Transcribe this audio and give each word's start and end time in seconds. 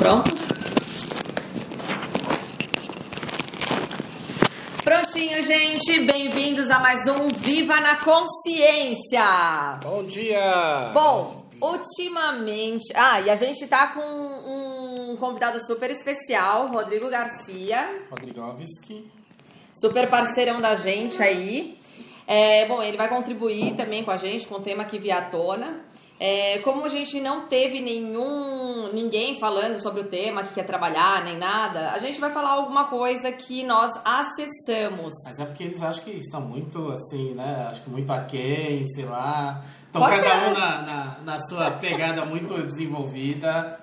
Pronto? 0.00 0.30
Prontinho, 4.82 5.42
gente. 5.42 6.00
Bem-vindos 6.00 6.70
a 6.70 6.78
mais 6.78 7.06
um 7.06 7.28
Viva 7.28 7.78
na 7.82 7.96
Consciência. 7.96 9.78
Bom 9.82 10.02
dia! 10.04 10.90
Bom, 10.94 11.44
ultimamente. 11.60 12.90
Ah, 12.94 13.20
e 13.20 13.28
a 13.28 13.36
gente 13.36 13.66
tá 13.66 13.88
com 13.88 14.00
um 14.00 15.16
convidado 15.18 15.62
super 15.66 15.90
especial, 15.90 16.68
Rodrigo 16.68 17.10
Garcia, 17.10 18.04
Rodrigovski. 18.10 19.06
super 19.74 20.08
parceirão 20.08 20.62
da 20.62 20.76
gente 20.76 21.22
aí. 21.22 21.78
É, 22.26 22.64
bom, 22.66 22.82
ele 22.82 22.96
vai 22.96 23.08
contribuir 23.08 23.74
também 23.74 24.02
com 24.02 24.10
a 24.12 24.16
gente 24.16 24.46
com 24.46 24.54
o 24.54 24.60
tema 24.60 24.86
que 24.86 24.98
via 24.98 25.18
à 25.18 25.24
tona. 25.26 25.89
É, 26.22 26.58
como 26.58 26.84
a 26.84 26.88
gente 26.90 27.18
não 27.18 27.46
teve 27.46 27.80
nenhum 27.80 28.92
ninguém 28.92 29.40
falando 29.40 29.80
sobre 29.80 30.02
o 30.02 30.04
tema 30.04 30.42
que 30.42 30.52
quer 30.52 30.66
trabalhar 30.66 31.24
nem 31.24 31.38
nada, 31.38 31.92
a 31.92 31.98
gente 31.98 32.20
vai 32.20 32.30
falar 32.30 32.50
alguma 32.50 32.84
coisa 32.88 33.32
que 33.32 33.64
nós 33.64 33.90
acessamos. 34.04 35.14
Mas 35.24 35.40
é 35.40 35.46
porque 35.46 35.62
eles 35.64 35.82
acham 35.82 36.04
que 36.04 36.10
estão 36.10 36.42
muito 36.42 36.92
assim, 36.92 37.32
né? 37.32 37.68
Acho 37.70 37.84
que 37.84 37.88
muito 37.88 38.12
aquém, 38.12 38.86
sei 38.88 39.06
lá. 39.06 39.64
Estão 39.86 40.02
Pode 40.02 40.22
cada 40.22 40.40
ser. 40.40 40.50
um 40.50 40.52
na, 40.52 40.82
na, 40.82 41.18
na 41.24 41.38
sua 41.40 41.70
pegada 41.70 42.26
muito 42.26 42.52
desenvolvida. 42.66 43.80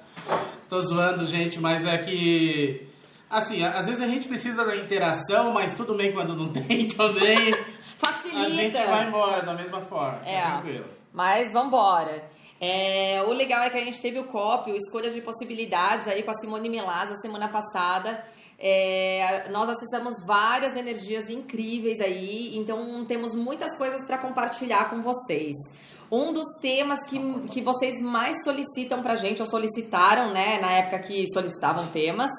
Tô 0.70 0.80
zoando, 0.80 1.26
gente, 1.26 1.60
mas 1.60 1.88
é 1.88 1.98
que. 1.98 2.88
Assim, 3.28 3.64
às 3.66 3.88
vezes 3.88 4.00
a 4.00 4.08
gente 4.08 4.28
precisa 4.28 4.64
da 4.64 4.76
interação, 4.76 5.52
mas 5.54 5.76
tudo 5.76 5.96
bem 5.96 6.12
quando 6.12 6.36
não 6.36 6.50
tem 6.54 6.88
também. 6.90 7.52
Facilita. 7.98 8.46
A 8.46 8.50
gente 8.50 8.78
vai 8.78 9.08
embora 9.08 9.42
da 9.42 9.56
mesma 9.56 9.82
forma. 9.82 10.22
É. 10.24 10.40
Tá 10.40 10.52
tranquilo. 10.62 10.97
Mas 11.18 11.52
vambora. 11.52 12.30
É, 12.62 13.24
o 13.28 13.34
legal 13.34 13.64
é 13.64 13.72
que 13.72 13.78
a 13.78 13.84
gente 13.84 14.00
teve 14.00 14.20
o 14.20 14.26
COP, 14.26 14.72
o 14.72 14.76
Escolha 14.76 15.10
de 15.10 15.20
Possibilidades, 15.20 16.08
aí 16.08 16.22
com 16.22 16.30
a 16.30 16.36
Simone 16.36 16.70
Milazza 16.70 17.16
semana 17.16 17.48
passada. 17.48 18.24
É, 18.60 19.50
nós 19.50 19.68
acessamos 19.68 20.14
várias 20.28 20.76
energias 20.76 21.28
incríveis 21.28 22.00
aí, 22.02 22.56
então 22.56 23.04
temos 23.06 23.34
muitas 23.34 23.76
coisas 23.80 24.06
para 24.06 24.20
compartilhar 24.20 24.92
com 24.92 25.02
vocês. 25.02 25.56
Um 26.12 26.32
dos 26.32 26.46
temas 26.62 27.00
que, 27.10 27.20
que 27.50 27.62
vocês 27.62 28.00
mais 28.00 28.44
solicitam 28.44 29.02
pra 29.02 29.16
gente, 29.16 29.42
ou 29.42 29.48
solicitaram, 29.48 30.32
né, 30.32 30.60
na 30.62 30.72
época 30.72 31.00
que 31.00 31.26
solicitavam 31.34 31.88
temas, 31.88 32.30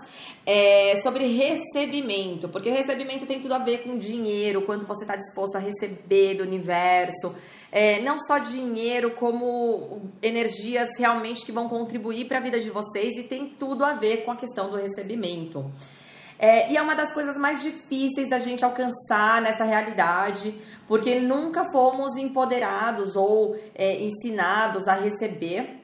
é 0.47 1.01
sobre 1.03 1.27
recebimento, 1.27 2.49
porque 2.49 2.71
recebimento 2.71 3.27
tem 3.27 3.41
tudo 3.41 3.55
a 3.55 3.59
ver 3.59 3.79
com 3.79 3.99
dinheiro, 3.99 4.63
quanto 4.63 4.87
você 4.87 5.03
está 5.03 5.17
disposto 5.17 5.57
a 5.57 5.59
receber 5.59 6.37
do 6.37 6.45
universo. 6.45 7.35
É, 7.71 8.01
não 8.01 8.19
só 8.19 8.39
dinheiro, 8.39 9.11
como 9.13 10.01
energias 10.23 10.89
realmente 10.99 11.45
que 11.45 11.53
vão 11.53 11.69
contribuir 11.69 12.27
para 12.27 12.39
a 12.39 12.41
vida 12.41 12.59
de 12.59 12.71
vocês 12.71 13.19
e 13.19 13.25
tem 13.25 13.47
tudo 13.47 13.85
a 13.85 13.93
ver 13.93 14.25
com 14.25 14.31
a 14.31 14.37
questão 14.37 14.71
do 14.71 14.77
recebimento. 14.77 15.71
É, 16.39 16.71
e 16.71 16.77
é 16.77 16.83
uma 16.83 16.95
das 16.95 17.13
coisas 17.13 17.37
mais 17.37 17.61
difíceis 17.61 18.31
da 18.31 18.39
gente 18.39 18.65
alcançar 18.65 19.43
nessa 19.43 19.65
realidade, 19.65 20.55
porque 20.87 21.19
nunca 21.19 21.65
fomos 21.73 22.17
empoderados 22.17 23.17
ou 23.17 23.59
é, 23.75 24.01
ensinados 24.01 24.87
a 24.87 24.95
receber. 24.95 25.81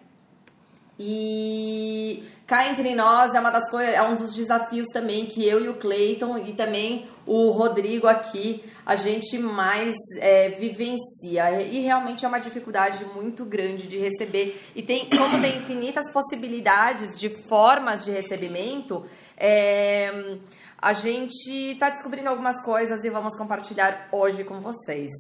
E 0.99 2.23
cá 2.47 2.71
entre 2.71 2.95
nós 2.95 3.35
é 3.35 3.41
uma 3.41 3.51
das 3.51 3.71
coisas, 3.71 3.95
é 3.95 4.03
um 4.03 4.15
dos 4.15 4.35
desafios 4.35 4.87
também 4.93 5.27
que 5.27 5.45
eu 5.45 5.65
e 5.65 5.69
o 5.69 5.75
Cleiton 5.75 6.39
e 6.39 6.53
também 6.53 7.09
o 7.27 7.51
Rodrigo 7.51 8.07
aqui 8.07 8.65
a 8.87 8.95
gente 8.95 9.39
mais 9.39 9.95
é, 10.19 10.51
vivencia. 10.51 11.63
E 11.63 11.81
realmente 11.81 12.25
é 12.25 12.29
uma 12.29 12.39
dificuldade 12.39 13.05
muito 13.15 13.45
grande 13.45 13.87
de 13.89 13.99
receber. 13.99 14.61
E 14.77 14.83
tem 14.83 15.09
como 15.09 15.41
tem 15.41 15.57
infinitas 15.57 16.13
possibilidades 16.13 17.19
de 17.19 17.29
formas 17.29 18.05
de 18.05 18.11
recebimento 18.11 19.05
é, 19.37 20.37
a 20.79 20.93
gente 20.93 21.51
está 21.73 21.89
descobrindo 21.91 22.29
algumas 22.29 22.63
coisas 22.63 23.05
e 23.05 23.11
vamos 23.11 23.37
compartilhar 23.37 24.09
hoje 24.13 24.45
com 24.45 24.61
vocês. 24.61 25.11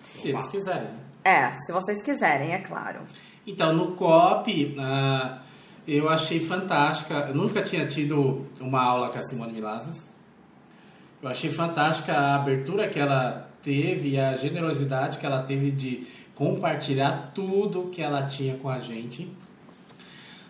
Se 0.00 0.28
eles 0.28 0.46
quiserem, 0.48 0.88
né? 0.88 0.98
é 1.24 1.50
se 1.50 1.72
vocês 1.72 2.02
quiserem 2.02 2.52
é 2.52 2.58
claro 2.58 3.00
Então, 3.46 3.72
no 3.74 3.92
COP, 3.92 4.74
ah, 4.78 5.40
eu 5.86 6.08
achei 6.08 6.40
fantástica. 6.40 7.26
Eu 7.28 7.34
nunca 7.34 7.62
tinha 7.62 7.86
tido 7.86 8.46
uma 8.60 8.82
aula 8.82 9.10
com 9.10 9.18
a 9.18 9.22
Simone 9.22 9.52
Milazas. 9.52 10.06
Eu 11.22 11.28
achei 11.28 11.50
fantástica 11.50 12.12
a 12.12 12.36
abertura 12.36 12.88
que 12.88 12.98
ela 12.98 13.50
teve 13.62 14.10
e 14.10 14.20
a 14.20 14.36
generosidade 14.36 15.18
que 15.18 15.26
ela 15.26 15.42
teve 15.42 15.70
de 15.70 16.06
compartilhar 16.34 17.32
tudo 17.34 17.88
que 17.90 18.02
ela 18.02 18.24
tinha 18.24 18.56
com 18.56 18.68
a 18.68 18.80
gente. 18.80 19.30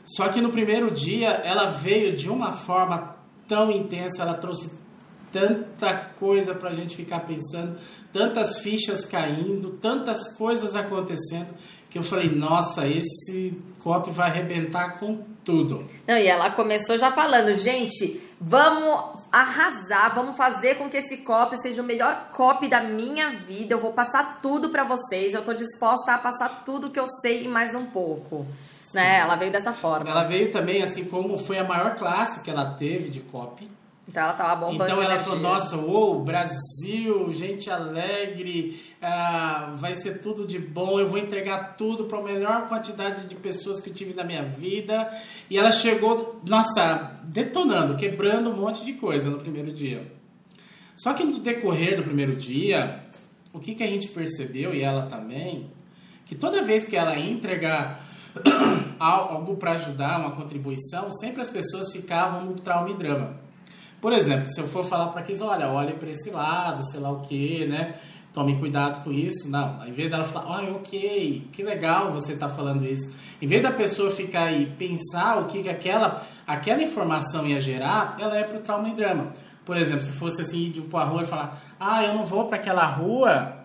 Só 0.05 0.29
que 0.29 0.41
no 0.41 0.51
primeiro 0.51 0.91
dia 0.91 1.29
ela 1.29 1.71
veio 1.71 2.17
de 2.17 2.29
uma 2.29 2.53
forma 2.53 3.17
tão 3.49 3.71
intensa, 3.71 4.23
ela 4.23 4.35
trouxe 4.35 4.79
tanta 5.33 5.95
coisa 6.19 6.55
pra 6.55 6.75
gente 6.75 6.95
ficar 6.95 7.21
pensando, 7.21 7.77
tantas 8.13 8.61
fichas 8.61 9.05
caindo, 9.05 9.71
tantas 9.79 10.37
coisas 10.37 10.77
acontecendo, 10.77 11.55
que 11.95 11.99
eu 11.99 12.03
falei, 12.03 12.29
nossa, 12.29 12.89
esse 12.89 13.57
COP 13.81 14.11
vai 14.11 14.29
arrebentar 14.29 14.99
com 14.99 15.19
tudo. 15.45 15.89
Não, 16.05 16.17
e 16.17 16.27
ela 16.27 16.51
começou 16.51 16.99
já 16.99 17.13
falando, 17.13 17.55
gente, 17.55 18.21
vamos 18.41 19.21
arrasar, 19.31 20.13
vamos 20.13 20.37
fazer 20.37 20.75
com 20.75 20.91
que 20.91 20.97
esse 20.97 21.19
copy 21.19 21.57
seja 21.57 21.81
o 21.81 21.85
melhor 21.85 22.31
copy 22.33 22.67
da 22.67 22.81
minha 22.81 23.31
vida. 23.31 23.75
Eu 23.75 23.81
vou 23.81 23.93
passar 23.93 24.41
tudo 24.43 24.71
pra 24.71 24.83
vocês. 24.83 25.35
Eu 25.35 25.45
tô 25.45 25.55
disposta 25.55 26.15
a 26.15 26.19
passar 26.19 26.65
tudo 26.65 26.91
que 26.91 26.99
eu 26.99 27.07
sei 27.07 27.45
e 27.45 27.49
mais 27.49 27.77
um 27.77 27.87
pouco. 27.87 28.45
Né? 28.93 29.21
Ela 29.21 29.37
veio 29.37 29.53
dessa 29.53 29.73
forma. 29.73 30.11
Ela 30.11 30.25
veio 30.25 30.51
também, 30.51 30.83
assim 30.83 31.05
como 31.05 31.39
foi 31.39 31.59
a 31.59 31.65
maior 31.65 31.95
classe 31.95 32.41
que 32.41 32.51
ela 32.51 32.75
teve 32.75 33.09
de 33.09 33.21
COP. 33.21 33.71
Então 34.07 34.23
ela 34.23 34.33
tava 34.35 34.67
bombando 34.67 34.93
Então 34.93 35.03
ela 35.03 35.19
falou, 35.19 35.41
nossa, 35.41 35.77
uou, 35.77 36.23
Brasil, 36.23 37.33
gente 37.33 37.71
alegre, 37.71 38.81
ah, 39.01 39.75
vai 39.79 39.95
ser 39.95 40.21
tudo 40.21 40.47
de 40.47 40.59
bom, 40.59 41.01
eu 41.01 41.09
vou 41.09 41.19
entregar 41.19 41.77
tudo 41.77 42.05
para 42.05 42.19
a 42.19 42.23
melhor 42.23 42.69
quantidade 42.69 43.27
de 43.27 43.35
pessoas 43.35 43.81
que 43.81 43.91
eu 43.91 43.95
tive 43.95 44.13
na 44.15 44.23
minha 44.23 44.43
vida. 44.43 45.11
E 45.49 45.59
ela 45.59 45.73
chegou, 45.73 46.41
nossa, 46.47 47.19
detonando, 47.25 47.97
quebrando 47.97 48.51
um 48.51 48.57
monte 48.57 48.85
de 48.85 48.93
coisa 48.93 49.31
no 49.31 49.39
primeiro 49.39 49.73
dia. 49.73 50.07
Só 50.97 51.13
que 51.15 51.25
no 51.25 51.41
decorrer 51.41 51.97
do 51.97 52.05
primeiro 52.05 52.37
dia, 52.37 53.03
o 53.53 53.59
que, 53.59 53.75
que 53.75 53.83
a 53.83 53.87
gente 53.87 54.09
percebeu, 54.09 54.75
e 54.75 54.83
ela 54.83 55.07
também, 55.07 55.71
que 56.27 56.35
toda 56.35 56.63
vez 56.63 56.85
que 56.85 56.97
ela 56.97 57.19
entregar 57.19 58.01
algo 58.99 59.57
para 59.57 59.73
ajudar, 59.73 60.21
uma 60.21 60.33
contribuição, 60.33 61.11
sempre 61.13 61.41
as 61.41 61.51
pessoas 61.51 61.91
ficavam 61.93 62.45
no 62.45 62.55
trauma 62.55 62.91
e 62.91 62.95
drama. 62.95 63.44
Por 64.05 64.13
exemplo, 64.13 64.51
se 64.51 64.61
eu 64.61 64.69
for 64.69 64.85
falar 64.85 65.07
para 65.13 65.23
eles, 65.23 65.41
olha, 65.41 65.67
olhe 65.67 65.95
para 65.95 66.11
esse 66.11 66.29
lado, 66.29 66.85
sei 66.85 67.01
lá 67.01 67.11
o 67.11 67.21
que, 67.21 67.65
né? 67.65 67.95
Tome 68.35 68.59
cuidado 68.59 69.03
com 69.03 69.11
isso. 69.11 69.51
Não, 69.51 69.83
em 69.87 69.95
vez 69.95 70.11
dela 70.11 70.25
falar, 70.25 70.59
ah, 70.59 70.73
ok, 70.73 71.49
que 71.51 71.63
legal 71.63 72.13
você 72.13 72.37
tá 72.37 72.47
falando 72.47 72.85
isso. 72.85 73.17
Em 73.41 73.47
vez 73.47 73.63
da 73.63 73.71
pessoa 73.73 74.11
ficar 74.11 74.49
aí 74.49 74.67
pensar 74.67 75.39
o 75.39 75.47
que, 75.47 75.63
que 75.63 75.71
aquela, 75.71 76.23
aquela 76.47 76.83
informação 76.83 77.47
ia 77.47 77.59
gerar, 77.59 78.19
ela 78.21 78.37
é 78.37 78.45
pro 78.45 78.61
trauma 78.61 78.91
e 78.91 78.95
drama. 78.95 79.33
Por 79.65 79.75
exemplo, 79.75 80.03
se 80.03 80.13
fosse 80.13 80.43
assim, 80.43 80.67
ir 80.67 80.83
para 80.83 81.01
a 81.01 81.05
rua 81.05 81.23
e 81.23 81.27
falar, 81.27 81.59
ah, 81.81 82.05
eu 82.05 82.13
não 82.13 82.27
vou 82.27 82.47
para 82.49 82.59
aquela 82.59 82.85
rua 82.85 83.57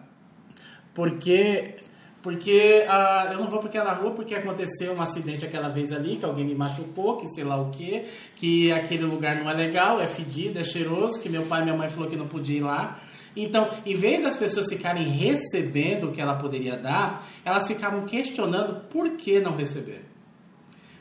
porque 0.94 1.76
porque 2.22 2.86
ah, 2.88 3.30
eu 3.32 3.40
não 3.40 3.48
vou 3.48 3.60
para 3.60 3.70
aquela 3.70 3.94
rua 3.94 4.12
porque 4.12 4.36
aconteceu 4.36 4.94
um 4.94 5.02
acidente 5.02 5.46
aquela 5.46 5.70
vez 5.70 5.94
ali, 5.94 6.18
que 6.18 6.26
alguém 6.26 6.46
me 6.46 6.56
machucou, 6.56 7.18
que 7.18 7.28
sei 7.28 7.44
lá 7.44 7.62
o 7.62 7.70
que, 7.70 8.06
que 8.36 8.72
aquele 8.72 9.06
lugar 9.06 9.38
não 9.38 9.50
é 9.50 9.54
legal, 9.54 10.00
é 10.00 10.08
fedido, 10.08 10.60
é 10.60 10.64
cheiroso, 10.64 11.22
que 11.22 11.30
meu 11.30 11.44
pai 11.44 11.62
e 11.62 11.64
minha 11.64 11.78
mãe 11.78 11.88
falou 11.88 12.10
que 12.10 12.18
não 12.18 12.28
podia 12.28 12.58
ir 12.58 12.62
lá. 12.62 13.00
Então, 13.36 13.70
em 13.86 13.96
vez 13.96 14.24
das 14.24 14.36
pessoas 14.36 14.68
ficarem 14.68 15.04
recebendo 15.04 16.10
o 16.10 16.12
que 16.12 16.20
ela 16.20 16.36
poderia 16.36 16.76
dar, 16.76 17.26
elas 17.46 17.68
ficavam 17.68 18.06
questionando 18.06 18.88
por 18.90 19.12
que 19.12 19.40
não 19.40 19.56
receber. 19.56 20.04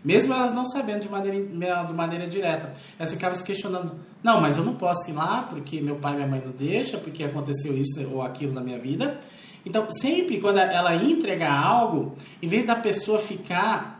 Mesmo 0.04 0.32
elas 0.32 0.54
não 0.54 0.64
sabendo 0.64 1.00
de 1.00 1.08
maneira, 1.08 1.84
de 1.84 1.94
maneira 1.94 2.28
direta. 2.28 2.72
Elas 2.96 3.12
ficavam 3.12 3.36
se 3.36 3.42
questionando, 3.42 3.98
não, 4.22 4.40
mas 4.40 4.56
eu 4.56 4.64
não 4.64 4.76
posso 4.76 5.10
ir 5.10 5.14
lá 5.14 5.42
porque 5.42 5.80
meu 5.80 5.96
pai 5.96 6.12
e 6.12 6.16
minha 6.16 6.28
mãe 6.28 6.42
não 6.44 6.52
deixam, 6.52 7.00
porque 7.00 7.24
aconteceu 7.24 7.76
isso 7.76 8.08
ou 8.12 8.22
aquilo 8.22 8.52
na 8.52 8.60
minha 8.60 8.78
vida. 8.78 9.18
Então, 9.64 9.90
sempre 9.90 10.40
quando 10.40 10.58
ela 10.58 10.94
ia 10.94 11.12
entregar 11.12 11.52
algo, 11.52 12.16
em 12.42 12.48
vez 12.48 12.66
da 12.66 12.76
pessoa 12.76 13.18
ficar 13.18 13.98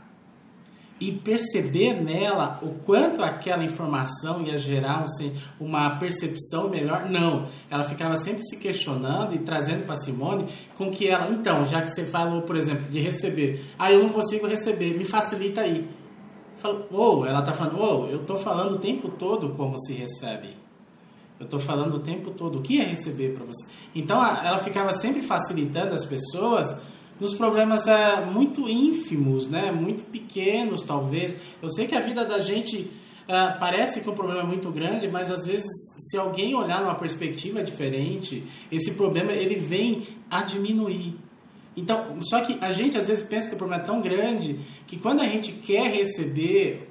e 1.01 1.13
perceber 1.13 1.95
nela 2.03 2.59
o 2.61 2.71
quanto 2.85 3.23
aquela 3.23 3.63
informação 3.63 4.43
ia 4.43 4.59
gerar 4.59 5.05
um, 5.05 5.67
uma 5.67 5.91
percepção 5.97 6.69
melhor, 6.69 7.09
não. 7.09 7.47
Ela 7.71 7.85
ficava 7.85 8.17
sempre 8.17 8.43
se 8.43 8.57
questionando 8.59 9.35
e 9.35 9.39
trazendo 9.39 9.87
para 9.87 9.97
Simone 9.97 10.47
com 10.77 10.91
que 10.91 11.07
ela, 11.07 11.31
então, 11.31 11.65
já 11.65 11.83
que 11.83 11.91
você 11.91 12.05
falou, 12.05 12.43
por 12.43 12.57
exemplo, 12.57 12.91
de 12.91 13.01
receber, 13.01 13.65
ah, 13.79 13.93
eu 13.93 14.03
não 14.03 14.11
consigo 14.11 14.47
receber, 14.47 14.99
me 14.99 15.05
facilita 15.05 15.61
aí. 15.61 15.89
Ou 16.91 17.21
oh, 17.21 17.27
ela 17.27 17.43
tá 17.43 17.53
falando, 17.53 17.81
oh, 17.81 18.07
eu 18.07 18.25
tô 18.25 18.37
falando 18.37 18.73
o 18.73 18.79
tempo 18.79 19.09
todo 19.09 19.51
como 19.51 19.79
se 19.79 19.93
recebe. 19.93 20.57
Eu 21.39 21.45
estou 21.45 21.61
falando 21.61 21.95
o 21.95 22.01
tempo 22.01 22.31
todo 22.33 22.59
o 22.59 22.63
que 22.63 22.81
é 22.81 22.85
receber 22.85 23.33
para 23.33 23.45
você. 23.45 23.67
Então 23.95 24.25
ela 24.25 24.59
ficava 24.59 24.93
sempre 24.93 25.23
facilitando 25.23 25.95
as 25.95 26.05
pessoas 26.05 26.81
nos 27.21 27.35
problemas 27.35 27.87
é, 27.87 28.25
muito 28.25 28.69
ínfimos, 28.69 29.49
né? 29.49 29.73
Muito 29.73 30.05
pequenos, 30.05 30.83
talvez. 30.83 31.37
Eu 31.63 31.71
sei 31.71 31.87
que 31.87 31.95
a 31.95 32.01
vida 32.01 32.25
da 32.25 32.39
gente 32.41 32.91
é, 33.27 33.49
parece 33.59 34.01
que 34.01 34.09
o 34.09 34.15
problema 34.15 34.41
é 34.41 34.45
muito 34.45 34.71
grande, 34.71 35.09
mas 35.09 35.31
às 35.31 35.47
vezes, 35.47 35.69
se 35.99 36.17
alguém 36.17 36.55
olhar 36.55 36.81
numa 36.81 36.95
perspectiva 36.95 37.63
diferente, 37.63 38.45
esse 38.71 38.93
problema 38.93 39.33
ele 39.33 39.57
vem 39.57 40.07
a 40.31 40.43
diminuir. 40.43 41.15
Então, 41.77 42.19
só 42.23 42.41
que 42.41 42.59
a 42.61 42.73
gente 42.73 42.97
às 42.97 43.07
vezes 43.07 43.25
pensa 43.25 43.49
que 43.49 43.55
o 43.55 43.59
problema 43.59 43.83
é 43.83 43.87
tão 43.87 44.01
grande 44.01 44.59
que 44.87 44.99
quando 44.99 45.21
a 45.21 45.27
gente 45.27 45.53
quer 45.53 45.89
receber 45.91 46.88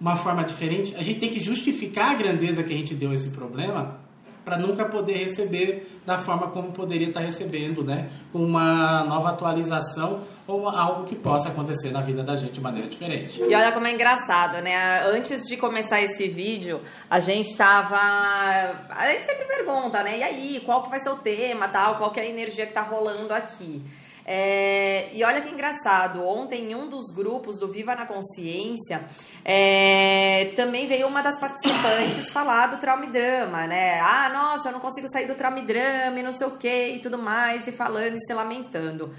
uma 0.00 0.16
forma 0.16 0.44
diferente, 0.44 0.94
a 0.96 1.02
gente 1.02 1.20
tem 1.20 1.30
que 1.30 1.40
justificar 1.40 2.12
a 2.12 2.14
grandeza 2.14 2.62
que 2.62 2.72
a 2.72 2.76
gente 2.76 2.94
deu 2.94 3.10
a 3.10 3.14
esse 3.14 3.30
problema 3.30 4.04
para 4.44 4.58
nunca 4.58 4.84
poder 4.84 5.14
receber 5.14 5.90
da 6.04 6.18
forma 6.18 6.48
como 6.48 6.70
poderia 6.70 7.08
estar 7.08 7.20
recebendo, 7.20 7.82
né? 7.82 8.10
Com 8.30 8.44
uma 8.44 9.02
nova 9.04 9.30
atualização 9.30 10.22
ou 10.46 10.68
algo 10.68 11.04
que 11.04 11.16
possa 11.16 11.48
acontecer 11.48 11.90
na 11.90 12.02
vida 12.02 12.22
da 12.22 12.36
gente 12.36 12.52
de 12.52 12.60
maneira 12.60 12.86
diferente. 12.86 13.40
E 13.40 13.54
olha 13.54 13.72
como 13.72 13.86
é 13.86 13.92
engraçado, 13.92 14.60
né? 14.60 15.02
Antes 15.08 15.44
de 15.44 15.56
começar 15.56 16.02
esse 16.02 16.28
vídeo, 16.28 16.80
a 17.08 17.20
gente 17.20 17.56
tava. 17.56 17.96
A 17.96 19.08
gente 19.08 19.24
sempre 19.24 19.46
pergunta, 19.46 20.02
né? 20.02 20.18
E 20.18 20.22
aí, 20.22 20.62
qual 20.66 20.82
que 20.82 20.90
vai 20.90 21.00
ser 21.00 21.10
o 21.10 21.16
tema, 21.16 21.68
tal? 21.68 21.96
Qual 21.96 22.10
que 22.10 22.20
é 22.20 22.24
a 22.24 22.26
energia 22.26 22.66
que 22.66 22.74
tá 22.74 22.82
rolando 22.82 23.32
aqui? 23.32 23.82
É, 24.26 25.10
e 25.12 25.22
olha 25.22 25.42
que 25.42 25.50
engraçado, 25.50 26.26
ontem 26.26 26.70
em 26.70 26.74
um 26.74 26.88
dos 26.88 27.12
grupos 27.12 27.58
do 27.58 27.70
Viva 27.70 27.94
na 27.94 28.06
Consciência, 28.06 29.04
é, 29.44 30.52
também 30.56 30.86
veio 30.86 31.06
uma 31.06 31.22
das 31.22 31.38
participantes 31.38 32.30
falar 32.32 32.68
do 32.68 32.78
trauma 32.78 33.04
e 33.04 33.10
drama, 33.10 33.66
né? 33.66 34.00
Ah, 34.00 34.30
nossa, 34.30 34.68
eu 34.68 34.72
não 34.72 34.80
consigo 34.80 35.08
sair 35.08 35.26
do 35.26 35.34
trauma 35.34 35.58
e 35.58 35.66
drama 35.66 36.18
e 36.18 36.22
não 36.22 36.32
sei 36.32 36.46
o 36.46 36.56
que 36.56 36.88
e 36.88 36.98
tudo 37.00 37.18
mais, 37.18 37.66
e 37.68 37.72
falando 37.72 38.16
e 38.16 38.26
se 38.26 38.32
lamentando. 38.32 39.14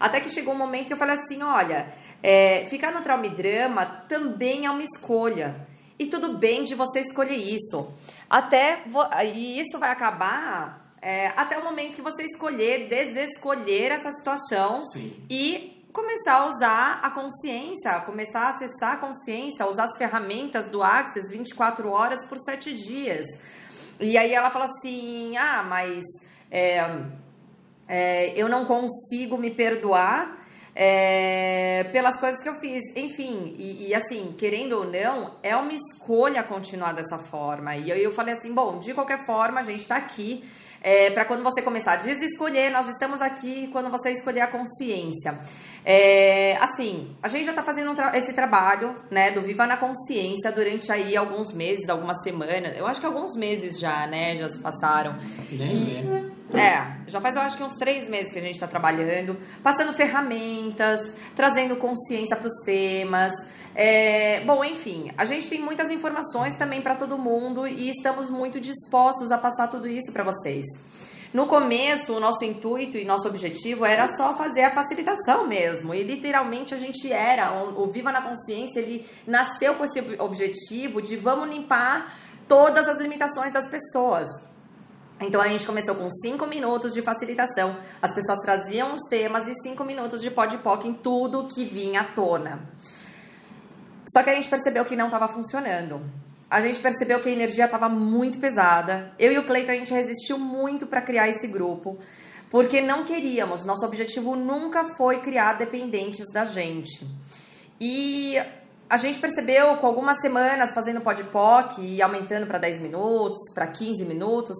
Até 0.00 0.20
que 0.20 0.30
chegou 0.30 0.54
um 0.54 0.58
momento 0.58 0.86
que 0.86 0.94
eu 0.94 0.98
falei 0.98 1.16
assim: 1.16 1.42
olha, 1.42 1.92
é, 2.22 2.66
ficar 2.70 2.92
no 2.92 3.02
trauma 3.02 3.26
e 3.26 3.30
drama 3.30 3.84
também 4.08 4.64
é 4.64 4.70
uma 4.70 4.82
escolha. 4.82 5.54
E 5.98 6.06
tudo 6.06 6.36
bem 6.36 6.64
de 6.64 6.74
você 6.74 7.00
escolher 7.00 7.36
isso. 7.36 7.94
Até 8.28 8.84
e 9.34 9.60
isso 9.60 9.78
vai 9.78 9.90
acabar 9.90 10.85
é, 11.06 11.32
até 11.36 11.56
o 11.56 11.62
momento 11.62 11.94
que 11.94 12.02
você 12.02 12.24
escolher, 12.24 12.88
desescolher 12.88 13.92
essa 13.92 14.10
situação 14.10 14.80
Sim. 14.80 15.14
e 15.30 15.86
começar 15.92 16.38
a 16.40 16.46
usar 16.46 17.00
a 17.00 17.10
consciência, 17.10 18.00
começar 18.00 18.40
a 18.40 18.48
acessar 18.48 18.94
a 18.94 18.96
consciência, 18.96 19.64
usar 19.66 19.84
as 19.84 19.96
ferramentas 19.96 20.68
do 20.68 20.82
Access 20.82 21.30
24 21.30 21.88
horas 21.88 22.26
por 22.26 22.38
7 22.38 22.74
dias. 22.74 23.24
E 24.00 24.18
aí 24.18 24.34
ela 24.34 24.50
fala 24.50 24.64
assim: 24.64 25.36
ah, 25.36 25.62
mas 25.62 26.02
é, 26.50 26.84
é, 27.86 28.32
eu 28.34 28.48
não 28.48 28.64
consigo 28.64 29.38
me 29.38 29.52
perdoar. 29.52 30.44
É, 30.78 31.84
pelas 31.84 32.20
coisas 32.20 32.42
que 32.42 32.48
eu 32.50 32.60
fiz, 32.60 32.82
enfim, 32.94 33.56
e, 33.58 33.88
e, 33.88 33.94
assim, 33.94 34.34
querendo 34.36 34.72
ou 34.72 34.84
não, 34.84 35.36
é 35.42 35.56
uma 35.56 35.72
escolha 35.72 36.42
continuar 36.42 36.92
dessa 36.92 37.18
forma. 37.18 37.74
E 37.76 37.90
aí 37.90 38.02
eu 38.02 38.12
falei 38.12 38.34
assim: 38.34 38.52
bom, 38.52 38.80
de 38.80 38.92
qualquer 38.92 39.24
forma, 39.24 39.60
a 39.60 39.62
gente 39.62 39.86
tá 39.86 39.96
aqui 39.96 40.44
é, 40.82 41.10
para 41.10 41.24
quando 41.24 41.42
você 41.42 41.62
começar 41.62 41.92
a 41.92 41.96
desescolher, 41.96 42.70
nós 42.72 42.88
estamos 42.88 43.20
aqui 43.20 43.68
quando 43.72 43.90
você 43.90 44.10
escolher 44.10 44.40
a 44.40 44.46
consciência. 44.46 45.38
É, 45.84 46.56
assim, 46.60 47.16
a 47.22 47.28
gente 47.28 47.44
já 47.44 47.50
está 47.50 47.62
fazendo 47.62 47.90
um 47.90 47.94
tra 47.94 48.16
esse 48.16 48.34
trabalho, 48.34 48.96
né, 49.10 49.30
do 49.30 49.42
Viva 49.42 49.66
na 49.66 49.76
Consciência 49.76 50.50
durante 50.52 50.90
aí 50.90 51.16
alguns 51.16 51.52
meses, 51.52 51.88
algumas 51.88 52.22
semanas, 52.22 52.76
eu 52.76 52.86
acho 52.86 53.00
que 53.00 53.06
alguns 53.06 53.36
meses 53.36 53.78
já, 53.78 54.06
né, 54.06 54.36
já 54.36 54.48
se 54.48 54.58
passaram. 54.58 55.16
E, 55.50 56.36
é, 56.54 57.08
já 57.08 57.20
faz 57.20 57.36
eu 57.36 57.42
acho 57.42 57.56
que 57.56 57.62
uns 57.64 57.76
três 57.76 58.08
meses 58.08 58.32
que 58.32 58.38
a 58.38 58.42
gente 58.42 58.54
está 58.54 58.66
trabalhando, 58.66 59.36
passando 59.62 59.92
ferramentas, 59.94 61.14
trazendo 61.34 61.76
consciência 61.76 62.36
para 62.36 62.46
os 62.46 62.64
temas. 62.64 63.32
É, 63.78 64.42
bom, 64.46 64.64
enfim, 64.64 65.12
a 65.18 65.26
gente 65.26 65.50
tem 65.50 65.60
muitas 65.60 65.90
informações 65.90 66.56
também 66.56 66.80
para 66.80 66.94
todo 66.94 67.18
mundo 67.18 67.66
e 67.66 67.90
estamos 67.90 68.30
muito 68.30 68.58
dispostos 68.58 69.30
a 69.30 69.36
passar 69.36 69.68
tudo 69.68 69.86
isso 69.86 70.10
para 70.14 70.24
vocês. 70.24 70.64
No 71.34 71.46
começo, 71.46 72.14
o 72.14 72.20
nosso 72.20 72.42
intuito 72.42 72.96
e 72.96 73.04
nosso 73.04 73.28
objetivo 73.28 73.84
era 73.84 74.08
só 74.16 74.34
fazer 74.34 74.62
a 74.62 74.74
facilitação 74.74 75.46
mesmo. 75.46 75.92
E 75.92 76.02
literalmente 76.02 76.74
a 76.74 76.78
gente 76.78 77.12
era, 77.12 77.52
o 77.52 77.86
Viva 77.88 78.10
na 78.10 78.22
Consciência, 78.22 78.80
ele 78.80 79.06
nasceu 79.26 79.74
com 79.74 79.84
esse 79.84 80.00
objetivo 80.18 81.02
de 81.02 81.14
vamos 81.14 81.50
limpar 81.50 82.16
todas 82.48 82.88
as 82.88 82.98
limitações 82.98 83.52
das 83.52 83.68
pessoas. 83.68 84.26
Então 85.20 85.38
a 85.38 85.48
gente 85.48 85.66
começou 85.66 85.94
com 85.94 86.08
5 86.10 86.46
minutos 86.46 86.94
de 86.94 87.02
facilitação. 87.02 87.76
As 88.00 88.14
pessoas 88.14 88.40
traziam 88.40 88.94
os 88.94 89.02
temas 89.10 89.46
e 89.46 89.52
5 89.62 89.84
minutos 89.84 90.22
de 90.22 90.30
podpoc 90.30 90.88
em 90.88 90.94
tudo 90.94 91.48
que 91.48 91.64
vinha 91.64 92.00
à 92.00 92.04
tona. 92.04 92.70
Só 94.08 94.22
que 94.22 94.30
a 94.30 94.34
gente 94.34 94.48
percebeu 94.48 94.84
que 94.84 94.96
não 94.96 95.06
estava 95.06 95.28
funcionando. 95.28 96.00
A 96.48 96.60
gente 96.60 96.78
percebeu 96.78 97.20
que 97.20 97.28
a 97.28 97.32
energia 97.32 97.64
estava 97.64 97.88
muito 97.88 98.38
pesada. 98.38 99.12
Eu 99.18 99.32
e 99.32 99.38
o 99.38 99.46
Cleiton 99.46 99.72
a 99.72 99.74
gente 99.76 99.92
resistiu 99.92 100.38
muito 100.38 100.86
para 100.86 101.02
criar 101.02 101.28
esse 101.28 101.48
grupo, 101.48 101.98
porque 102.50 102.80
não 102.80 103.04
queríamos. 103.04 103.64
Nosso 103.64 103.84
objetivo 103.84 104.36
nunca 104.36 104.94
foi 104.96 105.20
criar 105.20 105.54
dependentes 105.54 106.32
da 106.32 106.44
gente. 106.44 107.04
E 107.80 108.36
a 108.88 108.96
gente 108.96 109.18
percebeu 109.18 109.76
com 109.78 109.86
algumas 109.88 110.20
semanas 110.20 110.72
fazendo 110.72 111.00
podpoc 111.00 111.80
e 111.80 112.00
aumentando 112.00 112.46
para 112.46 112.58
10 112.58 112.80
minutos, 112.80 113.52
para 113.52 113.66
15 113.66 114.04
minutos, 114.04 114.56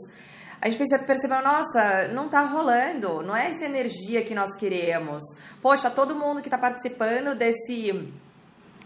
a 0.60 0.68
gente 0.68 0.78
percebeu, 1.06 1.42
nossa, 1.42 2.08
não 2.08 2.28
tá 2.28 2.40
rolando, 2.40 3.22
não 3.22 3.36
é 3.36 3.50
essa 3.50 3.64
energia 3.64 4.24
que 4.24 4.34
nós 4.34 4.56
queremos. 4.56 5.22
Poxa, 5.62 5.90
todo 5.90 6.14
mundo 6.14 6.40
que 6.40 6.48
está 6.48 6.58
participando 6.58 7.36
desse 7.36 8.12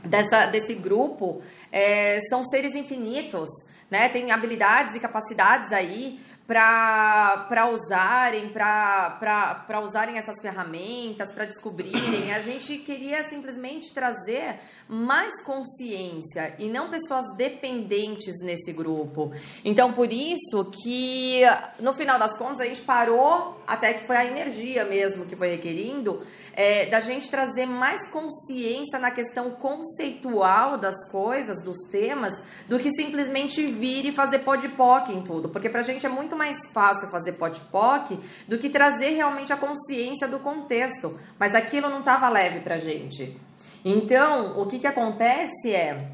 dessa, 0.05 0.47
desse 0.47 0.75
grupo 0.75 1.43
é, 1.71 2.21
são 2.29 2.45
seres 2.45 2.75
infinitos, 2.75 3.49
né? 3.91 4.09
Tem 4.09 4.31
habilidades 4.31 4.95
e 4.95 5.01
capacidades 5.01 5.73
aí 5.73 6.21
para 6.47 7.71
usarem, 7.73 8.53
para 8.53 9.81
usarem 9.85 10.19
essas 10.19 10.41
ferramentas, 10.43 11.33
para 11.33 11.45
descobrirem. 11.45 12.35
A 12.35 12.41
gente 12.41 12.79
queria 12.79 13.23
simplesmente 13.23 13.95
trazer 13.95 14.59
mais 14.91 15.41
consciência 15.45 16.57
e 16.59 16.69
não 16.69 16.91
pessoas 16.91 17.25
dependentes 17.37 18.35
nesse 18.43 18.73
grupo. 18.73 19.33
Então, 19.65 19.93
por 19.93 20.13
isso 20.13 20.65
que 20.83 21.43
no 21.79 21.93
final 21.93 22.19
das 22.19 22.37
contas 22.37 22.61
a 22.61 22.65
gente 22.65 22.83
parou, 22.83 23.57
até 23.69 23.95
que 23.95 24.07
foi 24.07 24.17
a 24.17 24.25
energia 24.25 24.85
mesmo 24.85 25.27
que 25.27 25.37
foi 25.37 25.51
requerindo, 25.51 26.27
é, 26.55 26.87
da 26.87 26.99
gente 26.99 27.31
trazer 27.31 27.67
mais 27.67 28.11
consciência 28.11 28.99
na 28.99 29.13
questão 29.13 29.53
conceitual 29.53 30.77
das 30.77 31.09
coisas, 31.13 31.63
dos 31.65 31.89
temas, 31.89 32.35
do 32.69 32.77
que 32.77 32.91
simplesmente 32.91 33.65
vir 33.67 34.07
e 34.07 34.13
fazer 34.13 34.41
podpoc 34.41 35.09
em 35.13 35.23
tudo. 35.23 35.49
Porque 35.49 35.69
pra 35.69 35.83
gente 35.83 36.05
é 36.05 36.09
muito 36.09 36.35
mais 36.35 36.57
fácil 36.75 37.09
fazer 37.11 37.35
podpoc 37.35 38.19
do 38.49 38.59
que 38.59 38.69
trazer 38.69 39.11
realmente 39.11 39.53
a 39.53 39.57
consciência 39.57 40.27
do 40.27 40.41
contexto. 40.41 41.17
Mas 41.39 41.55
aquilo 41.55 41.89
não 41.89 42.01
estava 42.01 42.29
leve 42.29 42.59
pra 42.61 42.77
gente. 42.77 43.50
Então, 43.85 44.61
o 44.61 44.67
que, 44.67 44.79
que 44.79 44.87
acontece 44.87 45.73
é, 45.73 46.11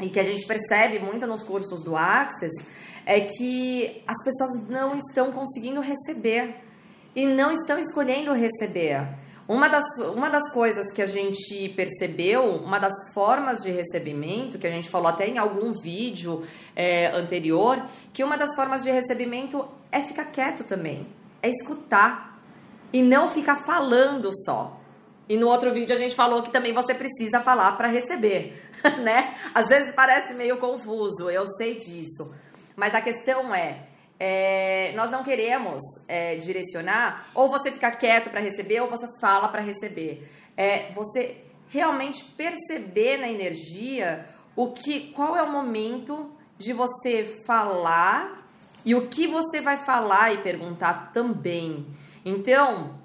e 0.00 0.08
que 0.08 0.20
a 0.20 0.24
gente 0.24 0.46
percebe 0.46 0.98
muito 0.98 1.26
nos 1.26 1.42
cursos 1.42 1.82
do 1.82 1.96
Access, 1.96 2.64
é 3.04 3.20
que 3.20 4.02
as 4.06 4.24
pessoas 4.24 4.68
não 4.68 4.96
estão 4.96 5.32
conseguindo 5.32 5.80
receber 5.80 6.56
e 7.14 7.26
não 7.26 7.50
estão 7.52 7.78
escolhendo 7.78 8.32
receber. 8.32 9.06
Uma 9.48 9.68
das, 9.68 9.84
uma 10.14 10.30
das 10.30 10.52
coisas 10.52 10.92
que 10.92 11.02
a 11.02 11.06
gente 11.06 11.68
percebeu, 11.70 12.44
uma 12.44 12.78
das 12.78 12.94
formas 13.12 13.62
de 13.62 13.70
recebimento, 13.70 14.58
que 14.58 14.66
a 14.66 14.70
gente 14.70 14.88
falou 14.88 15.08
até 15.08 15.26
em 15.26 15.36
algum 15.36 15.72
vídeo 15.80 16.44
é, 16.76 17.08
anterior, 17.08 17.84
que 18.12 18.22
uma 18.22 18.38
das 18.38 18.54
formas 18.54 18.84
de 18.84 18.90
recebimento 18.90 19.66
é 19.90 20.00
ficar 20.00 20.26
quieto 20.26 20.64
também, 20.64 21.06
é 21.42 21.50
escutar 21.50 22.40
e 22.92 23.02
não 23.02 23.30
ficar 23.30 23.56
falando 23.56 24.30
só. 24.44 24.80
E 25.28 25.36
no 25.36 25.48
outro 25.48 25.72
vídeo 25.72 25.94
a 25.94 25.98
gente 25.98 26.14
falou 26.14 26.42
que 26.42 26.50
também 26.50 26.72
você 26.72 26.94
precisa 26.94 27.40
falar 27.40 27.76
para 27.76 27.88
receber, 27.88 28.62
né? 29.02 29.34
Às 29.54 29.68
vezes 29.68 29.94
parece 29.94 30.34
meio 30.34 30.58
confuso, 30.58 31.30
eu 31.30 31.46
sei 31.46 31.76
disso. 31.76 32.34
Mas 32.76 32.94
a 32.94 33.00
questão 33.00 33.54
é, 33.54 33.86
é 34.18 34.92
nós 34.94 35.10
não 35.10 35.22
queremos 35.22 35.82
é, 36.08 36.36
direcionar 36.36 37.28
ou 37.34 37.48
você 37.48 37.70
ficar 37.70 37.92
quieto 37.92 38.30
para 38.30 38.40
receber 38.40 38.80
ou 38.80 38.88
você 38.88 39.06
fala 39.20 39.48
para 39.48 39.60
receber. 39.60 40.28
É 40.56 40.92
você 40.92 41.44
realmente 41.68 42.24
perceber 42.24 43.16
na 43.16 43.28
energia 43.28 44.28
o 44.54 44.72
que, 44.72 45.12
qual 45.12 45.36
é 45.36 45.42
o 45.42 45.50
momento 45.50 46.30
de 46.58 46.72
você 46.72 47.40
falar 47.46 48.46
e 48.84 48.94
o 48.94 49.08
que 49.08 49.26
você 49.26 49.60
vai 49.60 49.84
falar 49.84 50.32
e 50.34 50.42
perguntar 50.42 51.12
também. 51.12 51.86
Então, 52.24 53.00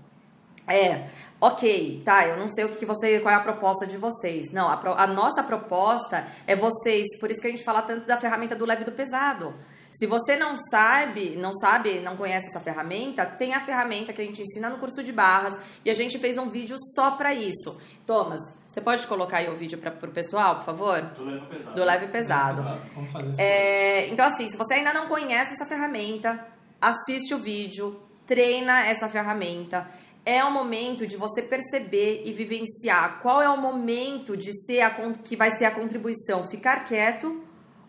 é, 0.67 1.07
ok, 1.39 2.01
tá, 2.03 2.27
eu 2.27 2.38
não 2.38 2.50
sei 2.50 2.65
o 2.65 2.75
que 2.75 2.86
você, 2.86 3.20
qual 3.20 3.34
é 3.34 3.38
a 3.38 3.41
proposta 3.41 3.86
de 3.86 3.98
vocês. 3.98 4.51
Não, 4.51 4.67
a, 4.67 4.79
a, 5.03 5.08
nossa 5.08 5.44
proposta 5.44 6.25
é 6.46 6.56
vocês, 6.56 7.06
por 7.20 7.29
isso 7.29 7.41
que 7.41 7.48
a 7.48 7.51
gente 7.51 7.63
fala 7.63 7.82
tanto 7.82 8.08
da 8.08 8.17
ferramenta 8.17 8.56
do 8.56 8.65
leve 8.65 8.82
e 8.82 8.86
do 8.86 8.91
pesado. 8.91 9.53
Se 9.91 10.06
você 10.06 10.36
não 10.36 10.58
sabe, 10.58 11.36
não 11.38 11.53
sabe, 11.56 12.00
não 12.01 12.15
conhece 12.15 12.48
essa 12.50 12.60
ferramenta, 12.60 13.25
tem 13.25 13.56
a 13.56 13.65
ferramenta 13.65 14.13
que 14.13 14.22
a 14.22 14.25
gente 14.25 14.41
ensina 14.41 14.70
no 14.70 14.77
curso 14.77 15.03
de 15.03 15.12
barras 15.12 15.58
e 15.84 15.89
a 15.89 15.94
gente 15.94 16.20
fez 16.20 16.38
um 16.38 16.50
vídeo 16.50 16.77
só 16.96 17.12
para 17.12 17.34
isso. 17.34 17.79
Thomas, 18.06 18.39
você 18.70 18.79
pode 18.79 19.08
colocar 19.08 19.38
aí 19.38 19.50
o 19.50 19.58
vídeo 19.58 19.79
para 19.79 19.91
o 19.91 20.12
pessoal, 20.12 20.58
por 20.58 20.65
favor? 20.65 21.01
Do 21.01 21.24
leve 21.24 21.48
pesado. 21.48 21.75
Do 21.75 21.84
leve 21.84 22.08
pesado. 22.10 22.79
Vamos 22.94 23.12
fazer 23.12 23.32
isso. 23.32 23.41
É, 23.41 24.08
então, 24.10 24.24
assim, 24.24 24.48
se 24.48 24.56
você 24.56 24.75
ainda 24.75 24.94
não 24.94 25.08
conhece 25.08 25.53
essa 25.53 25.65
ferramenta, 25.65 26.46
assiste 26.79 27.34
o 27.34 27.39
vídeo, 27.39 28.00
treina 28.27 28.86
essa 28.86 29.10
ferramenta. 29.10 29.88
É 30.29 30.43
o 30.43 30.51
momento 30.51 31.07
de 31.07 31.15
você 31.15 31.41
perceber 31.41 32.24
e 32.25 32.34
vivenciar 32.34 33.22
qual 33.22 33.41
é 33.41 33.48
o 33.48 33.55
momento 33.55 34.36
de 34.36 34.51
ser 34.65 34.81
a, 34.81 34.89
que 35.24 35.38
vai 35.38 35.51
ser 35.51 35.63
a 35.63 35.72
contribuição. 35.72 36.50
Ficar 36.50 36.84
quieto, 36.84 37.41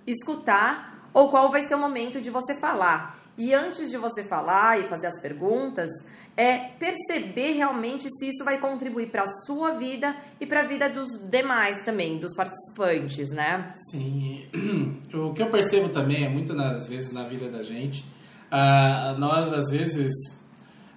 escutar 0.07 1.11
ou 1.13 1.31
qual 1.31 1.51
vai 1.51 1.63
ser 1.63 1.75
o 1.75 1.79
momento 1.81 2.21
de 2.21 2.31
você 2.31 2.55
falar. 2.55 3.19
E 3.37 3.53
antes 3.53 3.91
de 3.91 3.97
você 3.97 4.23
falar 4.23 4.79
e 4.79 4.87
fazer 4.87 5.09
as 5.09 5.21
perguntas, 5.21 5.91
é 6.37 6.59
perceber 6.79 7.55
realmente 7.55 8.09
se 8.09 8.29
isso 8.29 8.45
vai 8.45 8.59
contribuir 8.59 9.11
para 9.11 9.25
a 9.25 9.29
sua 9.45 9.73
vida 9.73 10.15
e 10.41 10.47
para 10.47 10.61
a 10.61 10.65
vida 10.65 10.89
dos 10.89 11.09
demais 11.29 11.83
também, 11.83 12.19
dos 12.19 12.37
participantes, 12.37 13.29
né? 13.31 13.73
Sim. 13.91 14.47
O 15.13 15.33
que 15.33 15.43
eu 15.43 15.51
percebo 15.51 15.89
também 15.89 16.25
é 16.25 16.29
muitas 16.29 16.57
das 16.57 16.87
vezes 16.87 17.11
na 17.11 17.25
vida 17.25 17.51
da 17.51 17.65
gente, 17.65 18.05
uh, 18.53 19.19
nós 19.19 19.53
às 19.53 19.71
vezes, 19.71 20.13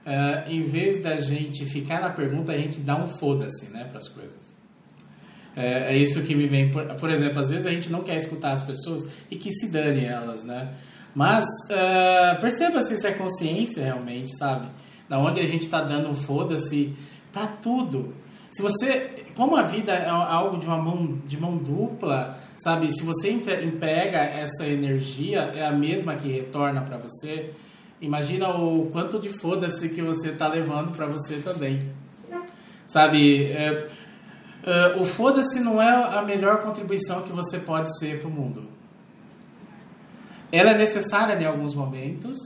uh, 0.06 0.50
em 0.50 0.64
vez 0.64 1.02
da 1.02 1.18
gente 1.18 1.66
ficar 1.66 2.02
na 2.02 2.10
pergunta, 2.10 2.52
a 2.52 2.58
gente 2.58 2.80
dá 2.80 2.96
um 2.96 3.08
foda-se, 3.08 3.70
né, 3.70 3.86
para 3.86 3.98
as 3.98 4.08
coisas. 4.08 4.52
É, 5.56 5.96
é, 5.96 5.98
isso 5.98 6.22
que 6.24 6.34
me 6.34 6.46
vem. 6.46 6.72
Por, 6.72 6.86
por, 6.96 7.10
exemplo, 7.10 7.40
às 7.40 7.50
vezes 7.50 7.66
a 7.66 7.72
gente 7.72 7.92
não 7.92 8.04
quer 8.04 8.16
escutar 8.16 8.52
as 8.52 8.64
pessoas 8.64 9.06
e 9.30 9.36
que 9.36 9.52
se 9.52 9.70
dane 9.70 10.06
elas, 10.06 10.46
né? 10.46 10.74
Mas 11.14 11.46
uh, 11.70 12.40
perceba 12.40 12.82
se 12.82 12.94
isso 12.94 13.06
é 13.06 13.12
consciência 13.12 13.84
realmente, 13.84 14.34
sabe? 14.38 14.68
Da 15.10 15.20
onde 15.20 15.42
a 15.42 15.46
gente 15.46 15.64
está 15.64 15.82
dando 15.82 16.10
um 16.10 16.16
foda-se 16.16 16.96
para 17.34 17.48
tudo. 17.48 18.14
Se 18.50 18.62
você, 18.62 19.14
como 19.36 19.58
a 19.58 19.64
vida 19.64 19.92
é 19.92 20.10
algo 20.10 20.58
de 20.58 20.66
uma 20.66 20.78
mão 20.78 21.20
de 21.26 21.38
mão 21.38 21.58
dupla, 21.58 22.38
sabe? 22.58 22.92
Se 22.92 23.04
você 23.04 23.32
emprega 23.32 24.20
essa 24.20 24.66
energia 24.66 25.52
é 25.54 25.66
a 25.66 25.72
mesma 25.72 26.16
que 26.16 26.30
retorna 26.30 26.82
para 26.82 26.98
você. 26.98 27.52
Imagina 28.02 28.50
o 28.50 28.90
quanto 28.92 29.20
de 29.20 29.30
foda-se 29.30 29.90
que 29.90 30.02
você 30.02 30.30
está 30.30 30.48
levando 30.48 30.92
para 30.92 31.06
você 31.06 31.38
também, 31.38 31.92
sabe? 32.88 33.46
É, 33.46 33.88
Uh, 34.62 35.02
o 35.02 35.06
foda-se 35.08 35.60
não 35.60 35.82
é 35.82 35.90
a 35.90 36.22
melhor 36.22 36.62
contribuição 36.62 37.24
que 37.24 37.32
você 37.32 37.58
pode 37.58 37.98
ser 37.98 38.20
para 38.20 38.28
o 38.28 38.32
mundo. 38.32 38.70
Ela 40.52 40.72
é 40.72 40.78
necessária 40.78 41.42
em 41.42 41.46
alguns 41.46 41.74
momentos, 41.74 42.38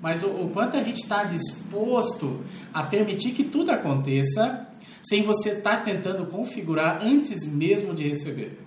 mas 0.00 0.22
o, 0.22 0.28
o 0.28 0.50
quanto 0.50 0.76
a 0.76 0.82
gente 0.82 0.98
está 0.98 1.24
disposto 1.24 2.44
a 2.72 2.84
permitir 2.84 3.32
que 3.32 3.42
tudo 3.42 3.72
aconteça 3.72 4.68
sem 5.02 5.22
você 5.22 5.50
estar 5.50 5.78
tá 5.78 5.82
tentando 5.82 6.26
configurar 6.26 7.04
antes 7.04 7.44
mesmo 7.44 7.92
de 7.92 8.06
receber. 8.06 8.60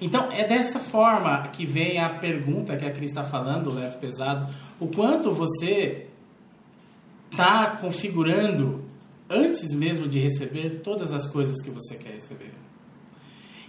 Então, 0.00 0.30
é 0.32 0.46
dessa 0.46 0.78
forma 0.78 1.48
que 1.48 1.64
vem 1.64 1.98
a 1.98 2.08
pergunta 2.08 2.76
que 2.76 2.84
a 2.84 2.90
Cris 2.90 3.10
está 3.10 3.24
falando, 3.24 3.72
leve 3.72 3.96
pesado. 3.98 4.52
O 4.80 4.88
quanto 4.88 5.32
você 5.32 6.06
está 7.30 7.76
configurando 7.76 8.84
antes 9.28 9.74
mesmo 9.74 10.08
de 10.08 10.18
receber 10.18 10.80
todas 10.82 11.12
as 11.12 11.26
coisas 11.26 11.60
que 11.62 11.70
você 11.70 11.96
quer 11.96 12.14
receber. 12.14 12.52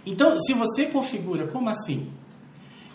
Então, 0.04 0.38
se 0.38 0.52
você 0.52 0.86
configura, 0.86 1.46
como 1.46 1.68
assim? 1.68 2.10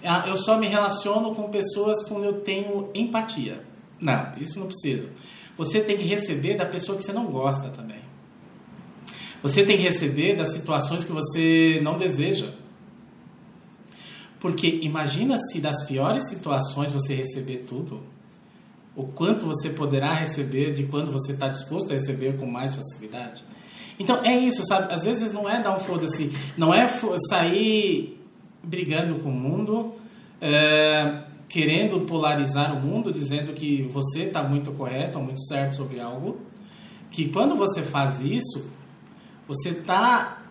Ah, 0.03 0.25
eu 0.27 0.35
só 0.35 0.57
me 0.57 0.67
relaciono 0.67 1.35
com 1.35 1.49
pessoas 1.49 2.03
quando 2.07 2.23
eu 2.23 2.41
tenho 2.41 2.89
empatia. 2.93 3.63
Não, 3.99 4.33
isso 4.37 4.59
não 4.59 4.67
precisa. 4.67 5.09
Você 5.57 5.81
tem 5.81 5.97
que 5.97 6.03
receber 6.03 6.55
da 6.55 6.65
pessoa 6.65 6.97
que 6.97 7.03
você 7.03 7.11
não 7.11 7.25
gosta 7.25 7.69
também. 7.69 7.99
Você 9.43 9.65
tem 9.65 9.77
que 9.77 9.83
receber 9.83 10.35
das 10.35 10.53
situações 10.53 11.03
que 11.03 11.11
você 11.11 11.79
não 11.83 11.97
deseja. 11.97 12.49
Porque 14.41 14.79
imagina 14.81 15.37
se 15.37 15.61
das 15.61 15.85
piores 15.85 16.27
situações 16.27 16.91
você 16.91 17.13
receber 17.13 17.57
tudo 17.67 18.01
o 18.95 19.03
quanto 19.03 19.45
você 19.45 19.69
poderá 19.69 20.13
receber 20.13 20.73
de 20.73 20.83
quando 20.83 21.11
você 21.11 21.31
está 21.33 21.47
disposto 21.47 21.91
a 21.91 21.93
receber 21.93 22.37
com 22.37 22.45
mais 22.45 22.75
facilidade. 22.75 23.43
Então 23.97 24.19
é 24.23 24.37
isso, 24.37 24.65
sabe? 24.65 24.91
Às 24.93 25.03
vezes 25.03 25.31
não 25.31 25.47
é 25.47 25.61
dar 25.61 25.75
um 25.75 25.79
foda-se, 25.79 26.35
não 26.57 26.73
é 26.73 26.87
sair 27.29 28.19
brigando 28.63 29.15
com 29.19 29.29
o 29.29 29.33
mundo, 29.33 29.93
é, 30.41 31.23
querendo 31.47 32.01
polarizar 32.01 32.75
o 32.75 32.81
mundo, 32.81 33.13
dizendo 33.13 33.53
que 33.53 33.83
você 33.83 34.23
está 34.23 34.43
muito 34.43 34.71
correto 34.71 35.19
ou 35.19 35.23
muito 35.23 35.41
certo 35.45 35.75
sobre 35.75 35.99
algo. 35.99 36.41
Que 37.11 37.29
quando 37.29 37.55
você 37.55 37.81
faz 37.81 38.21
isso, 38.21 38.73
você 39.47 39.69
está 39.69 40.41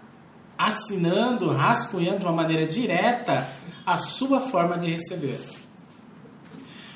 assinando, 0.56 1.50
rascunhando 1.50 2.20
de 2.20 2.24
uma 2.24 2.34
maneira 2.34 2.66
direta 2.66 3.46
a 3.92 3.98
sua 3.98 4.40
forma 4.40 4.78
de 4.78 4.88
receber. 4.90 5.38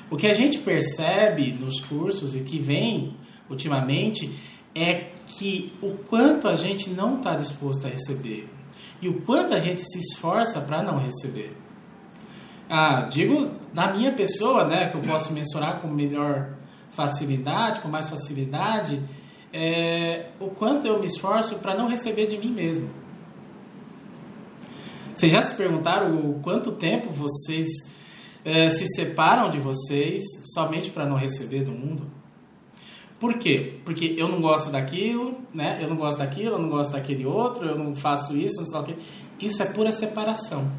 O 0.09 0.15
que 0.15 0.27
a 0.27 0.33
gente 0.33 0.59
percebe 0.59 1.51
nos 1.51 1.81
cursos 1.81 2.35
e 2.35 2.39
que 2.39 2.57
vem 2.57 3.17
ultimamente 3.49 4.31
é 4.73 5.11
que 5.27 5.73
o 5.81 5.97
quanto 6.09 6.47
a 6.47 6.55
gente 6.55 6.89
não 6.91 7.17
está 7.17 7.35
disposto 7.35 7.85
a 7.85 7.89
receber 7.89 8.47
e 9.01 9.09
o 9.09 9.21
quanto 9.21 9.53
a 9.53 9.59
gente 9.59 9.81
se 9.81 9.99
esforça 9.99 10.61
para 10.61 10.81
não 10.83 10.97
receber. 10.97 11.55
Ah, 12.69 13.07
digo 13.11 13.51
na 13.73 13.91
minha 13.91 14.13
pessoa, 14.13 14.63
né, 14.63 14.87
que 14.87 14.95
eu 14.95 15.01
posso 15.01 15.33
mensurar 15.33 15.81
com 15.81 15.89
melhor 15.89 16.55
facilidade, 16.91 17.81
com 17.81 17.89
mais 17.89 18.07
facilidade, 18.07 19.01
é, 19.51 20.27
o 20.39 20.47
quanto 20.47 20.87
eu 20.87 20.97
me 20.99 21.07
esforço 21.07 21.59
para 21.59 21.75
não 21.75 21.89
receber 21.89 22.27
de 22.27 22.37
mim 22.37 22.51
mesmo. 22.51 22.89
Vocês 25.15 25.31
já 25.31 25.41
se 25.41 25.55
perguntaram 25.55 26.29
o 26.29 26.41
quanto 26.41 26.73
tempo 26.73 27.09
vocês 27.09 27.67
é, 28.43 28.69
se 28.69 28.85
separam 28.89 29.49
de 29.49 29.57
vocês 29.59 30.21
somente 30.53 30.91
para 30.91 31.05
não 31.05 31.15
receber 31.15 31.63
do 31.63 31.71
mundo? 31.71 32.05
Por 33.17 33.35
quê? 33.35 33.79
Porque 33.85 34.13
eu 34.17 34.27
não 34.27 34.41
gosto 34.41 34.69
daquilo, 34.69 35.39
né? 35.53 35.79
Eu 35.81 35.89
não 35.89 35.95
gosto 35.95 36.17
daquilo, 36.17 36.55
eu 36.55 36.59
não 36.59 36.67
gosto 36.67 36.91
daquele 36.91 37.25
outro, 37.25 37.65
eu 37.65 37.77
não 37.77 37.95
faço 37.95 38.35
isso, 38.35 38.57
não 38.59 38.67
sei 38.67 38.79
o 38.79 38.83
quê. 38.83 38.95
Isso 39.39 39.63
é 39.63 39.67
pura 39.67 39.91
separação. 39.93 40.69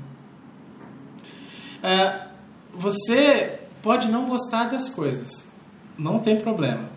É, 1.82 2.26
você 2.74 3.58
pode 3.82 4.08
não 4.08 4.28
gostar 4.28 4.64
das 4.64 4.90
coisas, 4.90 5.46
não 5.96 6.18
tem 6.18 6.38
problema. 6.38 6.90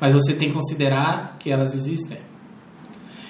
Mas 0.00 0.14
você 0.14 0.34
tem 0.34 0.48
que 0.48 0.54
considerar 0.54 1.36
que 1.38 1.50
elas 1.50 1.74
existem. 1.74 2.18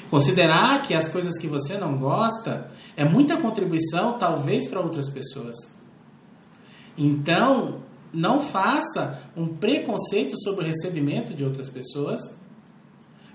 Considerar 0.08 0.82
que 0.82 0.94
as 0.94 1.08
coisas 1.08 1.36
que 1.36 1.48
você 1.48 1.76
não 1.76 1.98
gosta 1.98 2.77
é 2.98 3.04
muita 3.04 3.36
contribuição, 3.36 4.18
talvez, 4.18 4.66
para 4.66 4.80
outras 4.80 5.08
pessoas. 5.08 5.56
Então, 6.96 7.80
não 8.12 8.40
faça 8.40 9.22
um 9.36 9.46
preconceito 9.46 10.36
sobre 10.42 10.64
o 10.64 10.66
recebimento 10.66 11.32
de 11.32 11.44
outras 11.44 11.68
pessoas, 11.68 12.18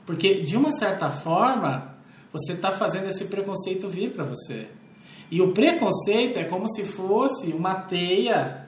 porque 0.05 0.41
de 0.41 0.57
uma 0.57 0.69
certa 0.69 1.09
forma 1.09 1.95
você 2.33 2.51
está 2.51 2.71
fazendo 2.71 3.07
esse 3.07 3.23
preconceito 3.25 3.87
vir 3.87 4.11
para 4.11 4.25
você. 4.25 4.67
E 5.31 5.41
o 5.41 5.53
preconceito 5.53 6.37
é 6.37 6.43
como 6.43 6.67
se 6.67 6.83
fosse 6.83 7.53
uma 7.53 7.75
teia 7.75 8.67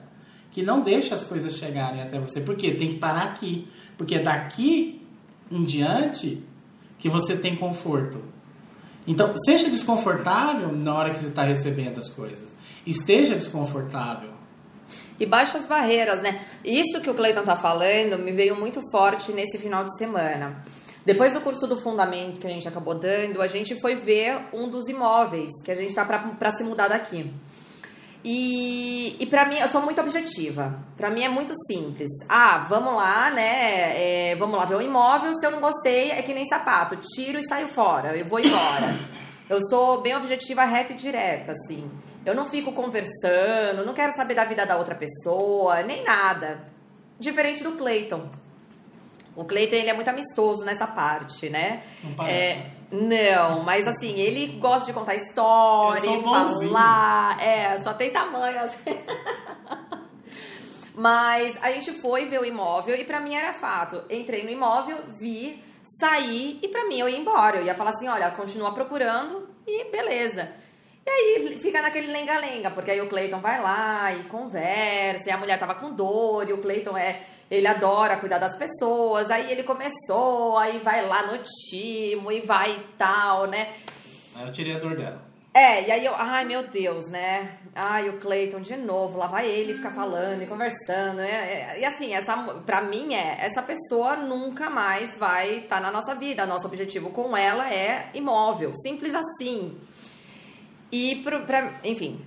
que 0.50 0.62
não 0.62 0.80
deixa 0.80 1.14
as 1.14 1.24
coisas 1.24 1.56
chegarem 1.56 2.00
até 2.00 2.18
você. 2.18 2.40
Por 2.40 2.56
quê? 2.56 2.70
Tem 2.70 2.88
que 2.88 2.96
parar 2.96 3.24
aqui. 3.24 3.68
Porque 3.98 4.14
é 4.14 4.22
daqui 4.22 5.06
em 5.50 5.62
diante 5.62 6.42
que 6.98 7.10
você 7.10 7.36
tem 7.36 7.54
conforto. 7.54 8.35
Então, 9.06 9.32
seja 9.44 9.70
desconfortável 9.70 10.72
na 10.72 10.94
hora 10.94 11.10
que 11.10 11.18
você 11.18 11.28
está 11.28 11.42
recebendo 11.42 12.00
as 12.00 12.08
coisas. 12.08 12.56
Esteja 12.86 13.34
desconfortável 13.34 14.36
e 15.18 15.26
baixa 15.26 15.58
as 15.58 15.66
barreiras, 15.66 16.22
né? 16.22 16.44
Isso 16.64 17.00
que 17.00 17.10
o 17.10 17.14
Cleiton 17.14 17.42
tá 17.42 17.56
falando 17.56 18.18
me 18.18 18.32
veio 18.32 18.56
muito 18.56 18.80
forte 18.90 19.32
nesse 19.32 19.58
final 19.58 19.84
de 19.84 19.96
semana. 19.96 20.62
Depois 21.04 21.32
do 21.32 21.40
curso 21.40 21.66
do 21.66 21.76
fundamento 21.76 22.40
que 22.40 22.46
a 22.46 22.50
gente 22.50 22.66
acabou 22.66 22.94
dando, 22.94 23.40
a 23.40 23.46
gente 23.46 23.80
foi 23.80 23.94
ver 23.94 24.38
um 24.52 24.68
dos 24.68 24.88
imóveis 24.88 25.52
que 25.64 25.70
a 25.70 25.74
gente 25.74 25.94
tá 25.94 26.04
para 26.04 26.50
se 26.52 26.64
mudar 26.64 26.88
daqui. 26.88 27.32
E, 28.28 29.14
e 29.20 29.26
para 29.26 29.44
mim, 29.44 29.56
eu 29.56 29.68
sou 29.68 29.80
muito 29.82 30.00
objetiva. 30.00 30.76
Para 30.96 31.10
mim 31.10 31.22
é 31.22 31.28
muito 31.28 31.52
simples. 31.68 32.10
Ah, 32.28 32.66
vamos 32.68 32.96
lá, 32.96 33.30
né? 33.30 34.30
É, 34.32 34.34
vamos 34.34 34.58
lá 34.58 34.64
ver 34.64 34.74
o 34.74 34.82
imóvel. 34.82 35.32
Se 35.32 35.46
eu 35.46 35.52
não 35.52 35.60
gostei, 35.60 36.10
é 36.10 36.20
que 36.22 36.34
nem 36.34 36.44
sapato. 36.44 36.96
Tiro 36.96 37.38
e 37.38 37.46
saio 37.46 37.68
fora. 37.68 38.16
Eu 38.16 38.26
vou 38.26 38.40
embora. 38.40 38.98
Eu 39.48 39.60
sou 39.70 40.02
bem 40.02 40.16
objetiva, 40.16 40.64
reta 40.64 40.92
e 40.92 40.96
direta, 40.96 41.52
assim. 41.52 41.88
Eu 42.24 42.34
não 42.34 42.48
fico 42.48 42.72
conversando, 42.72 43.86
não 43.86 43.94
quero 43.94 44.10
saber 44.10 44.34
da 44.34 44.44
vida 44.44 44.66
da 44.66 44.76
outra 44.76 44.96
pessoa, 44.96 45.84
nem 45.84 46.02
nada. 46.02 46.64
Diferente 47.20 47.62
do 47.62 47.76
Clayton. 47.76 48.28
O 49.36 49.44
Clayton 49.44 49.76
ele 49.76 49.88
é 49.88 49.94
muito 49.94 50.08
amistoso 50.08 50.64
nessa 50.64 50.88
parte, 50.88 51.48
né? 51.48 51.84
Não 52.02 52.14
parece. 52.14 52.36
É, 52.36 52.70
não, 52.90 53.62
mas 53.64 53.86
assim, 53.86 54.18
ele 54.18 54.58
gosta 54.58 54.86
de 54.86 54.92
contar 54.92 55.14
história, 55.14 56.00
falar. 56.22 57.42
É, 57.42 57.78
só 57.78 57.92
tem 57.92 58.10
tamanho 58.10 58.60
assim. 58.60 58.78
Mas 60.96 61.62
a 61.62 61.70
gente 61.72 61.92
foi 61.92 62.24
ver 62.24 62.40
o 62.40 62.44
imóvel 62.44 62.96
e 62.96 63.04
pra 63.04 63.20
mim 63.20 63.34
era 63.34 63.52
fato. 63.52 64.02
Entrei 64.08 64.44
no 64.44 64.50
imóvel, 64.50 64.96
vi, 65.18 65.62
saí 66.00 66.58
e 66.62 66.68
pra 66.68 66.86
mim 66.86 66.98
eu 66.98 67.08
ia 67.08 67.18
embora. 67.18 67.58
Eu 67.58 67.66
ia 67.66 67.74
falar 67.74 67.90
assim, 67.90 68.08
olha, 68.08 68.30
continua 68.30 68.72
procurando 68.72 69.46
e 69.66 69.90
beleza. 69.90 70.50
E 71.04 71.10
aí 71.10 71.58
fica 71.58 71.82
naquele 71.82 72.08
lenga-lenga, 72.08 72.70
porque 72.70 72.90
aí 72.90 73.00
o 73.00 73.08
Cleiton 73.08 73.40
vai 73.40 73.60
lá 73.62 74.12
e 74.12 74.24
conversa, 74.24 75.28
e 75.28 75.32
a 75.32 75.36
mulher 75.36 75.58
tava 75.58 75.74
com 75.74 75.92
dor, 75.92 76.48
e 76.48 76.52
o 76.52 76.60
Cleiton 76.60 76.96
é, 76.96 77.20
ele 77.50 77.66
adora 77.66 78.16
cuidar 78.16 78.38
das 78.38 78.56
pessoas, 78.56 79.30
aí 79.30 79.50
ele 79.50 79.62
começou, 79.62 80.58
aí 80.58 80.78
vai 80.80 81.06
lá 81.06 81.26
no 81.26 81.38
timo 81.44 82.32
e 82.32 82.40
vai 82.40 82.72
e 82.72 82.80
tal, 82.98 83.46
né? 83.46 83.74
Aí 84.34 84.46
eu 84.46 84.52
tirei 84.52 84.74
a 84.74 84.78
dor 84.78 84.96
dela. 84.96 85.26
É, 85.54 85.88
e 85.88 85.90
aí 85.90 86.04
eu, 86.04 86.14
ai 86.14 86.44
meu 86.44 86.68
Deus, 86.68 87.10
né? 87.10 87.58
Ai, 87.74 88.10
o 88.10 88.18
Cleiton 88.18 88.60
de 88.60 88.76
novo, 88.76 89.18
lá 89.18 89.26
vai 89.26 89.48
ele 89.48 89.72
ficar 89.72 89.90
falando 89.90 90.42
e 90.42 90.46
conversando. 90.46 91.20
É, 91.20 91.30
é, 91.30 91.80
e 91.80 91.84
assim, 91.84 92.12
essa, 92.12 92.36
pra 92.66 92.82
mim 92.82 93.14
é, 93.14 93.38
essa 93.40 93.62
pessoa 93.62 94.16
nunca 94.16 94.68
mais 94.68 95.16
vai 95.16 95.60
estar 95.60 95.76
tá 95.76 95.80
na 95.80 95.90
nossa 95.90 96.14
vida. 96.14 96.44
Nosso 96.44 96.66
objetivo 96.66 97.08
com 97.08 97.34
ela 97.34 97.72
é 97.72 98.10
imóvel, 98.12 98.72
simples 98.74 99.14
assim. 99.14 99.78
E 100.92 101.16
pro, 101.16 101.46
pra, 101.46 101.72
enfim. 101.84 102.22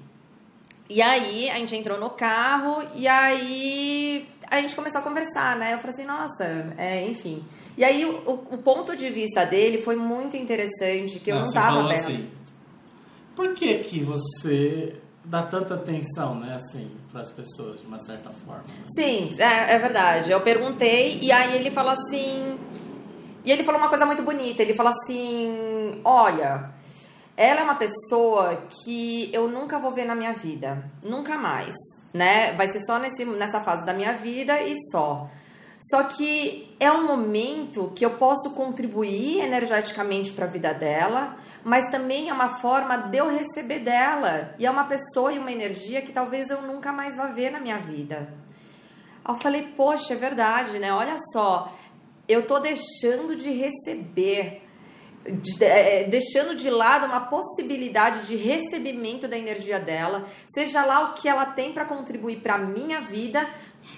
E 0.90 1.04
aí 1.04 1.52
a 1.52 1.56
gente 1.58 1.76
entrou 1.76 2.00
no 2.00 2.10
carro 2.10 2.84
e 2.96 3.08
aí 3.08 4.28
a 4.50 4.60
gente 4.62 4.76
começou 4.76 5.00
a 5.00 5.04
conversar, 5.04 5.56
né? 5.58 5.74
Eu 5.74 5.78
falei 5.78 5.92
assim, 5.92 6.06
nossa, 6.06 6.44
é, 6.78 7.06
enfim. 7.08 7.44
E 7.78 7.84
aí 7.84 8.04
o, 8.06 8.32
o, 8.52 8.58
ponto 8.58 8.96
de 8.96 9.10
vista 9.10 9.46
dele 9.46 9.82
foi 9.84 9.96
muito 9.96 10.36
interessante, 10.36 11.20
que 11.20 11.32
eu 11.32 11.36
não, 11.36 11.44
não 11.44 11.54
tava 11.54 11.88
vendo. 11.88 11.92
Assim, 11.92 12.30
por 13.36 13.54
que 13.54 13.80
que 13.80 14.04
você 14.04 14.96
dá 15.24 15.44
tanta 15.44 15.76
atenção, 15.76 16.36
né, 16.40 16.56
assim, 16.56 16.90
para 17.12 17.22
as 17.22 17.30
pessoas, 17.30 17.82
de 17.82 17.88
uma 17.88 18.00
certa 18.00 18.32
forma? 18.32 18.64
Né? 18.68 18.86
Sim, 18.96 19.32
é, 19.38 19.76
é 19.76 19.80
verdade. 19.80 20.32
Eu 20.32 20.42
perguntei 20.42 21.20
e 21.20 21.32
aí 21.32 21.56
ele 21.56 21.70
falou 21.70 21.92
assim... 21.92 22.58
E 23.46 23.52
ele 23.52 23.64
falou 23.64 23.80
uma 23.80 23.90
coisa 23.90 24.06
muito 24.06 24.24
bonita. 24.24 24.62
Ele 24.62 24.74
falou 24.74 24.92
assim, 24.92 26.02
olha... 26.04 26.72
Ela 27.38 27.62
é 27.62 27.64
uma 27.64 27.76
pessoa 27.76 28.64
que 28.68 29.34
eu 29.34 29.48
nunca 29.48 29.80
vou 29.80 29.94
ver 29.94 30.04
na 30.04 30.14
minha 30.14 30.34
vida. 30.34 30.84
Nunca 31.02 31.38
mais. 31.38 31.74
Né? 32.14 32.54
Vai 32.54 32.72
ser 32.72 32.82
só 32.82 32.98
nesse, 32.98 33.24
nessa 33.26 33.62
fase 33.62 33.86
da 33.86 33.94
minha 33.94 34.18
vida 34.18 34.62
e 34.62 34.74
só. 34.92 35.30
Só 35.80 36.04
que 36.04 36.76
é 36.80 36.92
um 36.92 37.08
momento 37.08 37.92
que 37.96 38.06
eu 38.06 38.12
posso 38.18 38.52
contribuir 38.52 39.40
energeticamente 39.40 40.32
para 40.32 40.46
a 40.46 40.50
vida 40.50 40.74
dela, 40.74 41.38
mas 41.64 41.90
também 41.92 42.30
é 42.30 42.34
uma 42.34 42.60
forma 42.60 42.98
de 42.98 43.18
eu 43.18 43.30
receber 43.30 43.80
dela. 43.80 44.54
E 44.60 44.66
é 44.66 44.72
uma 44.72 44.86
pessoa 44.86 45.32
e 45.32 45.40
uma 45.40 45.52
energia 45.52 46.02
que 46.02 46.12
talvez 46.12 46.50
eu 46.50 46.62
nunca 46.64 46.92
mais 46.92 47.16
vá 47.16 47.28
ver 47.28 47.52
na 47.52 47.60
minha 47.60 47.78
vida. 47.78 48.34
Eu 49.26 49.36
falei, 49.36 49.74
poxa, 49.78 50.14
é 50.14 50.18
verdade, 50.18 50.80
né? 50.80 50.92
Olha 50.92 51.16
só, 51.32 51.74
eu 52.28 52.46
tô 52.46 52.60
deixando 52.60 53.36
de 53.36 53.52
receber 53.52 54.69
de, 55.26 55.64
é, 55.64 56.06
deixando 56.06 56.56
de 56.56 56.70
lado 56.70 57.06
uma 57.06 57.22
possibilidade 57.22 58.26
de 58.28 58.36
recebimento 58.36 59.28
da 59.28 59.38
energia 59.38 59.80
dela, 59.80 60.26
seja 60.48 60.86
lá 60.86 61.12
o 61.12 61.14
que 61.14 61.28
ela 61.28 61.46
tem 61.48 61.74
para 61.74 61.86
contribuir 61.86 62.42
para 62.42 62.58
minha 62.58 63.02
vida, 63.02 63.48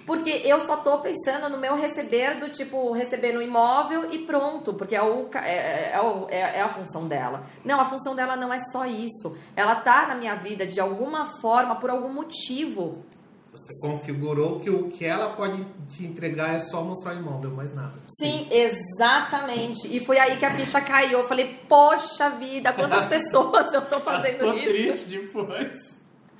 porque 0.05 0.29
eu 0.45 0.59
só 0.59 0.77
tô 0.77 0.99
pensando 0.99 1.49
no 1.49 1.57
meu 1.57 1.75
receber 1.75 2.39
do 2.39 2.49
tipo 2.49 2.91
receber 2.91 3.33
no 3.33 3.41
imóvel 3.41 4.11
e 4.11 4.19
pronto, 4.19 4.73
porque 4.73 4.95
é, 4.95 5.01
o, 5.01 5.29
é, 5.35 5.93
é, 5.93 6.27
é, 6.29 6.39
é, 6.39 6.61
a 6.61 6.69
função 6.69 7.07
dela. 7.07 7.43
Não, 7.63 7.79
a 7.79 7.89
função 7.89 8.15
dela 8.15 8.35
não 8.35 8.53
é 8.53 8.59
só 8.71 8.85
isso. 8.85 9.37
Ela 9.55 9.75
tá 9.75 10.07
na 10.07 10.15
minha 10.15 10.35
vida 10.35 10.65
de 10.65 10.79
alguma 10.79 11.39
forma, 11.39 11.75
por 11.75 11.89
algum 11.89 12.13
motivo. 12.13 13.03
Você 13.51 13.73
configurou 13.81 14.61
que 14.61 14.69
o 14.69 14.89
que 14.89 15.03
ela 15.03 15.35
pode 15.35 15.61
te 15.89 16.05
entregar 16.05 16.55
é 16.55 16.59
só 16.59 16.81
mostrar 16.81 17.15
o 17.15 17.19
imóvel, 17.19 17.51
mais 17.51 17.73
nada. 17.75 17.93
Sim, 18.07 18.47
Sim, 18.47 18.47
exatamente. 18.49 19.93
E 19.93 20.05
foi 20.05 20.17
aí 20.17 20.37
que 20.37 20.45
a 20.45 20.55
ficha 20.55 20.79
caiu. 20.79 21.19
Eu 21.19 21.27
falei, 21.27 21.59
poxa 21.67 22.29
vida, 22.29 22.71
quantas 22.71 23.07
pessoas 23.09 23.73
eu 23.73 23.81
tô 23.89 23.99
fazendo 23.99 24.45
isso? 24.55 24.65
triste 24.65 25.09
depois. 25.09 25.91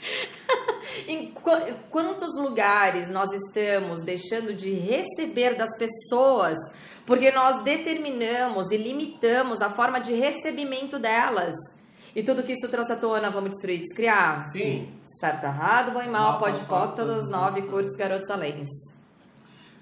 em 1.07 1.33
quantos 1.89 2.35
lugares 2.37 3.09
nós 3.09 3.29
estamos 3.31 4.03
deixando 4.03 4.53
de 4.53 4.73
receber 4.73 5.55
das 5.55 5.77
pessoas 5.77 6.57
porque 7.05 7.31
nós 7.31 7.63
determinamos 7.63 8.71
e 8.71 8.77
limitamos 8.77 9.61
a 9.61 9.69
forma 9.69 9.99
de 9.99 10.13
recebimento 10.13 10.97
delas? 10.97 11.53
E 12.15 12.23
tudo 12.23 12.43
que 12.43 12.51
isso 12.51 12.67
trouxe 12.69 12.91
à 12.91 12.95
tona, 12.97 13.29
vamos 13.29 13.51
destruir 13.51 13.77
e 13.77 13.81
descriar? 13.83 14.45
Sim. 14.51 14.87
Certo, 15.19 15.45
errado, 15.45 15.93
bom 15.93 16.01
e 16.01 16.09
mal, 16.09 16.39
pode 16.39 16.59
pode, 16.61 16.95
todos 16.95 17.25
os 17.25 17.31
nove 17.31 17.61
cursos 17.63 17.95
garotos 17.95 18.29
além. 18.29 18.65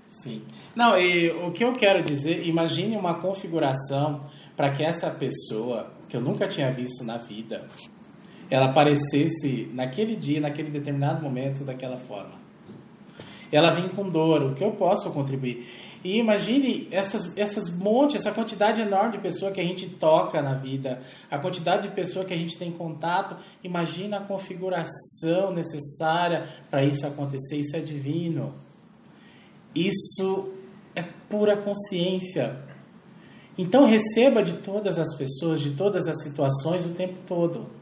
Sim. 0.08 0.44
Não, 0.76 1.00
e 1.00 1.32
o 1.32 1.52
que 1.52 1.64
eu 1.64 1.74
quero 1.76 2.04
dizer, 2.04 2.46
imagine 2.46 2.96
uma 2.96 3.16
configuração 3.16 4.22
para 4.56 4.72
que 4.72 4.84
essa 4.84 5.10
pessoa, 5.10 5.92
que 6.08 6.18
eu 6.18 6.22
nunca 6.22 6.48
tinha 6.48 6.72
visto 6.72 7.04
na 7.04 7.18
vida, 7.18 7.68
ela 8.50 8.66
aparecesse 8.68 9.72
naquele 9.74 10.16
dia, 10.16 10.40
naquele 10.40 10.70
determinado 10.70 11.24
momento, 11.24 11.64
daquela 11.64 11.98
forma. 11.98 12.38
Ela 13.52 13.72
vem 13.72 13.88
com 13.90 14.08
dor, 14.10 14.44
o 14.44 14.54
que 14.54 14.64
eu 14.64 14.72
posso 14.72 15.12
contribuir? 15.12 15.68
E 16.04 16.18
imagine 16.18 16.88
essas, 16.92 17.38
essas 17.38 17.70
monte, 17.70 18.16
essa 18.16 18.32
quantidade 18.32 18.80
enorme 18.80 19.14
de 19.14 19.18
pessoa 19.18 19.52
que 19.52 19.60
a 19.60 19.64
gente 19.64 19.90
toca 19.90 20.42
na 20.42 20.54
vida, 20.54 21.02
a 21.30 21.38
quantidade 21.38 21.90
de 21.90 21.94
pessoa 21.94 22.24
que 22.24 22.34
a 22.34 22.38
gente 22.38 22.58
tem 22.58 22.72
contato. 22.72 23.36
Imagina 23.64 24.18
a 24.18 24.22
configuração 24.22 25.52
necessária 25.54 26.48
para 26.70 26.84
isso 26.84 27.06
acontecer. 27.06 27.58
Isso 27.58 27.76
é 27.76 27.80
divino. 27.82 28.54
Isso 29.76 30.54
é 30.96 31.04
pura 31.30 31.58
consciência. 31.58 32.58
Então 33.58 33.86
receba 33.86 34.42
de 34.42 34.54
todas 34.54 34.98
as 34.98 35.16
pessoas, 35.18 35.60
de 35.60 35.72
todas 35.72 36.08
as 36.08 36.24
situações 36.24 36.86
o 36.86 36.94
tempo 36.94 37.20
todo. 37.28 37.79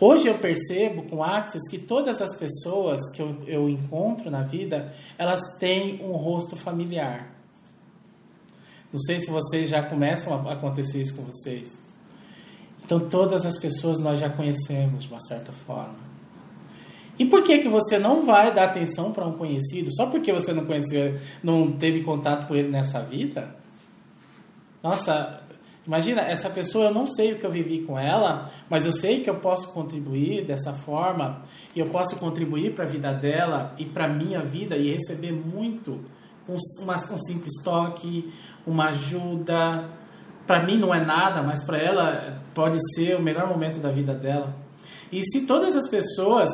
Hoje 0.00 0.28
eu 0.28 0.38
percebo 0.38 1.02
com 1.04 1.24
Axis 1.24 1.68
que 1.68 1.78
todas 1.78 2.22
as 2.22 2.36
pessoas 2.36 3.00
que 3.10 3.20
eu, 3.20 3.36
eu 3.46 3.68
encontro 3.68 4.30
na 4.30 4.42
vida, 4.42 4.94
elas 5.16 5.40
têm 5.58 6.00
um 6.02 6.12
rosto 6.12 6.54
familiar. 6.54 7.34
Não 8.92 9.00
sei 9.00 9.18
se 9.18 9.30
vocês 9.30 9.68
já 9.68 9.82
começam 9.82 10.48
a 10.48 10.52
acontecer 10.52 11.02
isso 11.02 11.16
com 11.16 11.22
vocês. 11.22 11.76
Então 12.84 13.00
todas 13.00 13.44
as 13.44 13.58
pessoas 13.58 13.98
nós 13.98 14.20
já 14.20 14.30
conhecemos 14.30 15.04
de 15.04 15.10
uma 15.10 15.20
certa 15.20 15.52
forma. 15.52 16.08
E 17.18 17.26
por 17.26 17.42
que 17.42 17.58
que 17.58 17.68
você 17.68 17.98
não 17.98 18.24
vai 18.24 18.54
dar 18.54 18.66
atenção 18.66 19.12
para 19.12 19.26
um 19.26 19.32
conhecido 19.36 19.92
só 19.92 20.06
porque 20.06 20.32
você 20.32 20.52
não 20.52 20.64
conheceu, 20.64 21.18
não 21.42 21.72
teve 21.72 22.02
contato 22.02 22.46
com 22.46 22.54
ele 22.54 22.68
nessa 22.68 23.00
vida? 23.00 23.56
Nossa, 24.80 25.42
Imagina, 25.88 26.20
essa 26.20 26.50
pessoa, 26.50 26.84
eu 26.84 26.94
não 26.94 27.06
sei 27.06 27.32
o 27.32 27.38
que 27.38 27.46
eu 27.46 27.50
vivi 27.50 27.80
com 27.80 27.98
ela, 27.98 28.52
mas 28.68 28.84
eu 28.84 28.92
sei 28.92 29.24
que 29.24 29.30
eu 29.30 29.36
posso 29.36 29.72
contribuir 29.72 30.44
dessa 30.44 30.70
forma, 30.70 31.42
e 31.74 31.80
eu 31.80 31.86
posso 31.86 32.16
contribuir 32.16 32.74
para 32.74 32.84
a 32.84 32.86
vida 32.86 33.10
dela 33.10 33.72
e 33.78 33.86
para 33.86 34.04
a 34.04 34.08
minha 34.08 34.42
vida 34.42 34.76
e 34.76 34.92
receber 34.92 35.32
muito 35.32 35.98
com 36.46 36.56
uma, 36.82 36.94
um 36.94 37.16
simples 37.16 37.54
toque, 37.64 38.30
uma 38.66 38.88
ajuda. 38.88 39.88
Para 40.46 40.62
mim 40.62 40.76
não 40.76 40.94
é 40.94 41.02
nada, 41.02 41.42
mas 41.42 41.64
para 41.64 41.78
ela 41.78 42.42
pode 42.54 42.76
ser 42.94 43.16
o 43.16 43.22
melhor 43.22 43.48
momento 43.48 43.80
da 43.80 43.90
vida 43.90 44.12
dela. 44.12 44.54
E 45.10 45.22
se 45.22 45.46
todas 45.46 45.74
as 45.74 45.88
pessoas 45.88 46.50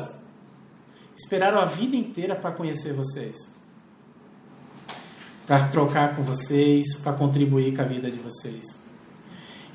esperaram 1.17 1.59
a 1.59 1.65
vida 1.65 1.97
inteira 1.97 2.37
para 2.37 2.53
conhecer 2.53 2.93
vocês, 2.93 3.35
para 5.45 5.67
trocar 5.71 6.15
com 6.15 6.23
vocês, 6.23 6.95
para 7.03 7.15
contribuir 7.15 7.75
com 7.75 7.83
a 7.83 7.85
vida 7.85 8.09
de 8.09 8.21
vocês 8.21 8.84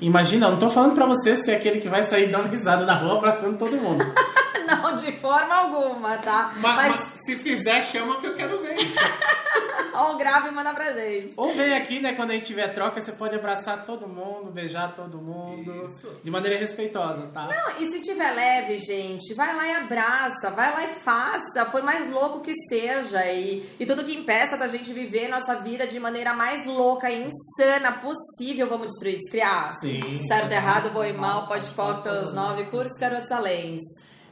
Imagina, 0.00 0.46
eu 0.46 0.52
não 0.52 0.58
tô 0.58 0.70
falando 0.70 0.94
pra 0.94 1.06
você 1.06 1.36
ser 1.36 1.52
aquele 1.52 1.78
que 1.78 1.88
vai 1.88 2.02
sair 2.02 2.28
dando 2.28 2.48
risada 2.48 2.86
na 2.86 2.94
rua 2.94 3.18
abraçando 3.18 3.58
todo 3.58 3.76
mundo. 3.76 4.04
não, 4.66 4.94
de 4.94 5.12
forma 5.12 5.54
alguma, 5.54 6.18
tá? 6.18 6.52
Mas, 6.56 6.76
mas... 6.76 6.96
mas 6.96 7.10
se 7.24 7.36
fizer, 7.36 7.82
chama 7.84 8.20
que 8.20 8.26
eu 8.26 8.34
quero 8.34 8.60
ver 8.62 8.76
isso. 8.76 8.98
Ou 9.92 10.16
grave 10.16 10.48
e 10.48 10.50
manda 10.52 10.72
pra 10.72 10.92
gente. 10.92 11.34
Ou 11.36 11.52
vem 11.52 11.74
aqui, 11.74 12.00
né? 12.00 12.14
Quando 12.14 12.30
a 12.30 12.34
gente 12.34 12.46
tiver 12.46 12.68
troca, 12.68 13.00
você 13.00 13.12
pode 13.12 13.34
abraçar 13.34 13.84
todo 13.84 14.06
mundo, 14.06 14.50
beijar 14.50 14.94
todo 14.94 15.18
mundo. 15.18 15.86
Isso. 15.86 16.20
De 16.22 16.30
maneira 16.30 16.56
respeitosa, 16.56 17.28
tá? 17.32 17.48
Não, 17.48 17.84
e 17.84 17.90
se 17.90 18.00
tiver 18.00 18.30
leve, 18.32 18.78
gente, 18.78 19.34
vai 19.34 19.54
lá 19.54 19.66
e 19.66 19.74
abraça, 19.76 20.50
vai 20.50 20.72
lá 20.72 20.84
e 20.84 20.94
faça, 21.00 21.66
por 21.66 21.82
mais 21.82 22.10
louco 22.10 22.40
que 22.40 22.54
seja. 22.68 23.24
E, 23.26 23.68
e 23.78 23.86
tudo 23.86 24.04
que 24.04 24.14
impeça 24.14 24.56
da 24.56 24.68
gente 24.68 24.92
viver 24.92 25.28
nossa 25.28 25.56
vida 25.56 25.86
de 25.86 25.98
maneira 25.98 26.32
mais 26.34 26.64
louca 26.66 27.10
e 27.10 27.24
insana 27.26 27.92
possível, 27.92 28.68
vamos 28.68 28.88
destruir, 28.88 29.18
descriar. 29.18 29.72
Sim. 29.80 30.00
Certo, 30.26 30.52
errado, 30.52 30.90
bom 30.90 31.04
e 31.04 31.12
mal, 31.12 31.46
pode 31.46 31.68
pôr 31.70 32.00
os 32.22 32.32
nove 32.32 32.64
cursos, 32.64 32.96
garotos 32.98 33.30
além. 33.30 33.80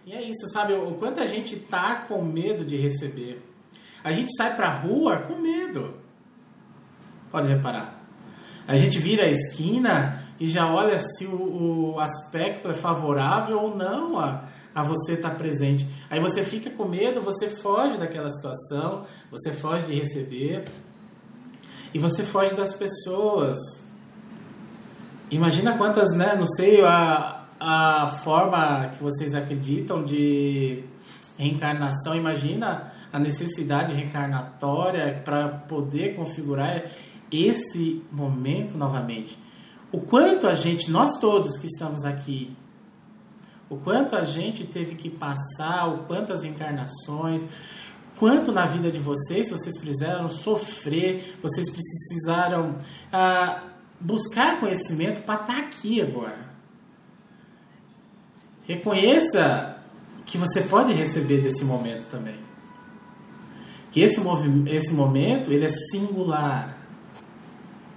E 0.08 0.12
é 0.14 0.22
isso, 0.22 0.48
sabe? 0.48 0.72
O 0.72 0.94
quanto 0.94 1.20
a 1.20 1.26
gente 1.26 1.54
tá 1.54 2.06
com 2.08 2.24
medo 2.24 2.64
de 2.64 2.76
receber. 2.76 3.42
A 4.02 4.10
gente 4.10 4.34
sai 4.34 4.56
pra 4.56 4.70
rua 4.70 5.18
com 5.18 5.34
medo. 5.34 5.96
Pode 7.30 7.46
reparar. 7.46 8.02
A 8.66 8.74
gente 8.74 8.98
vira 8.98 9.24
a 9.24 9.30
esquina 9.30 10.24
e 10.40 10.46
já 10.46 10.66
olha 10.72 10.98
se 10.98 11.26
o, 11.26 11.92
o 11.92 12.00
aspecto 12.00 12.70
é 12.70 12.72
favorável 12.72 13.60
ou 13.60 13.76
não 13.76 14.18
a, 14.18 14.44
a, 14.74 14.82
você 14.82 15.12
estar 15.12 15.32
presente. 15.32 15.86
Aí 16.08 16.20
você 16.20 16.42
fica 16.42 16.70
com 16.70 16.86
medo, 16.86 17.20
você 17.20 17.46
foge 17.46 17.98
daquela 17.98 18.30
situação, 18.30 19.04
você 19.30 19.52
foge 19.52 19.84
de 19.84 19.92
receber 19.92 20.64
e 21.92 21.98
você 21.98 22.22
foge 22.22 22.54
das 22.54 22.72
pessoas. 22.72 23.58
Imagina 25.30 25.76
quantas, 25.76 26.14
né? 26.14 26.34
Não 26.34 26.46
sei 26.46 26.82
a, 26.82 27.37
a 27.58 28.18
forma 28.22 28.88
que 28.88 29.02
vocês 29.02 29.34
acreditam 29.34 30.04
de 30.04 30.84
reencarnação. 31.36 32.14
Imagina 32.14 32.92
a 33.12 33.18
necessidade 33.18 33.94
reencarnatória 33.94 35.22
para 35.24 35.48
poder 35.48 36.14
configurar 36.14 36.84
esse 37.30 38.02
momento 38.10 38.76
novamente. 38.76 39.38
O 39.90 40.00
quanto 40.00 40.46
a 40.46 40.54
gente, 40.54 40.90
nós 40.90 41.18
todos 41.18 41.56
que 41.56 41.66
estamos 41.66 42.04
aqui, 42.04 42.54
o 43.70 43.76
quanto 43.76 44.16
a 44.16 44.24
gente 44.24 44.64
teve 44.64 44.94
que 44.94 45.10
passar, 45.10 45.88
o 45.88 46.04
quantas 46.04 46.42
encarnações, 46.42 47.44
quanto 48.18 48.52
na 48.52 48.66
vida 48.66 48.90
de 48.90 48.98
vocês 48.98 49.50
vocês 49.50 49.78
precisaram 49.78 50.28
sofrer, 50.28 51.38
vocês 51.42 51.70
precisaram 51.70 52.76
ah, 53.12 53.62
buscar 54.00 54.60
conhecimento 54.60 55.22
para 55.22 55.40
estar 55.40 55.54
tá 55.54 55.58
aqui 55.60 56.00
agora. 56.00 56.47
Reconheça 58.68 59.78
que 60.26 60.36
você 60.36 60.60
pode 60.60 60.92
receber 60.92 61.40
desse 61.40 61.64
momento 61.64 62.06
também. 62.10 62.36
Que 63.90 64.00
esse, 64.00 64.20
esse 64.66 64.92
momento 64.92 65.50
ele 65.50 65.64
é 65.64 65.70
singular, 65.70 66.78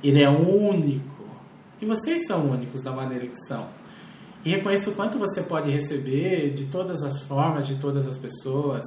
ele 0.02 0.24
é 0.24 0.30
único. 0.30 1.26
E 1.82 1.86
vocês 1.86 2.26
são 2.26 2.50
únicos 2.50 2.82
da 2.82 2.94
maneira 2.94 3.28
que 3.28 3.38
são. 3.46 3.68
E 4.46 4.52
reconheça 4.52 4.90
o 4.90 4.96
quanto 4.96 5.20
você 5.20 5.44
pode 5.44 5.70
receber 5.70 6.54
de 6.54 6.66
todas 6.68 7.04
as 7.04 7.20
formas, 7.24 7.68
de 7.68 7.76
todas 7.76 8.08
as 8.08 8.18
pessoas, 8.18 8.86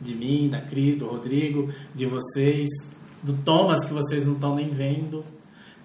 de 0.00 0.16
mim, 0.16 0.48
da 0.50 0.60
Cris, 0.60 0.96
do 0.96 1.06
Rodrigo, 1.06 1.72
de 1.94 2.04
vocês, 2.04 2.68
do 3.22 3.34
Thomas 3.34 3.84
que 3.84 3.92
vocês 3.92 4.26
não 4.26 4.34
estão 4.34 4.56
nem 4.56 4.68
vendo, 4.68 5.24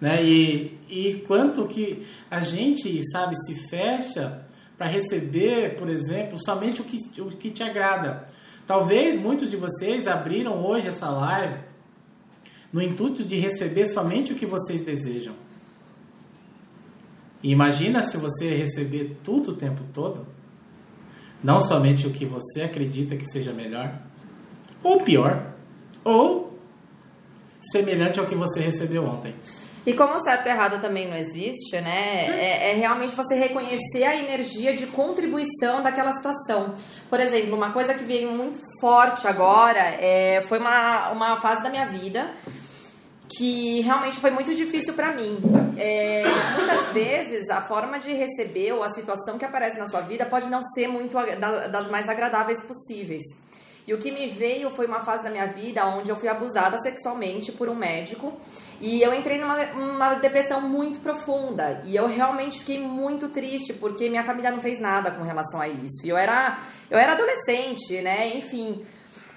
né? 0.01 0.23
E, 0.25 0.79
e 0.89 1.23
quanto 1.27 1.67
que 1.67 2.03
a 2.29 2.41
gente, 2.41 3.01
sabe, 3.11 3.35
se 3.45 3.69
fecha 3.69 4.46
para 4.77 4.87
receber, 4.87 5.75
por 5.75 5.89
exemplo, 5.89 6.37
somente 6.43 6.81
o 6.81 6.83
que, 6.83 6.97
o 7.21 7.25
que 7.27 7.49
te 7.49 7.63
agrada. 7.63 8.27
Talvez 8.65 9.15
muitos 9.15 9.49
de 9.49 9.57
vocês 9.57 10.07
abriram 10.07 10.65
hoje 10.65 10.87
essa 10.87 11.09
live 11.09 11.59
no 12.71 12.81
intuito 12.81 13.23
de 13.23 13.37
receber 13.37 13.85
somente 13.87 14.33
o 14.33 14.35
que 14.35 14.45
vocês 14.45 14.81
desejam. 14.81 15.33
E 17.41 17.51
imagina 17.51 18.03
se 18.03 18.17
você 18.17 18.55
receber 18.55 19.17
tudo 19.23 19.51
o 19.51 19.55
tempo 19.55 19.81
todo, 19.93 20.27
não 21.43 21.59
somente 21.59 22.05
o 22.05 22.11
que 22.11 22.25
você 22.25 22.61
acredita 22.61 23.15
que 23.15 23.25
seja 23.25 23.53
melhor, 23.53 23.99
ou 24.83 25.01
pior, 25.01 25.53
ou 26.03 26.59
semelhante 27.61 28.19
ao 28.19 28.25
que 28.25 28.35
você 28.35 28.59
recebeu 28.59 29.05
ontem. 29.05 29.33
E 29.87 29.93
como 29.93 30.19
certo 30.19 30.45
e 30.47 30.49
errado 30.49 30.81
também 30.81 31.07
não 31.07 31.15
existe, 31.15 31.79
né? 31.79 32.25
É, 32.25 32.71
é, 32.71 32.73
realmente 32.73 33.15
você 33.15 33.35
reconhecer 33.35 34.03
a 34.03 34.17
energia 34.17 34.75
de 34.75 34.85
contribuição 34.87 35.81
daquela 35.81 36.11
situação. 36.11 36.75
Por 37.09 37.21
exemplo, 37.21 37.55
uma 37.55 37.71
coisa 37.71 37.93
que 37.93 38.03
veio 38.03 38.29
muito 38.29 38.59
forte 38.81 39.25
agora 39.25 39.79
é, 39.79 40.43
foi 40.49 40.59
uma, 40.59 41.11
uma 41.11 41.39
fase 41.39 41.63
da 41.63 41.69
minha 41.69 41.85
vida 41.85 42.29
que 43.29 43.79
realmente 43.79 44.17
foi 44.17 44.29
muito 44.29 44.53
difícil 44.53 44.93
para 44.93 45.13
mim. 45.13 45.37
É, 45.77 46.23
muitas 46.57 46.89
vezes 46.89 47.49
a 47.49 47.61
forma 47.61 47.97
de 47.97 48.11
receber 48.11 48.73
ou 48.73 48.83
a 48.83 48.89
situação 48.89 49.37
que 49.37 49.45
aparece 49.45 49.77
na 49.77 49.87
sua 49.87 50.01
vida 50.01 50.25
pode 50.25 50.49
não 50.49 50.61
ser 50.61 50.89
muito 50.89 51.15
das 51.71 51.89
mais 51.89 52.09
agradáveis 52.09 52.61
possíveis. 52.61 53.23
E 53.87 53.93
o 53.93 53.97
que 53.97 54.11
me 54.11 54.27
veio 54.27 54.69
foi 54.69 54.85
uma 54.85 55.01
fase 55.01 55.23
da 55.23 55.29
minha 55.29 55.45
vida 55.47 55.85
onde 55.87 56.09
eu 56.09 56.17
fui 56.17 56.27
abusada 56.27 56.77
sexualmente 56.79 57.53
por 57.53 57.69
um 57.69 57.73
médico 57.73 58.37
e 58.81 59.01
eu 59.01 59.13
entrei 59.13 59.37
numa 59.37 59.55
uma 59.75 60.15
depressão 60.15 60.59
muito 60.59 60.99
profunda 60.99 61.81
e 61.85 61.95
eu 61.95 62.05
realmente 62.05 62.59
fiquei 62.59 62.77
muito 62.77 63.29
triste 63.29 63.73
porque 63.73 64.09
minha 64.09 64.25
família 64.25 64.51
não 64.51 64.61
fez 64.61 64.77
nada 64.81 65.09
com 65.11 65.23
relação 65.23 65.61
a 65.61 65.69
isso. 65.69 66.05
E 66.05 66.09
eu 66.09 66.17
era 66.17 66.59
eu 66.91 66.99
era 66.99 67.13
adolescente, 67.13 68.01
né? 68.01 68.35
Enfim, 68.35 68.85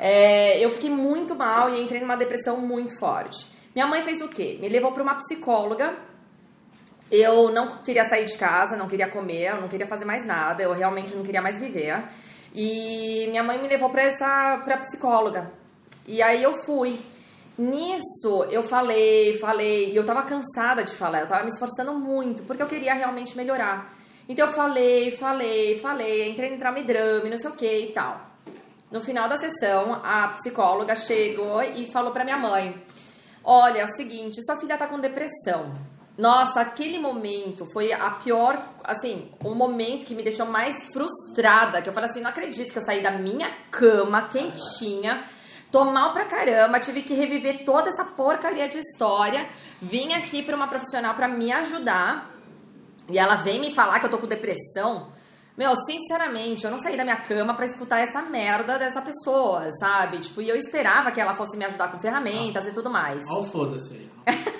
é, 0.01 0.59
eu 0.59 0.71
fiquei 0.73 0.91
muito 0.91 1.37
mal 1.37 1.71
e 1.71 1.81
entrei 1.81 2.01
numa 2.01 2.17
depressão 2.17 2.57
muito 2.57 2.99
forte. 2.99 3.47
Minha 3.73 3.87
mãe 3.87 4.03
fez 4.03 4.21
o 4.21 4.29
quê? 4.29 4.59
Me 4.61 4.69
levou 4.69 4.91
para 4.91 5.05
uma 5.05 5.15
psicóloga. 5.15 5.95
Eu 7.09 7.53
não 7.53 7.79
queria 7.83 8.09
sair 8.09 8.25
de 8.25 8.37
casa, 8.37 8.77
não 8.77 8.89
queria 8.89 9.09
comer, 9.09 9.61
não 9.61 9.69
queria 9.69 9.87
fazer 9.87 10.05
mais 10.05 10.25
nada, 10.27 10.63
eu 10.63 10.73
realmente 10.73 11.15
não 11.15 11.23
queria 11.23 11.43
mais 11.43 11.59
viver. 11.59 12.03
E 12.55 13.27
minha 13.31 13.43
mãe 13.43 13.61
me 13.61 13.69
levou 13.69 13.91
para 13.91 14.03
essa 14.03 14.61
pra 14.65 14.79
psicóloga. 14.79 15.51
E 16.07 16.23
aí 16.23 16.43
eu 16.43 16.63
fui. 16.65 16.99
Nisso 17.57 18.45
eu 18.51 18.63
falei, 18.63 19.39
falei, 19.39 19.93
e 19.93 19.97
eu 19.97 20.05
tava 20.05 20.23
cansada 20.23 20.83
de 20.83 20.95
falar, 20.95 21.21
eu 21.21 21.27
tava 21.27 21.45
me 21.45 21.51
esforçando 21.51 21.93
muito, 21.93 22.43
porque 22.45 22.63
eu 22.63 22.67
queria 22.67 22.95
realmente 22.95 23.37
melhorar. 23.37 23.93
Então 24.27 24.47
eu 24.47 24.53
falei, 24.53 25.11
falei, 25.19 25.79
falei, 25.79 26.31
entrei 26.31 26.51
no 26.51 26.59
traumidrame, 26.59 27.29
não 27.29 27.37
sei 27.37 27.51
o 27.51 27.55
que 27.55 27.79
e 27.79 27.93
tal. 27.93 28.31
No 28.91 29.01
final 29.01 29.29
da 29.29 29.37
sessão, 29.37 30.01
a 30.03 30.29
psicóloga 30.29 30.97
chegou 30.97 31.63
e 31.63 31.87
falou 31.93 32.13
pra 32.13 32.25
minha 32.25 32.37
mãe: 32.37 32.83
Olha, 33.45 33.81
é 33.81 33.85
o 33.85 33.89
seguinte, 33.89 34.45
sua 34.45 34.57
filha 34.57 34.77
tá 34.77 34.87
com 34.87 34.99
depressão. 34.99 35.75
Nossa, 36.18 36.61
aquele 36.61 36.99
momento 36.99 37.66
foi 37.73 37.92
a 37.92 38.11
pior, 38.11 38.62
assim, 38.85 39.31
o 39.42 39.55
momento 39.55 40.05
que 40.05 40.14
me 40.14 40.23
deixou 40.23 40.46
mais 40.46 40.77
frustrada. 40.92 41.81
Que 41.81 41.88
eu 41.88 41.92
falei 41.92 42.11
assim: 42.11 42.20
não 42.20 42.31
acredito 42.31 42.73
que 42.73 42.79
eu 42.79 42.85
saí 42.85 43.03
da 43.03 43.12
minha 43.12 43.51
cama 43.70 44.29
quentinha, 44.29 45.25
tô 45.73 45.85
mal 45.85 46.12
pra 46.12 46.27
caramba, 46.27 46.81
tive 46.81 47.03
que 47.03 47.14
reviver 47.14 47.64
toda 47.64 47.88
essa 47.88 48.05
porcaria 48.05 48.68
de 48.68 48.79
história. 48.79 49.49
Vim 49.81 50.12
aqui 50.12 50.42
pra 50.42 50.57
uma 50.57 50.68
profissional 50.68 51.14
pra 51.14 51.29
me 51.29 51.51
ajudar. 51.53 52.31
E 53.09 53.18
ela 53.18 53.37
vem 53.37 53.61
me 53.61 53.75
falar 53.75 53.99
que 53.99 54.07
eu 54.07 54.11
tô 54.11 54.18
com 54.18 54.27
depressão. 54.27 55.12
Meu, 55.57 55.77
sinceramente, 55.77 56.64
eu 56.64 56.70
não 56.70 56.79
saí 56.79 56.96
da 56.96 57.05
minha 57.05 57.16
cama 57.16 57.55
para 57.55 57.64
escutar 57.64 57.99
essa 57.99 58.23
merda 58.23 58.79
dessa 58.79 59.03
pessoa, 59.03 59.70
sabe? 59.79 60.18
Tipo, 60.20 60.40
e 60.40 60.49
eu 60.49 60.57
esperava 60.57 61.11
que 61.11 61.20
ela 61.20 61.35
fosse 61.35 61.57
me 61.57 61.64
ajudar 61.64 61.88
com 61.88 61.99
ferramentas 61.99 62.66
ah. 62.66 62.70
e 62.70 62.73
tudo 62.73 62.88
mais. 62.88 63.25
Ó, 63.29 63.42
foda-se 63.42 63.94
aí. 63.94 64.11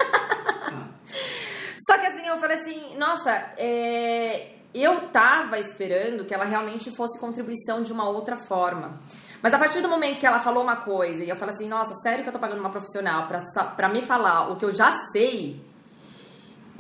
Só 1.87 1.99
que 1.99 2.07
assim, 2.07 2.27
eu 2.27 2.37
falei 2.39 2.57
assim, 2.57 2.97
nossa, 2.97 3.31
é... 3.57 4.55
eu 4.75 5.09
tava 5.09 5.59
esperando 5.59 6.25
que 6.25 6.35
ela 6.35 6.45
realmente 6.45 6.95
fosse 6.95 7.19
contribuição 7.19 7.83
de 7.83 7.93
uma 7.93 8.09
outra 8.09 8.37
forma. 8.37 9.01
Mas 9.43 9.55
a 9.55 9.59
partir 9.59 9.81
do 9.81 9.89
momento 9.89 10.21
que 10.21 10.27
ela 10.27 10.41
falou 10.41 10.63
uma 10.63 10.77
coisa 10.77 11.25
e 11.25 11.29
eu 11.29 11.37
falei 11.37 11.55
assim, 11.55 11.69
nossa, 11.69 11.95
sério 12.03 12.23
que 12.23 12.29
eu 12.29 12.33
tô 12.33 12.39
pagando 12.39 12.61
uma 12.61 12.71
profissional 12.71 13.27
pra, 13.27 13.41
pra 13.77 13.89
me 13.89 14.03
falar 14.03 14.51
o 14.51 14.57
que 14.57 14.65
eu 14.65 14.73
já 14.73 14.95
sei, 15.13 15.61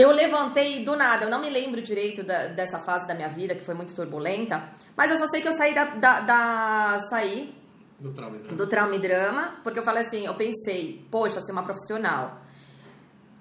eu 0.00 0.10
levantei 0.12 0.84
do 0.84 0.96
nada, 0.96 1.24
eu 1.24 1.30
não 1.30 1.40
me 1.40 1.50
lembro 1.50 1.82
direito 1.82 2.22
da, 2.22 2.46
dessa 2.48 2.78
fase 2.78 3.06
da 3.06 3.14
minha 3.14 3.28
vida, 3.28 3.54
que 3.54 3.64
foi 3.64 3.74
muito 3.74 3.94
turbulenta, 3.94 4.62
mas 4.96 5.10
eu 5.10 5.16
só 5.16 5.26
sei 5.28 5.40
que 5.42 5.48
eu 5.48 5.52
saí 5.52 5.74
da. 5.74 5.84
da, 5.84 6.20
da 6.20 6.98
saí 7.10 7.54
do 7.98 8.12
trauma, 8.12 8.36
e 8.36 8.40
drama. 8.40 8.56
do 8.56 8.66
trauma 8.66 8.94
e 8.94 8.98
drama, 8.98 9.54
porque 9.62 9.78
eu 9.78 9.84
falei 9.84 10.06
assim, 10.06 10.24
eu 10.24 10.34
pensei, 10.34 11.06
poxa, 11.10 11.40
ser 11.42 11.52
uma 11.52 11.62
profissional. 11.62 12.40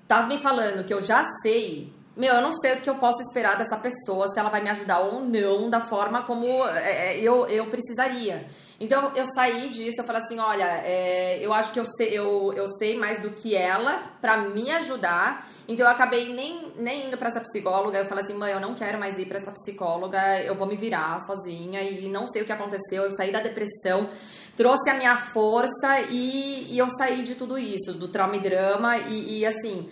Tá 0.09 0.23
me 0.23 0.39
falando 0.39 0.83
que 0.83 0.91
eu 0.91 0.99
já 0.99 1.23
sei. 1.43 1.93
Meu, 2.17 2.33
eu 2.33 2.41
não 2.41 2.51
sei 2.51 2.73
o 2.73 2.81
que 2.81 2.89
eu 2.89 2.95
posso 2.95 3.21
esperar 3.21 3.55
dessa 3.55 3.77
pessoa, 3.77 4.27
se 4.27 4.39
ela 4.39 4.49
vai 4.49 4.59
me 4.59 4.69
ajudar 4.71 5.01
ou 5.01 5.21
não, 5.21 5.69
da 5.69 5.81
forma 5.81 6.23
como 6.23 6.47
é, 6.67 7.13
é 7.13 7.19
eu, 7.19 7.45
eu 7.45 7.67
precisaria. 7.67 8.47
Então 8.79 9.11
eu 9.15 9.25
saí 9.27 9.69
disso, 9.69 10.01
eu 10.01 10.05
falei 10.05 10.21
assim, 10.23 10.39
olha, 10.39 10.65
é, 10.83 11.37
eu 11.45 11.53
acho 11.53 11.71
que 11.71 11.79
eu 11.79 11.85
sei, 11.85 12.17
eu, 12.17 12.51
eu 12.55 12.67
sei 12.67 12.97
mais 12.97 13.21
do 13.21 13.29
que 13.29 13.55
ela 13.55 14.01
para 14.19 14.37
me 14.37 14.71
ajudar. 14.71 15.47
Então 15.67 15.85
eu 15.85 15.91
acabei 15.91 16.33
nem, 16.33 16.73
nem 16.75 17.07
indo 17.07 17.17
para 17.17 17.27
essa 17.27 17.41
psicóloga. 17.41 17.99
Eu 17.99 18.05
falei 18.05 18.23
assim, 18.23 18.33
mãe, 18.33 18.51
eu 18.51 18.59
não 18.59 18.73
quero 18.73 18.97
mais 18.97 19.15
ir 19.19 19.27
para 19.27 19.37
essa 19.37 19.51
psicóloga, 19.51 20.41
eu 20.41 20.55
vou 20.55 20.65
me 20.65 20.75
virar 20.75 21.19
sozinha 21.19 21.83
e 21.83 22.09
não 22.09 22.27
sei 22.27 22.41
o 22.41 22.45
que 22.45 22.51
aconteceu. 22.51 23.03
Eu 23.03 23.11
saí 23.11 23.31
da 23.31 23.41
depressão, 23.41 24.09
trouxe 24.57 24.89
a 24.89 24.95
minha 24.95 25.17
força 25.27 26.01
e, 26.09 26.73
e 26.73 26.79
eu 26.79 26.89
saí 26.89 27.21
de 27.21 27.35
tudo 27.35 27.59
isso, 27.59 27.93
do 27.93 28.07
trauma 28.07 28.37
e 28.37 28.39
drama 28.39 28.97
e, 28.97 29.39
e 29.39 29.45
assim. 29.45 29.87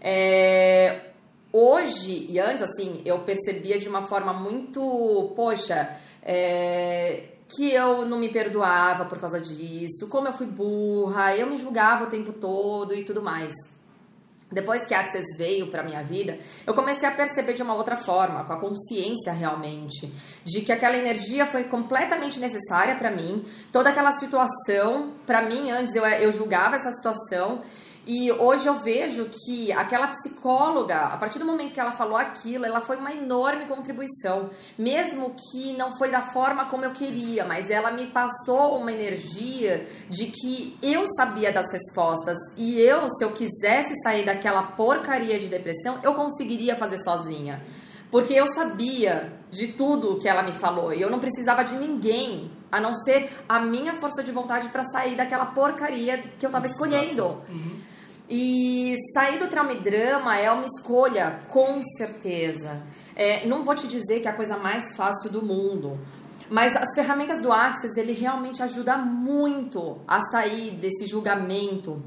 É, 0.00 1.10
hoje 1.52 2.26
e 2.28 2.38
antes, 2.38 2.62
assim, 2.62 3.02
eu 3.04 3.20
percebia 3.20 3.78
de 3.78 3.88
uma 3.88 4.02
forma 4.02 4.32
muito, 4.32 5.32
poxa, 5.36 5.96
é, 6.22 7.24
que 7.48 7.72
eu 7.72 8.06
não 8.06 8.18
me 8.18 8.28
perdoava 8.28 9.04
por 9.04 9.18
causa 9.18 9.40
disso, 9.40 10.08
como 10.08 10.28
eu 10.28 10.32
fui 10.32 10.46
burra, 10.46 11.36
eu 11.36 11.46
me 11.46 11.56
julgava 11.56 12.04
o 12.04 12.08
tempo 12.08 12.32
todo 12.32 12.94
e 12.94 13.04
tudo 13.04 13.22
mais. 13.22 13.52
Depois 14.52 14.84
que 14.84 14.92
a 14.92 15.00
Access 15.00 15.38
veio 15.38 15.70
para 15.70 15.84
minha 15.84 16.02
vida, 16.02 16.36
eu 16.66 16.74
comecei 16.74 17.08
a 17.08 17.12
perceber 17.12 17.52
de 17.52 17.62
uma 17.62 17.74
outra 17.74 17.96
forma, 17.96 18.42
com 18.42 18.52
a 18.52 18.58
consciência 18.58 19.32
realmente, 19.32 20.12
de 20.44 20.62
que 20.62 20.72
aquela 20.72 20.96
energia 20.96 21.46
foi 21.46 21.64
completamente 21.64 22.40
necessária 22.40 22.96
para 22.96 23.12
mim. 23.12 23.44
Toda 23.70 23.90
aquela 23.90 24.12
situação, 24.12 25.14
para 25.24 25.42
mim 25.42 25.70
antes 25.70 25.94
eu, 25.94 26.04
eu 26.04 26.32
julgava 26.32 26.74
essa 26.74 26.90
situação 26.92 27.62
E 28.06 28.32
hoje 28.32 28.66
eu 28.66 28.80
vejo 28.80 29.28
que 29.44 29.70
aquela 29.72 30.08
psicóloga, 30.08 30.96
a 30.96 31.16
partir 31.16 31.38
do 31.38 31.44
momento 31.44 31.74
que 31.74 31.80
ela 31.80 31.92
falou 31.92 32.16
aquilo, 32.16 32.64
ela 32.64 32.80
foi 32.80 32.96
uma 32.96 33.12
enorme 33.12 33.66
contribuição. 33.66 34.50
Mesmo 34.78 35.34
que 35.50 35.74
não 35.74 35.96
foi 35.98 36.10
da 36.10 36.22
forma 36.22 36.64
como 36.64 36.84
eu 36.84 36.92
queria, 36.92 37.44
mas 37.44 37.70
ela 37.70 37.90
me 37.90 38.06
passou 38.06 38.78
uma 38.78 38.90
energia 38.90 39.86
de 40.08 40.26
que 40.26 40.78
eu 40.82 41.04
sabia 41.14 41.52
das 41.52 41.70
respostas 41.70 42.38
e 42.56 42.80
eu, 42.80 43.08
se 43.10 43.24
eu 43.24 43.32
quisesse 43.32 43.94
sair 44.02 44.24
daquela 44.24 44.62
porcaria 44.62 45.38
de 45.38 45.48
depressão, 45.48 45.98
eu 46.02 46.14
conseguiria 46.14 46.76
fazer 46.76 46.98
sozinha. 46.98 47.62
Porque 48.10 48.32
eu 48.32 48.46
sabia 48.48 49.32
de 49.50 49.68
tudo 49.68 50.18
que 50.18 50.28
ela 50.28 50.42
me 50.42 50.52
falou 50.52 50.92
e 50.92 51.00
eu 51.00 51.10
não 51.10 51.20
precisava 51.20 51.62
de 51.62 51.76
ninguém 51.76 52.50
a 52.72 52.80
não 52.80 52.94
ser 52.94 53.30
a 53.48 53.60
minha 53.60 53.98
força 53.98 54.22
de 54.22 54.32
vontade 54.32 54.68
para 54.68 54.84
sair 54.84 55.16
daquela 55.16 55.46
porcaria 55.46 56.18
que 56.38 56.46
eu 56.46 56.48
estava 56.48 56.66
escolhendo. 56.66 57.42
Uhum. 57.48 57.89
E 58.30 58.96
sair 59.12 59.40
do 59.40 59.48
trauma 59.48 59.72
e 59.72 59.80
drama 59.80 60.38
é 60.38 60.48
uma 60.52 60.64
escolha, 60.64 61.40
com 61.48 61.82
certeza. 61.82 62.80
É, 63.16 63.44
não 63.44 63.64
vou 63.64 63.74
te 63.74 63.88
dizer 63.88 64.20
que 64.20 64.28
é 64.28 64.30
a 64.30 64.34
coisa 64.34 64.56
mais 64.56 64.94
fácil 64.94 65.32
do 65.32 65.44
mundo, 65.44 65.98
mas 66.48 66.76
as 66.76 66.94
ferramentas 66.94 67.42
do 67.42 67.52
Access, 67.52 67.98
ele 67.98 68.12
realmente 68.12 68.62
ajuda 68.62 68.96
muito 68.96 69.98
a 70.06 70.20
sair 70.30 70.70
desse 70.72 71.06
julgamento, 71.06 72.00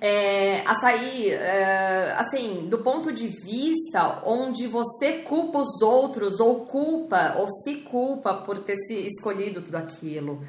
é, 0.00 0.60
a 0.66 0.74
sair, 0.76 1.32
é, 1.32 2.14
assim, 2.18 2.68
do 2.68 2.78
ponto 2.78 3.12
de 3.12 3.28
vista 3.28 4.22
onde 4.24 4.66
você 4.66 5.18
culpa 5.18 5.58
os 5.58 5.82
outros 5.82 6.40
ou 6.40 6.66
culpa 6.66 7.34
ou 7.38 7.48
se 7.48 7.76
culpa 7.82 8.34
por 8.34 8.60
ter 8.60 8.76
se 8.76 8.94
escolhido 8.94 9.62
tudo 9.62 9.76
aquilo. 9.76 10.44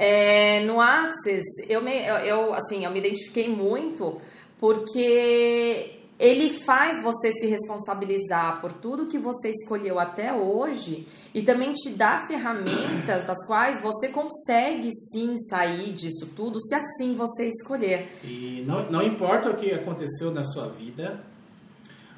É, 0.00 0.60
no 0.64 0.80
Axis, 0.80 1.42
eu 1.68 1.82
me, 1.82 1.92
eu, 2.06 2.54
assim, 2.54 2.84
eu 2.84 2.90
me 2.92 3.00
identifiquei 3.00 3.48
muito 3.48 4.16
porque 4.60 5.98
ele 6.20 6.50
faz 6.50 7.02
você 7.02 7.32
se 7.32 7.46
responsabilizar 7.46 8.60
por 8.60 8.72
tudo 8.72 9.06
que 9.06 9.18
você 9.18 9.50
escolheu 9.50 9.98
até 9.98 10.32
hoje 10.32 11.04
e 11.34 11.42
também 11.42 11.72
te 11.72 11.90
dá 11.90 12.20
ferramentas 12.20 13.24
das 13.26 13.44
quais 13.44 13.80
você 13.80 14.08
consegue 14.08 14.92
sim 15.10 15.36
sair 15.48 15.92
disso 15.92 16.28
tudo 16.34 16.60
se 16.60 16.76
assim 16.76 17.16
você 17.16 17.48
escolher. 17.48 18.06
E 18.22 18.62
não, 18.64 18.88
não 18.88 19.02
importa 19.02 19.50
o 19.50 19.56
que 19.56 19.72
aconteceu 19.72 20.30
na 20.30 20.44
sua 20.44 20.68
vida, 20.68 21.20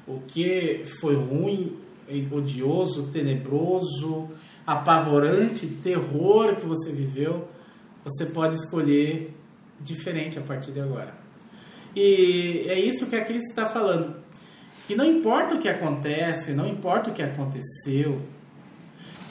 o 0.07 0.19
que 0.27 0.83
foi 0.99 1.15
ruim, 1.15 1.79
odioso, 2.31 3.09
tenebroso, 3.11 4.29
apavorante, 4.67 5.65
terror 5.65 6.55
que 6.55 6.65
você 6.65 6.91
viveu, 6.91 7.47
você 8.03 8.25
pode 8.27 8.55
escolher 8.55 9.33
diferente 9.79 10.37
a 10.37 10.41
partir 10.41 10.71
de 10.71 10.79
agora. 10.79 11.13
E 11.95 12.65
é 12.67 12.79
isso 12.79 13.07
que 13.07 13.15
a 13.15 13.23
Cris 13.23 13.49
está 13.49 13.65
falando. 13.67 14.15
Que 14.87 14.95
não 14.95 15.05
importa 15.05 15.55
o 15.55 15.59
que 15.59 15.69
acontece, 15.69 16.53
não 16.53 16.67
importa 16.67 17.09
o 17.09 17.13
que 17.13 17.21
aconteceu, 17.21 18.21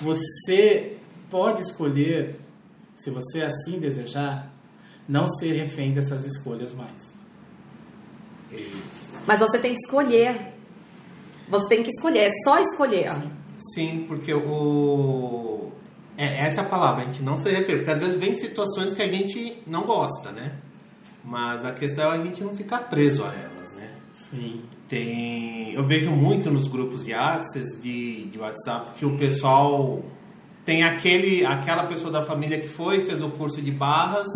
você 0.01 0.97
pode 1.29 1.61
escolher, 1.61 2.41
se 2.97 3.11
você 3.11 3.43
assim 3.43 3.79
desejar, 3.79 4.51
não 5.09 5.29
ser 5.29 5.53
refém 5.53 5.93
dessas 5.93 6.25
escolhas 6.25 6.73
mais. 6.73 7.13
Mas 9.27 9.41
você 9.41 9.59
tem 9.59 9.75
que 9.75 9.81
escolher. 9.81 10.55
Você 11.49 11.69
tem 11.69 11.83
que 11.83 11.91
escolher, 11.91 12.29
é 12.29 12.31
só 12.45 12.61
escolher. 12.61 13.11
Sim, 13.75 14.05
porque 14.09 14.33
o 14.33 15.73
é, 16.21 16.47
essa 16.47 16.61
é 16.61 16.65
a 16.65 16.69
palavra, 16.69 17.03
a 17.03 17.07
gente 17.07 17.23
não 17.23 17.37
se 17.39 17.51
refere. 17.51 17.79
Porque 17.79 17.91
às 17.91 17.99
vezes 17.99 18.17
vem 18.17 18.39
situações 18.39 18.93
que 18.93 19.01
a 19.01 19.09
gente 19.09 19.63
não 19.67 19.85
gosta, 19.85 20.31
né? 20.33 20.53
Mas 21.25 21.65
a 21.65 21.73
questão 21.73 22.13
é 22.13 22.19
a 22.19 22.23
gente 22.23 22.45
não 22.45 22.55
ficar 22.55 22.91
preso 22.91 23.25
a 23.25 23.29
elas, 23.29 23.73
né? 23.73 23.91
Sim. 24.13 24.63
Tem, 24.87 25.73
eu 25.73 25.87
vejo 25.87 26.11
muito 26.11 26.51
nos 26.51 26.69
grupos 26.69 27.05
de 27.05 27.15
access 27.15 27.81
de, 27.81 28.27
de 28.27 28.39
WhatsApp 28.39 28.93
que 28.99 29.07
o 29.07 29.17
pessoal 29.17 30.05
tem 30.65 30.83
aquele, 30.83 31.47
aquela 31.47 31.87
pessoa 31.87 32.11
da 32.11 32.25
família 32.25 32.61
que 32.61 32.69
foi, 32.69 33.05
fez 33.05 33.23
o 33.23 33.31
curso 33.31 33.63
de 33.63 33.71
barras, 33.71 34.29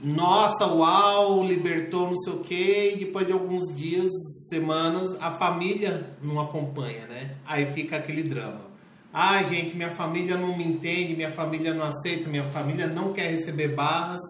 nossa, 0.00 0.64
uau, 0.66 1.44
libertou 1.44 2.08
não 2.08 2.16
sei 2.16 2.32
o 2.32 2.38
quê, 2.38 2.92
e 2.94 2.98
depois 3.04 3.26
de 3.26 3.32
alguns 3.32 3.74
dias, 3.74 4.12
semanas, 4.48 5.20
a 5.20 5.32
família 5.32 6.10
não 6.22 6.40
acompanha, 6.40 7.06
né? 7.08 7.32
Aí 7.44 7.66
fica 7.72 7.96
aquele 7.96 8.22
drama. 8.22 8.67
Ai, 9.12 9.48
gente, 9.48 9.74
minha 9.76 9.90
família 9.90 10.36
não 10.36 10.56
me 10.56 10.64
entende, 10.64 11.16
minha 11.16 11.32
família 11.32 11.72
não 11.72 11.84
aceita, 11.84 12.28
minha 12.28 12.44
família 12.50 12.86
não 12.86 13.12
quer 13.12 13.30
receber 13.30 13.68
barras. 13.68 14.20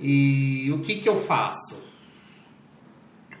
E 0.00 0.70
o 0.72 0.80
que, 0.80 0.96
que 0.96 1.08
eu 1.08 1.22
faço? 1.24 1.82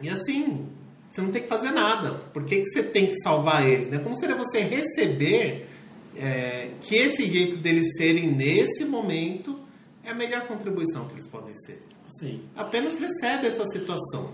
E 0.00 0.08
assim, 0.08 0.68
você 1.10 1.20
não 1.20 1.32
tem 1.32 1.42
que 1.42 1.48
fazer 1.48 1.72
nada. 1.72 2.12
Por 2.32 2.44
que, 2.44 2.62
que 2.62 2.70
você 2.70 2.82
tem 2.82 3.06
que 3.06 3.20
salvar 3.22 3.66
eles? 3.66 3.88
Né? 3.88 3.98
Como 3.98 4.18
seria 4.18 4.36
você 4.36 4.60
receber 4.60 5.68
é, 6.16 6.70
que 6.80 6.94
esse 6.94 7.28
jeito 7.28 7.56
deles 7.56 7.96
serem 7.96 8.28
nesse 8.28 8.84
momento 8.84 9.58
é 10.04 10.10
a 10.10 10.14
melhor 10.14 10.46
contribuição 10.46 11.06
que 11.06 11.14
eles 11.14 11.26
podem 11.26 11.54
ser? 11.66 11.82
Sim. 12.06 12.42
Apenas 12.56 12.98
recebe 12.98 13.48
essa 13.48 13.66
situação. 13.66 14.32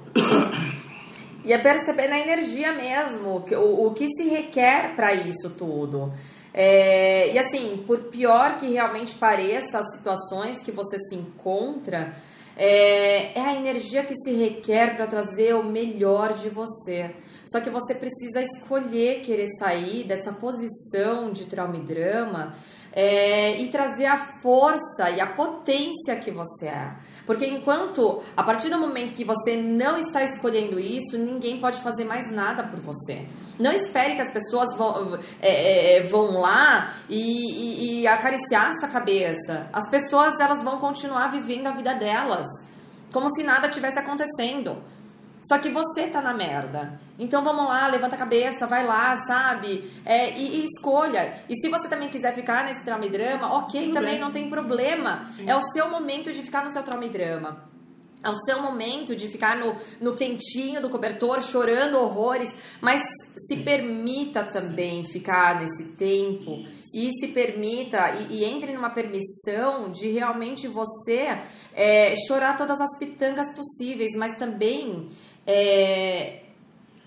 E 1.45 1.53
é 1.53 1.59
perceber 1.59 2.09
na 2.09 2.19
energia 2.19 2.73
mesmo 2.73 3.45
o, 3.53 3.87
o 3.87 3.93
que 3.93 4.07
se 4.17 4.25
requer 4.29 4.95
para 4.97 5.13
isso 5.15 5.51
tudo. 5.51 6.13
É, 6.57 7.33
e 7.33 7.39
assim, 7.39 7.83
por 7.85 8.05
pior 8.05 8.59
que 8.59 8.69
realmente 8.69 9.17
pareça 9.17 9.79
as 9.79 9.97
situações 9.97 10.63
que 10.63 10.71
você 10.71 10.97
se 11.01 11.17
encontra, 11.17 12.15
é, 12.57 13.37
é 13.37 13.41
a 13.41 13.55
energia 13.55 14.05
que 14.05 14.15
se 14.15 14.31
requer 14.33 14.95
para 14.95 15.09
trazer 15.09 15.57
o 15.57 15.65
melhor 15.65 16.35
de 16.35 16.49
você. 16.49 17.11
Só 17.45 17.61
que 17.61 17.69
você 17.69 17.97
precisa 17.97 18.41
escolher 18.41 19.23
querer 19.23 19.49
sair 19.59 20.05
dessa 20.05 20.33
posição 20.33 21.33
de 21.33 21.47
trauma 21.47 21.77
e 21.77 21.81
drama 21.81 22.55
é, 22.93 23.61
e 23.61 23.69
trazer 23.69 24.07
a 24.07 24.41
força 24.41 25.11
e 25.11 25.21
a 25.21 25.27
potência 25.27 26.17
que 26.17 26.31
você 26.31 26.69
é. 26.69 26.95
Porque 27.27 27.47
enquanto, 27.47 28.23
a 28.37 28.43
partir 28.43 28.69
do 28.69 28.79
momento 28.79 29.15
que 29.15 29.25
você 29.25 29.57
não 29.57 29.99
está 29.99 30.23
escolhendo 30.23 30.79
isso, 30.79 31.17
ninguém 31.17 31.59
pode 31.59 31.81
fazer 31.81 32.05
mais 32.05 32.31
nada 32.31 32.65
por 32.65 32.81
você. 32.81 33.27
Não 33.59 33.73
espere 33.73 34.15
que 34.15 34.21
as 34.21 34.33
pessoas 34.33 34.77
vão, 34.77 35.19
é, 35.41 35.99
é, 35.99 36.09
vão 36.09 36.41
lá 36.41 36.93
e, 37.09 37.21
e, 37.21 38.01
e 38.01 38.07
acariciar 38.07 38.69
a 38.69 38.75
sua 38.75 38.89
cabeça. 38.89 39.69
As 39.73 39.89
pessoas 39.89 40.35
elas 40.41 40.63
vão 40.63 40.79
continuar 40.79 41.29
vivendo 41.29 41.69
a 41.69 41.71
vida 41.71 41.95
delas, 41.95 42.47
como 43.13 43.35
se 43.35 43.43
nada 43.43 43.69
tivesse 43.69 43.99
acontecendo. 43.99 44.77
Só 45.47 45.59
que 45.59 45.69
você 45.69 46.07
tá 46.07 46.23
na 46.23 46.33
merda. 46.33 46.99
Então 47.19 47.45
vamos 47.45 47.67
lá, 47.67 47.87
levanta 47.87 48.17
a 48.17 48.19
cabeça, 48.19 48.67
vai 48.67 48.87
lá, 48.87 49.19
sabe? 49.27 49.91
É, 50.05 50.31
e, 50.39 50.61
e, 50.61 50.65
escolha. 50.65 51.45
E 51.49 51.55
se 51.61 51.69
você 51.69 51.89
também 51.89 52.09
quiser 52.09 52.35
ficar 52.35 52.65
nesse 52.65 52.83
trauma 52.83 53.05
e 53.05 53.11
drama, 53.11 53.59
ok, 53.59 53.83
Tudo 53.83 53.93
também 53.93 54.13
bem. 54.13 54.21
não 54.21 54.33
tem 54.33 54.49
problema. 54.49 55.31
Sim. 55.37 55.49
É 55.49 55.55
o 55.55 55.61
seu 55.61 55.91
momento 55.91 56.33
de 56.33 56.43
ficar 56.43 56.65
no 56.65 56.71
seu 56.71 56.83
trauma 56.83 57.05
e 57.05 57.11
drama. 57.11 57.75
É 58.25 58.31
o 58.31 58.37
seu 58.37 58.63
momento 58.63 59.15
de 59.15 59.29
ficar 59.29 59.59
no, 59.59 59.77
no 60.01 60.17
quentinho 60.17 60.81
do 60.81 60.89
cobertor, 60.89 61.43
chorando 61.43 61.99
horrores, 61.99 62.57
mas 62.81 63.03
se 63.37 63.59
permita 63.59 64.43
também 64.45 65.05
ficar 65.05 65.61
nesse 65.61 65.93
tempo 65.93 66.65
e 66.95 67.11
se 67.21 67.29
permita 67.29 68.13
e, 68.13 68.39
e 68.39 68.45
entre 68.45 68.73
numa 68.73 68.89
permissão 68.89 69.93
de 69.93 70.09
realmente 70.09 70.67
você 70.67 71.39
é, 71.75 72.15
chorar 72.27 72.57
todas 72.57 72.81
as 72.81 72.99
pitangas 72.99 73.55
possíveis, 73.55 74.17
mas 74.17 74.39
também 74.39 75.11
é, 75.47 76.41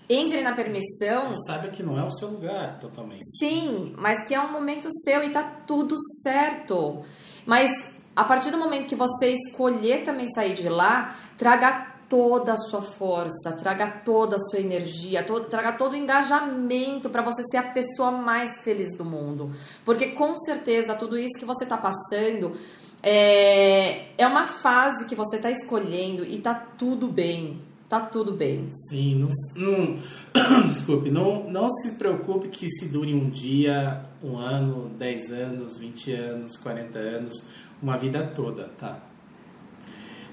entre 0.08 0.40
na 0.40 0.54
permissão. 0.54 1.32
Sabe 1.46 1.68
que 1.68 1.82
não 1.82 1.98
é 1.98 2.04
o 2.04 2.10
seu 2.10 2.28
lugar 2.28 2.78
totalmente. 2.80 3.24
Sim, 3.38 3.94
mas 3.96 4.26
que 4.26 4.34
é 4.34 4.40
um 4.40 4.52
momento 4.52 4.88
seu 5.04 5.22
e 5.24 5.30
tá 5.30 5.42
tudo 5.66 5.96
certo. 6.22 7.04
Mas 7.44 7.70
a 8.16 8.24
partir 8.24 8.50
do 8.50 8.58
momento 8.58 8.88
que 8.88 8.96
você 8.96 9.30
escolher 9.30 10.04
também 10.04 10.28
sair 10.34 10.54
de 10.54 10.68
lá, 10.68 11.16
traga 11.36 11.98
toda 12.08 12.54
a 12.54 12.56
sua 12.56 12.80
força, 12.80 13.56
traga 13.60 13.86
toda 14.02 14.36
a 14.36 14.38
sua 14.38 14.60
energia, 14.60 15.22
todo, 15.22 15.46
traga 15.48 15.72
todo 15.72 15.92
o 15.92 15.96
engajamento 15.96 17.10
para 17.10 17.22
você 17.22 17.42
ser 17.50 17.58
a 17.58 17.62
pessoa 17.62 18.10
mais 18.10 18.62
feliz 18.64 18.96
do 18.96 19.04
mundo. 19.04 19.52
Porque 19.84 20.12
com 20.12 20.36
certeza 20.38 20.94
tudo 20.94 21.18
isso 21.18 21.38
que 21.38 21.44
você 21.44 21.64
está 21.64 21.76
passando 21.76 22.56
é, 23.02 24.06
é 24.16 24.26
uma 24.26 24.46
fase 24.46 25.04
que 25.04 25.14
você 25.14 25.36
está 25.36 25.50
escolhendo 25.50 26.24
e 26.24 26.38
tá 26.40 26.54
tudo 26.54 27.08
bem. 27.08 27.67
Tá 27.88 28.00
tudo 28.00 28.32
bem. 28.32 28.68
Sim, 28.70 29.14
não, 29.14 29.28
não, 29.56 29.96
desculpe, 30.68 31.10
não, 31.10 31.50
não 31.50 31.70
se 31.70 31.92
preocupe 31.92 32.48
que 32.48 32.68
se 32.68 32.88
dure 32.88 33.14
um 33.14 33.30
dia, 33.30 34.04
um 34.22 34.36
ano, 34.36 34.90
10 34.98 35.32
anos, 35.32 35.78
20 35.78 36.12
anos, 36.12 36.56
40 36.58 36.98
anos 36.98 37.46
uma 37.80 37.96
vida 37.96 38.22
toda, 38.34 38.64
tá? 38.78 39.00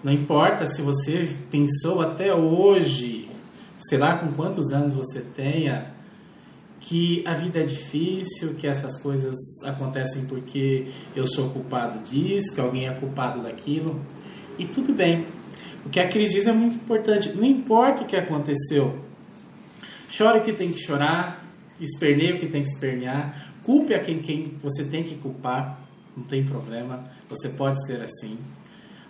Não 0.04 0.12
importa 0.12 0.68
se 0.68 0.82
você 0.82 1.34
pensou 1.50 2.02
até 2.02 2.34
hoje, 2.34 3.30
sei 3.80 3.98
lá 3.98 4.18
com 4.18 4.32
quantos 4.34 4.72
anos 4.72 4.94
você 4.94 5.22
tenha, 5.22 5.94
que 6.80 7.24
a 7.26 7.34
vida 7.34 7.60
é 7.60 7.63
difícil, 7.63 8.56
que 8.56 8.68
essas 8.68 9.02
coisas 9.02 9.36
acontecem 9.63 10.26
porque 10.26 10.88
eu 11.15 11.26
sou 11.26 11.50
culpado 11.50 12.00
disso, 12.04 12.54
que 12.54 12.62
alguém 12.62 12.88
é 12.88 12.94
culpado 12.94 13.41
daquilo. 13.41 14.00
E 14.60 14.65
tudo 14.65 14.94
bem. 14.94 15.26
O 15.86 15.89
que 15.89 16.00
a 16.00 16.08
Cris 16.08 16.32
diz 16.32 16.48
é 16.48 16.52
muito 16.52 16.76
importante. 16.76 17.30
Não 17.30 17.45
importa 17.45 18.04
o 18.04 18.06
que 18.06 18.15
aconteceu. 18.15 19.00
Chore 20.10 20.39
o 20.39 20.43
que 20.43 20.54
tem 20.54 20.71
que 20.71 20.80
chorar, 20.80 21.45
esperneie 21.80 22.34
o 22.34 22.39
que 22.39 22.48
tem 22.48 22.62
que 22.62 22.69
espernear, 22.69 23.54
culpe 23.63 23.93
a 23.93 24.00
quem, 24.00 24.19
quem 24.19 24.58
você 24.62 24.86
tem 24.86 25.04
que 25.04 25.15
culpar, 25.15 25.80
não 26.15 26.24
tem 26.24 26.43
problema, 26.43 27.04
você 27.30 27.50
pode 27.50 27.86
ser 27.86 28.02
assim. 28.02 28.38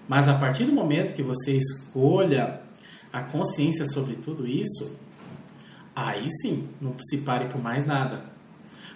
Mas 0.08 0.28
a 0.28 0.36
partir 0.36 0.66
do 0.66 0.72
momento 0.72 1.14
que 1.14 1.24
você 1.24 1.52
escolha 1.52 2.62
a 3.12 3.22
consciência 3.22 3.86
sobre 3.86 4.16
tudo 4.16 4.48
isso, 4.48 4.98
aí 5.96 6.28
sim, 6.42 6.68
não 6.82 6.96
se 7.00 7.20
pare 7.20 7.46
por 7.46 7.62
mais 7.62 7.86
nada. 7.86 8.24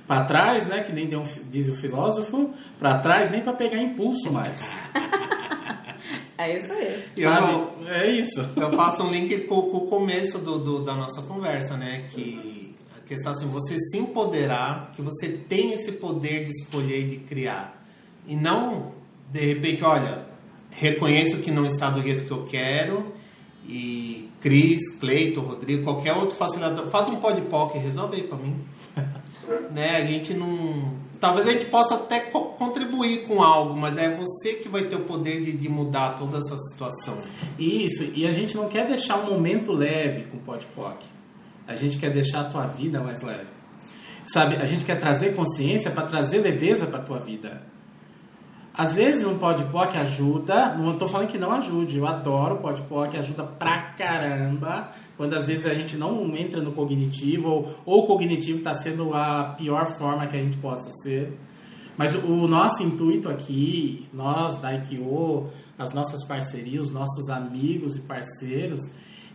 Para 0.07 0.25
trás, 0.25 0.67
né, 0.67 0.81
que 0.81 0.91
nem 0.91 1.09
diz 1.51 1.67
o 1.67 1.75
filósofo, 1.75 2.53
para 2.79 2.99
trás 2.99 3.29
nem 3.29 3.41
para 3.41 3.53
pegar 3.53 3.81
impulso 3.81 4.31
mais. 4.31 4.73
É 6.39 6.57
isso 6.57 6.71
aí. 6.71 7.03
Eu, 7.17 7.85
é 7.89 8.11
isso. 8.11 8.39
Eu 8.55 8.71
faço 8.71 9.03
um 9.03 9.11
link 9.11 9.41
com, 9.41 9.61
com 9.63 9.77
o 9.77 9.87
começo 9.87 10.37
do, 10.37 10.57
do, 10.57 10.85
da 10.85 10.95
nossa 10.95 11.21
conversa, 11.23 11.75
né? 11.75 12.05
Que 12.11 12.73
a 12.97 13.05
questão 13.05 13.33
assim, 13.33 13.45
você 13.47 13.75
se 13.77 13.97
empoderar, 13.97 14.93
que 14.95 15.01
você 15.01 15.27
tem 15.27 15.73
esse 15.73 15.91
poder 15.91 16.45
de 16.45 16.51
escolher 16.51 17.01
e 17.01 17.09
de 17.09 17.17
criar. 17.17 17.85
E 18.25 18.37
não, 18.37 18.93
de 19.29 19.41
repente, 19.41 19.83
olha, 19.83 20.25
reconheço 20.71 21.39
que 21.39 21.51
não 21.51 21.65
está 21.65 21.89
do 21.89 22.01
jeito 22.01 22.23
que 22.23 22.31
eu 22.31 22.45
quero 22.45 23.13
e 23.67 24.29
Cris, 24.39 24.97
Cleiton, 24.97 25.41
Rodrigo, 25.41 25.83
qualquer 25.83 26.13
outro 26.13 26.37
facilitador, 26.37 26.89
faz 26.89 27.09
um 27.09 27.17
podpoc 27.17 27.75
e 27.75 27.79
resolve 27.79 28.15
aí 28.15 28.23
pra 28.23 28.37
mim. 28.37 28.55
né? 29.75 29.97
A 29.97 30.05
gente 30.05 30.33
não. 30.33 30.93
Talvez 31.19 31.47
a 31.47 31.51
gente 31.51 31.65
possa 31.65 31.95
até 31.95 32.19
co 32.21 32.45
contribuir 32.59 33.27
com 33.27 33.41
algo, 33.43 33.75
mas 33.75 33.97
é 33.97 34.15
você 34.15 34.53
que 34.53 34.69
vai 34.69 34.83
ter 34.83 34.95
o 34.95 35.01
poder 35.01 35.41
de, 35.41 35.51
de 35.51 35.67
mudar 35.67 36.17
toda 36.17 36.37
essa 36.37 36.57
situação. 36.57 37.17
Isso, 37.57 38.11
e 38.15 38.25
a 38.25 38.31
gente 38.31 38.55
não 38.55 38.69
quer 38.69 38.87
deixar 38.87 39.17
um 39.17 39.31
momento 39.31 39.73
leve 39.73 40.25
com 40.27 40.37
o 40.37 40.39
podpoc. 40.39 41.03
A 41.67 41.75
gente 41.75 41.97
quer 41.97 42.11
deixar 42.11 42.41
a 42.41 42.43
tua 42.45 42.67
vida 42.67 43.01
mais 43.01 43.21
leve. 43.21 43.49
Sabe, 44.25 44.55
a 44.55 44.65
gente 44.65 44.85
quer 44.85 44.99
trazer 44.99 45.35
consciência 45.35 45.91
para 45.91 46.05
trazer 46.05 46.39
leveza 46.39 46.85
para 46.85 46.99
tua 46.99 47.19
vida. 47.19 47.63
Às 48.73 48.93
vezes 48.93 49.25
um 49.25 49.37
podpoc 49.37 49.95
ajuda, 49.97 50.75
não 50.75 50.93
estou 50.93 51.07
falando 51.07 51.27
que 51.27 51.37
não 51.37 51.51
ajude, 51.51 51.97
eu 51.97 52.07
adoro 52.07 52.57
podpoc, 52.57 53.17
ajuda 53.17 53.43
pra 53.43 53.93
caramba, 53.93 54.89
quando 55.17 55.33
às 55.33 55.47
vezes 55.47 55.65
a 55.65 55.73
gente 55.73 55.97
não 55.97 56.35
entra 56.35 56.61
no 56.61 56.71
cognitivo, 56.71 57.49
ou, 57.49 57.75
ou 57.85 58.03
o 58.03 58.07
cognitivo 58.07 58.59
está 58.59 58.73
sendo 58.73 59.13
a 59.13 59.55
pior 59.57 59.97
forma 59.97 60.27
que 60.27 60.37
a 60.37 60.41
gente 60.41 60.57
possa 60.57 60.89
ser. 61.03 61.37
Mas 61.97 62.15
o 62.15 62.47
nosso 62.47 62.81
intuito 62.81 63.27
aqui, 63.27 64.07
nós 64.13 64.55
da 64.61 64.73
IKO, 64.73 65.49
as 65.77 65.91
nossas 65.91 66.23
parcerias, 66.23 66.87
os 66.87 66.93
nossos 66.93 67.29
amigos 67.29 67.97
e 67.97 68.01
parceiros, 68.01 68.81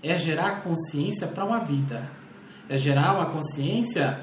é 0.03 0.17
gerar 0.17 0.63
consciência 0.63 1.27
para 1.27 1.45
uma 1.45 1.59
vida. 1.59 2.11
É 2.69 2.79
gerar 2.79 3.17
uma 3.17 3.27
consciência 3.27 4.19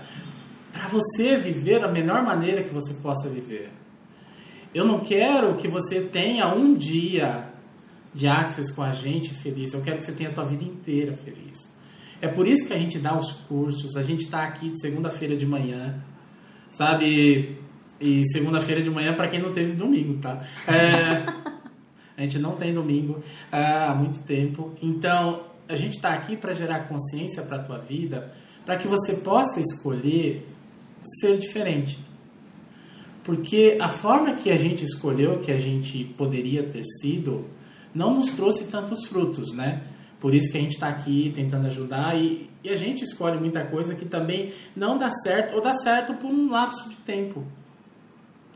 para 0.71 0.87
você 0.87 1.37
viver 1.37 1.79
da 1.79 1.87
melhor 1.87 2.23
maneira 2.23 2.63
que 2.63 2.73
você 2.73 2.95
possa 2.95 3.29
viver. 3.29 3.71
Eu 4.73 4.85
não 4.85 4.99
quero 4.99 5.55
que 5.55 5.67
você 5.67 6.01
tenha 6.01 6.47
um 6.53 6.73
dia 6.73 7.49
de 8.13 8.27
access 8.27 8.73
com 8.73 8.81
a 8.81 8.91
gente 8.91 9.33
feliz. 9.33 9.73
Eu 9.73 9.81
quero 9.81 9.97
que 9.97 10.03
você 10.03 10.13
tenha 10.13 10.29
a 10.29 10.33
sua 10.33 10.45
vida 10.45 10.63
inteira 10.63 11.13
feliz. 11.13 11.71
É 12.21 12.27
por 12.27 12.47
isso 12.47 12.67
que 12.67 12.73
a 12.73 12.77
gente 12.77 12.99
dá 12.99 13.17
os 13.17 13.31
cursos. 13.31 13.95
A 13.95 14.03
gente 14.03 14.25
está 14.25 14.43
aqui 14.43 14.69
de 14.69 14.79
segunda-feira 14.79 15.35
de 15.35 15.45
manhã, 15.45 16.01
sabe? 16.71 17.57
E 17.99 18.23
segunda-feira 18.27 18.81
de 18.81 18.89
manhã 18.89 19.13
para 19.13 19.27
quem 19.27 19.41
não 19.41 19.51
teve 19.53 19.73
domingo, 19.73 20.19
tá? 20.19 20.37
É, 20.67 21.25
a 22.17 22.21
gente 22.21 22.39
não 22.39 22.55
tem 22.55 22.73
domingo 22.73 23.21
há 23.51 23.93
muito 23.95 24.19
tempo. 24.19 24.73
Então, 24.81 25.43
a 25.67 25.75
gente 25.75 25.95
está 25.95 26.13
aqui 26.13 26.37
para 26.37 26.53
gerar 26.53 26.87
consciência 26.87 27.43
para 27.43 27.57
a 27.57 27.59
tua 27.59 27.77
vida, 27.77 28.31
para 28.65 28.77
que 28.77 28.87
você 28.87 29.15
possa 29.17 29.59
escolher 29.59 30.47
ser 31.03 31.37
diferente. 31.37 31.99
Porque 33.23 33.77
a 33.79 33.87
forma 33.87 34.33
que 34.33 34.49
a 34.49 34.57
gente 34.57 34.83
escolheu, 34.83 35.39
que 35.39 35.51
a 35.51 35.59
gente 35.59 36.03
poderia 36.17 36.63
ter 36.63 36.83
sido, 36.83 37.45
não 37.93 38.15
nos 38.15 38.31
trouxe 38.31 38.65
tantos 38.65 39.05
frutos, 39.05 39.53
né? 39.53 39.83
Por 40.19 40.33
isso 40.33 40.51
que 40.51 40.57
a 40.57 40.61
gente 40.61 40.73
está 40.73 40.87
aqui 40.87 41.31
tentando 41.35 41.67
ajudar 41.67 42.15
e, 42.15 42.49
e, 42.63 42.69
a 42.69 42.75
gente 42.75 43.03
escolhe 43.03 43.39
muita 43.39 43.65
coisa 43.65 43.95
que 43.95 44.05
também 44.05 44.53
não 44.75 44.97
dá 44.97 45.09
certo 45.09 45.55
ou 45.55 45.61
dá 45.61 45.73
certo 45.73 46.13
por 46.13 46.29
um 46.29 46.49
lapso 46.49 46.87
de 46.89 46.95
tempo. 46.97 47.43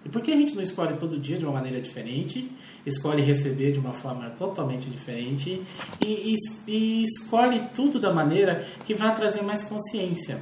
E 0.06 0.10
por 0.10 0.22
que 0.22 0.32
a 0.32 0.36
gente 0.36 0.54
não 0.54 0.62
escolhe 0.62 0.96
todo 0.98 1.20
dia 1.20 1.40
de 1.40 1.46
uma 1.46 1.54
maneira 1.54 1.82
diferente, 1.82 2.52
escolhe 2.86 3.24
receber 3.24 3.72
de 3.72 3.80
uma 3.80 3.92
forma 3.92 4.30
totalmente 4.30 4.88
diferente 4.88 5.60
e, 6.00 6.36
e, 6.36 6.36
e 6.68 7.04
escolhe 7.04 7.60
tudo 7.74 8.00
da 8.00 8.14
maneira 8.14 8.64
que 8.86 8.94
vai 8.94 9.16
trazer 9.16 9.42
mais 9.42 9.64
consciência? 9.64 10.40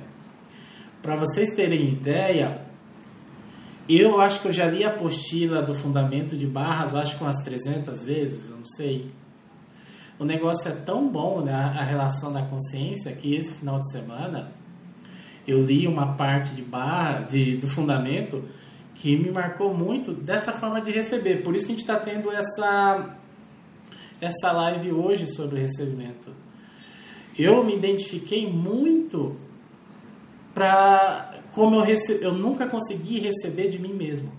Para 1.02 1.16
vocês 1.16 1.56
terem 1.56 1.88
ideia, 1.88 2.63
eu 3.90 4.20
acho 4.22 4.42
que 4.42 4.48
eu 4.48 4.54
já 4.54 4.66
li 4.66 4.84
a 4.84 4.90
apostila 4.90 5.62
do 5.62 5.74
fundamento 5.74 6.38
de 6.38 6.48
barras, 6.48 6.96
acho 6.96 7.18
que 7.18 7.24
umas 7.24 7.44
300 7.44 8.06
vezes, 8.06 8.50
eu 8.50 8.58
não 8.58 8.66
sei. 8.66 9.12
O 10.18 10.24
negócio 10.24 10.70
é 10.70 10.76
tão 10.76 11.10
bom, 11.10 11.42
né, 11.42 11.54
a 11.54 11.84
relação 11.84 12.32
da 12.32 12.42
consciência, 12.44 13.12
que 13.14 13.36
esse 13.36 13.54
final 13.54 13.80
de 13.80 13.92
semana 13.92 14.52
eu 15.48 15.62
li 15.62 15.88
uma 15.88 16.14
parte 16.14 16.56
de 16.56 16.62
barra, 16.62 17.22
de, 17.22 17.58
do 17.58 17.68
fundamento 17.68 18.44
que 18.96 19.18
me 19.18 19.32
marcou 19.32 19.74
muito 19.74 20.14
dessa 20.14 20.54
forma 20.54 20.80
de 20.80 20.92
receber. 20.92 21.44
Por 21.44 21.56
isso 21.56 21.66
que 21.66 21.74
a 21.74 21.76
gente 21.76 21.82
está 21.82 21.98
tendo 21.98 22.32
essa, 22.32 23.18
essa 24.22 24.52
live 24.52 24.94
hoje 24.94 25.28
sobre 25.28 25.60
recebimento. 25.60 26.32
Eu 27.38 27.64
me 27.64 27.76
identifiquei 27.76 28.50
muito 28.50 29.36
para 30.54 31.33
como 31.54 31.76
eu, 31.76 31.82
rece... 31.82 32.20
eu 32.22 32.34
nunca 32.34 32.68
consegui 32.68 33.20
receber 33.20 33.70
de 33.70 33.80
mim 33.80 33.94
mesmo. 33.94 34.32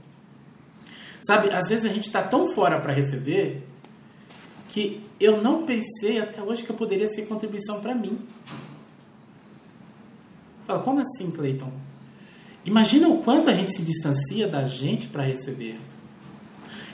Sabe, 1.22 1.50
às 1.50 1.68
vezes 1.68 1.84
a 1.86 1.94
gente 1.94 2.06
está 2.06 2.22
tão 2.22 2.52
fora 2.52 2.78
para 2.80 2.92
receber 2.92 3.66
que 4.68 5.00
eu 5.20 5.40
não 5.40 5.64
pensei 5.64 6.20
até 6.20 6.42
hoje 6.42 6.64
que 6.64 6.70
eu 6.70 6.76
poderia 6.76 7.06
ser 7.06 7.22
contribuição 7.26 7.80
para 7.80 7.94
mim. 7.94 8.18
Fala, 10.66 10.80
como 10.80 11.00
assim, 11.00 11.30
Clayton? 11.30 11.72
Imagina 12.64 13.08
o 13.08 13.22
quanto 13.22 13.48
a 13.48 13.54
gente 13.54 13.72
se 13.72 13.82
distancia 13.82 14.48
da 14.48 14.66
gente 14.66 15.06
para 15.06 15.22
receber. 15.22 15.78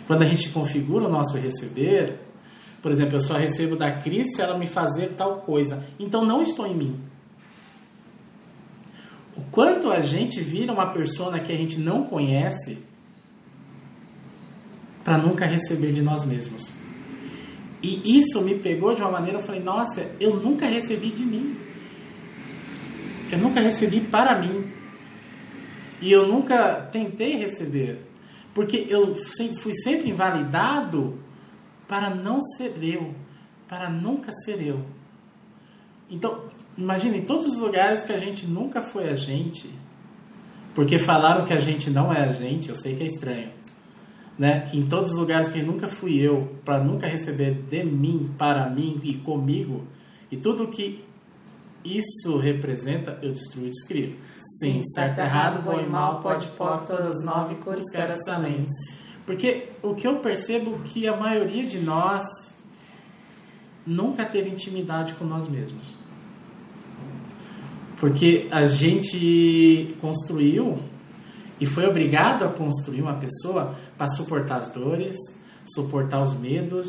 Quando 0.07 0.23
a 0.23 0.27
gente 0.27 0.51
configura 0.51 1.07
o 1.07 1.11
nosso 1.11 1.37
receber, 1.39 2.19
por 2.83 2.91
exemplo, 2.91 3.17
eu 3.17 3.21
só 3.21 3.35
recebo 3.35 3.77
da 3.77 3.91
Cris 3.91 4.35
se 4.35 4.43
ela 4.43 4.59
me 4.59 4.67
fazer 4.67 5.15
tal 5.17 5.41
coisa. 5.41 5.85
Então 5.99 6.25
não 6.25 6.43
estou 6.43 6.67
em 6.67 6.75
mim. 6.75 7.01
O 9.41 9.51
quanto 9.51 9.91
a 9.91 10.03
gente 10.03 10.39
vira 10.41 10.71
uma 10.71 10.93
persona 10.93 11.41
que 11.41 11.51
a 11.51 11.57
gente 11.57 11.81
não 11.81 12.05
conhece 12.05 12.79
para 15.03 15.17
nunca 15.17 15.47
receber 15.47 15.93
de 15.93 16.03
nós 16.03 16.27
mesmos. 16.27 16.75
E 17.83 18.19
isso 18.19 18.43
me 18.43 18.57
pegou 18.57 18.95
de 18.95 19.01
uma 19.01 19.11
maneira, 19.11 19.39
eu 19.39 19.43
falei, 19.43 19.63
nossa, 19.63 20.15
eu 20.21 20.37
nunca 20.37 20.67
recebi 20.67 21.09
de 21.09 21.23
mim. 21.23 21.57
Eu 23.33 23.39
nunca 23.39 23.61
recebi 23.61 24.01
para 24.01 24.39
mim. 24.39 24.71
E 26.03 26.13
eu 26.13 26.29
nunca 26.29 26.83
tentei 26.93 27.37
receber. 27.37 28.07
Porque 28.53 28.87
eu 28.91 29.17
fui 29.17 29.75
sempre 29.75 30.11
invalidado 30.11 31.19
para 31.89 32.11
não 32.11 32.43
ser 32.43 32.75
eu. 32.83 33.15
Para 33.67 33.89
nunca 33.89 34.33
ser 34.45 34.63
eu. 34.63 34.85
Então, 36.11 36.51
Imagina, 36.81 37.19
em 37.19 37.23
todos 37.23 37.45
os 37.45 37.59
lugares 37.59 38.05
que 38.05 38.13
a 38.13 38.17
gente 38.17 38.47
nunca 38.47 38.81
foi 38.81 39.11
a 39.11 39.15
gente, 39.15 39.69
porque 40.75 40.99
falaram 40.99 41.45
que 41.45 41.53
a 41.53 41.61
gente 41.61 41.91
não 41.91 42.11
é 42.11 42.25
a 42.25 42.33
gente, 42.33 42.71
eu 42.71 42.75
sei 42.75 42.97
que 42.97 43.03
é 43.03 43.07
estranho. 43.07 43.51
Né? 44.39 44.71
Em 44.73 44.87
todos 44.87 45.13
os 45.13 45.19
lugares 45.19 45.51
que 45.51 45.61
nunca 45.61 45.87
fui 45.87 46.19
eu, 46.19 46.57
para 46.65 46.83
nunca 46.83 47.07
receber 47.07 47.53
de 47.53 47.85
mim, 47.85 48.35
para 48.39 48.67
mim 48.71 48.99
e 49.03 49.13
comigo, 49.19 49.87
e 50.33 50.39
tudo 50.39 50.69
que 50.69 51.05
isso 51.85 52.39
representa, 52.39 53.19
eu 53.23 53.35
destruo 53.35 53.67
e 53.67 53.71
descrevo. 53.71 54.17
Sim, 54.59 54.83
certo, 54.95 55.19
errado, 55.19 55.63
bom 55.63 55.79
e 55.79 55.87
mal, 55.87 56.21
pode, 56.21 56.47
pode, 56.49 56.87
todas 56.87 57.09
as 57.09 57.25
nove 57.27 57.57
cores, 57.57 57.91
quero 57.91 58.15
excelência. 58.15 58.71
Porque 59.27 59.69
o 59.83 59.95
que 59.95 60.07
eu 60.07 60.17
percebo 60.17 60.81
é 60.83 60.89
que 60.89 61.07
a 61.07 61.15
maioria 61.15 61.65
de 61.65 61.79
nós 61.79 62.25
nunca 63.87 64.25
teve 64.25 64.49
intimidade 64.49 65.13
com 65.13 65.27
nós 65.27 65.47
mesmos. 65.47 66.00
Porque 68.01 68.49
a 68.51 68.65
gente 68.65 69.95
construiu 70.01 70.79
e 71.61 71.67
foi 71.67 71.87
obrigado 71.87 72.47
a 72.47 72.49
construir 72.49 73.03
uma 73.03 73.15
pessoa 73.15 73.75
para 73.99 74.09
suportar 74.09 74.57
as 74.57 74.71
dores, 74.71 75.19
suportar 75.67 76.23
os 76.23 76.33
medos, 76.33 76.89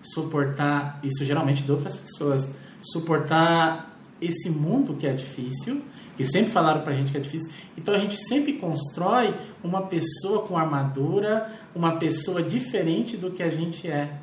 suportar 0.00 1.00
isso 1.02 1.24
geralmente 1.24 1.64
de 1.64 1.72
outras 1.72 1.96
pessoas, 1.96 2.48
suportar 2.80 3.98
esse 4.22 4.48
mundo 4.48 4.94
que 4.94 5.08
é 5.08 5.12
difícil, 5.12 5.82
que 6.16 6.24
sempre 6.24 6.52
falaram 6.52 6.82
para 6.82 6.92
a 6.92 6.96
gente 6.96 7.10
que 7.10 7.18
é 7.18 7.20
difícil. 7.20 7.50
Então 7.76 7.92
a 7.92 7.98
gente 7.98 8.16
sempre 8.16 8.52
constrói 8.52 9.34
uma 9.64 9.82
pessoa 9.82 10.46
com 10.46 10.56
armadura, 10.56 11.50
uma 11.74 11.96
pessoa 11.96 12.40
diferente 12.40 13.16
do 13.16 13.32
que 13.32 13.42
a 13.42 13.50
gente 13.50 13.90
é. 13.90 14.16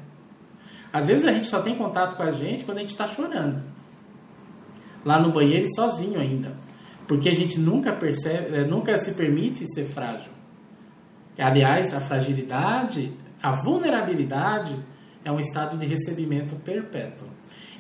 Às 0.94 1.08
vezes 1.08 1.26
a 1.26 1.34
gente 1.34 1.50
só 1.50 1.62
tem 1.62 1.76
contato 1.76 2.16
com 2.16 2.24
a 2.24 2.32
gente 2.32 2.64
quando 2.64 2.78
a 2.78 2.82
gente 2.82 2.92
está 2.92 3.10
chorando. 3.10 3.73
Lá 5.06 5.20
no 5.20 5.32
banheiro 5.32 5.66
e 5.66 5.76
sozinho 5.76 6.20
ainda. 6.20 6.56
Porque 7.08 7.30
a 7.30 7.36
gente 7.36 7.60
nunca 7.60 7.92
percebe, 7.92 8.56
eh, 8.56 8.66
nunca 8.66 8.98
se 8.98 9.14
permite 9.14 9.66
ser 9.74 9.86
frágil. 9.86 10.32
Aliás, 11.38 11.94
a 11.94 12.00
fragilidade, 12.00 13.12
a 13.42 13.52
vulnerabilidade 13.52 14.76
é 15.26 15.32
um 15.32 15.40
estado 15.40 15.78
de 15.78 15.86
recebimento 15.86 16.56
perpétuo. 16.56 17.28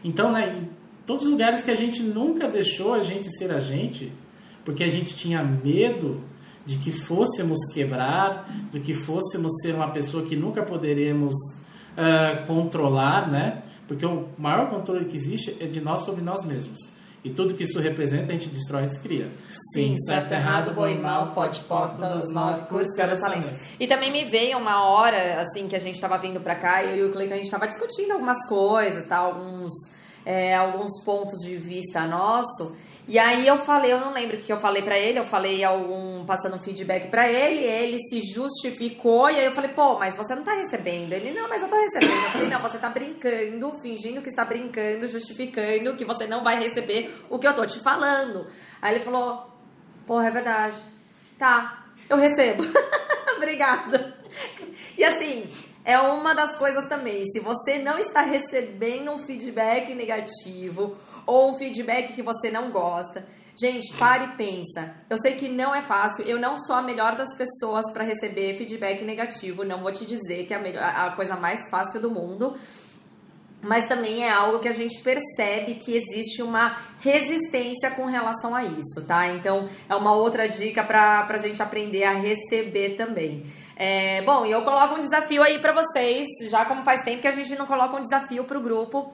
Então, 0.03 0.31
né, 0.31 0.57
em 0.57 0.69
todos 1.05 1.23
os 1.23 1.31
lugares 1.31 1.61
que 1.61 1.71
a 1.71 1.75
gente 1.75 2.01
nunca 2.03 2.47
deixou 2.47 2.93
a 2.93 3.03
gente 3.03 3.29
ser 3.37 3.51
a 3.51 3.59
gente, 3.59 4.11
porque 4.65 4.83
a 4.83 4.89
gente 4.89 5.15
tinha 5.15 5.43
medo 5.43 6.21
de 6.65 6.77
que 6.77 6.91
fôssemos 6.91 7.59
quebrar, 7.73 8.49
de 8.71 8.79
que 8.79 8.93
fôssemos 8.93 9.51
ser 9.61 9.75
uma 9.75 9.89
pessoa 9.89 10.23
que 10.23 10.35
nunca 10.35 10.63
poderemos 10.63 11.35
uh, 11.97 12.45
controlar, 12.47 13.29
né? 13.29 13.63
Porque 13.87 14.05
o 14.05 14.29
maior 14.37 14.69
controle 14.69 15.05
que 15.05 15.15
existe 15.15 15.57
é 15.59 15.65
de 15.65 15.81
nós 15.81 16.01
sobre 16.01 16.23
nós 16.23 16.45
mesmos. 16.45 16.79
E 17.23 17.29
tudo 17.29 17.53
que 17.53 17.63
isso 17.63 17.79
representa, 17.79 18.31
a 18.31 18.35
gente 18.35 18.49
destrói 18.49 18.83
e 18.83 18.87
descria. 18.87 19.31
Sim, 19.73 19.95
certo, 19.97 20.33
errado, 20.33 20.73
bom 20.73 20.87
e 20.87 20.99
mal, 20.99 21.31
pode, 21.31 21.61
pode, 21.61 21.95
todas 21.95 22.25
as 22.25 22.33
nove 22.33 22.67
cores, 22.67 22.93
quero 22.95 23.13
E 23.79 23.87
também 23.87 24.11
me 24.11 24.25
veio 24.25 24.57
uma 24.57 24.83
hora, 24.83 25.41
assim, 25.41 25.67
que 25.67 25.75
a 25.75 25.79
gente 25.79 25.95
estava 25.95 26.17
vindo 26.17 26.41
para 26.41 26.55
cá, 26.55 26.83
e 26.83 26.99
eu 26.99 27.07
e 27.07 27.09
o 27.09 27.13
Cleiton, 27.13 27.33
a 27.33 27.37
gente 27.37 27.45
estava 27.45 27.67
discutindo 27.67 28.11
algumas 28.11 28.45
coisas, 28.47 29.07
tá? 29.07 29.17
alguns, 29.17 29.71
é, 30.25 30.53
alguns 30.53 31.01
pontos 31.05 31.39
de 31.39 31.55
vista 31.55 32.05
nosso. 32.05 32.75
E 33.05 33.19
aí 33.19 33.45
eu 33.45 33.57
falei, 33.57 33.91
eu 33.91 33.99
não 33.99 34.13
lembro 34.13 34.37
o 34.37 34.41
que 34.41 34.51
eu 34.51 34.59
falei 34.59 34.81
para 34.81 34.97
ele, 34.97 35.19
eu 35.19 35.25
falei 35.25 35.61
algum 35.63 36.25
passando 36.25 36.63
feedback 36.63 37.09
para 37.09 37.29
ele, 37.29 37.61
ele 37.61 37.99
se 38.07 38.21
justificou 38.21 39.29
e 39.29 39.35
aí 39.37 39.45
eu 39.45 39.53
falei, 39.53 39.71
pô, 39.71 39.99
mas 39.99 40.15
você 40.15 40.33
não 40.33 40.43
tá 40.43 40.53
recebendo. 40.53 41.11
Ele, 41.11 41.31
não, 41.31 41.49
mas 41.49 41.61
eu 41.61 41.67
tô 41.67 41.75
recebendo. 41.75 42.23
Eu 42.23 42.31
falei, 42.31 42.47
não, 42.47 42.59
você 42.61 42.77
tá 42.77 42.89
brincando, 42.89 43.79
fingindo 43.81 44.21
que 44.21 44.29
está 44.29 44.45
brincando, 44.45 45.07
justificando 45.07 45.97
que 45.97 46.05
você 46.05 46.25
não 46.25 46.43
vai 46.43 46.57
receber 46.57 47.13
o 47.29 47.37
que 47.37 47.47
eu 47.47 47.53
tô 47.53 47.65
te 47.65 47.79
falando. 47.79 48.47
Aí 48.81 48.95
ele 48.95 49.03
falou, 49.03 49.51
porra, 50.07 50.27
é 50.27 50.31
verdade. 50.31 50.77
Tá, 51.37 51.85
eu 52.09 52.15
recebo. 52.15 52.63
Obrigada. 53.35 54.17
E 54.97 55.03
assim, 55.03 55.45
é 55.85 55.99
uma 55.99 56.33
das 56.33 56.57
coisas 56.57 56.87
também. 56.87 57.25
Se 57.25 57.39
você 57.39 57.77
não 57.77 57.97
está 57.97 58.21
recebendo 58.21 59.11
um 59.11 59.25
feedback 59.25 59.93
negativo 59.93 60.95
ou 61.25 61.51
um 61.51 61.57
feedback 61.57 62.13
que 62.13 62.21
você 62.21 62.49
não 62.49 62.71
gosta. 62.71 63.25
Gente, 63.55 63.93
pare 63.97 64.25
e 64.25 64.35
pensa. 64.35 64.95
Eu 65.09 65.17
sei 65.19 65.35
que 65.35 65.47
não 65.47 65.75
é 65.75 65.81
fácil. 65.83 66.25
Eu 66.25 66.39
não 66.39 66.57
sou 66.57 66.75
a 66.75 66.81
melhor 66.81 67.15
das 67.15 67.35
pessoas 67.37 67.83
para 67.91 68.03
receber 68.03 68.57
feedback 68.57 69.03
negativo. 69.03 69.63
Não 69.63 69.81
vou 69.81 69.91
te 69.91 70.05
dizer 70.05 70.45
que 70.45 70.53
é 70.53 70.57
a, 70.57 70.59
melhor, 70.59 70.83
a 70.83 71.11
coisa 71.11 71.35
mais 71.35 71.69
fácil 71.69 72.01
do 72.01 72.09
mundo. 72.09 72.55
Mas 73.61 73.85
também 73.85 74.25
é 74.25 74.29
algo 74.29 74.59
que 74.59 74.67
a 74.67 74.73
gente 74.73 75.01
percebe 75.01 75.75
que 75.75 75.95
existe 75.95 76.41
uma 76.41 76.77
resistência 76.99 77.91
com 77.91 78.05
relação 78.05 78.53
a 78.53 78.63
isso, 78.63 79.05
tá? 79.07 79.27
Então 79.27 79.69
é 79.87 79.95
uma 79.95 80.13
outra 80.13 80.49
dica 80.49 80.83
para 80.83 81.25
a 81.29 81.37
gente 81.37 81.61
aprender 81.61 82.03
a 82.03 82.11
receber 82.11 82.95
também. 82.95 83.45
É, 83.75 84.21
bom, 84.21 84.45
e 84.45 84.51
eu 84.51 84.61
coloco 84.63 84.95
um 84.95 85.01
desafio 85.01 85.41
aí 85.41 85.59
para 85.59 85.73
vocês, 85.73 86.27
já 86.49 86.65
como 86.65 86.83
faz 86.83 87.03
tempo 87.03 87.21
que 87.21 87.27
a 87.27 87.31
gente 87.31 87.55
não 87.55 87.65
coloca 87.65 87.97
um 87.97 88.01
desafio 88.01 88.43
para 88.43 88.57
o 88.57 88.61
grupo. 88.61 89.11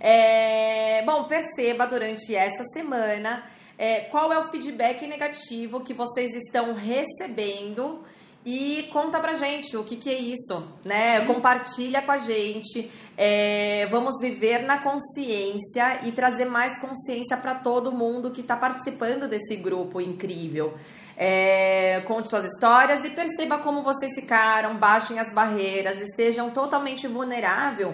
É, 0.00 1.02
bom, 1.04 1.24
perceba 1.24 1.86
durante 1.86 2.34
essa 2.34 2.64
semana 2.72 3.44
é, 3.78 4.00
qual 4.02 4.32
é 4.32 4.38
o 4.38 4.50
feedback 4.50 5.06
negativo 5.06 5.80
que 5.80 5.94
vocês 5.94 6.34
estão 6.34 6.74
recebendo 6.74 8.04
e 8.44 8.88
conta 8.90 9.20
pra 9.20 9.34
gente 9.34 9.76
o 9.76 9.84
que, 9.84 9.96
que 9.96 10.08
é 10.08 10.18
isso, 10.18 10.66
né? 10.84 11.20
Sim. 11.20 11.26
Compartilha 11.26 12.00
com 12.00 12.12
a 12.12 12.18
gente. 12.18 12.90
É, 13.16 13.86
vamos 13.90 14.20
viver 14.20 14.62
na 14.62 14.78
consciência 14.78 16.00
e 16.04 16.12
trazer 16.12 16.46
mais 16.46 16.80
consciência 16.80 17.36
para 17.36 17.54
todo 17.54 17.92
mundo 17.92 18.30
que 18.30 18.40
está 18.40 18.56
participando 18.56 19.28
desse 19.28 19.56
grupo 19.56 20.00
incrível. 20.00 20.74
É, 21.22 22.00
conte 22.06 22.30
suas 22.30 22.46
histórias 22.46 23.04
e 23.04 23.10
perceba 23.10 23.58
como 23.58 23.82
vocês 23.82 24.10
ficaram, 24.14 24.78
baixem 24.78 25.18
as 25.18 25.34
barreiras, 25.34 26.00
estejam 26.00 26.48
totalmente 26.48 27.06
vulnerável 27.06 27.92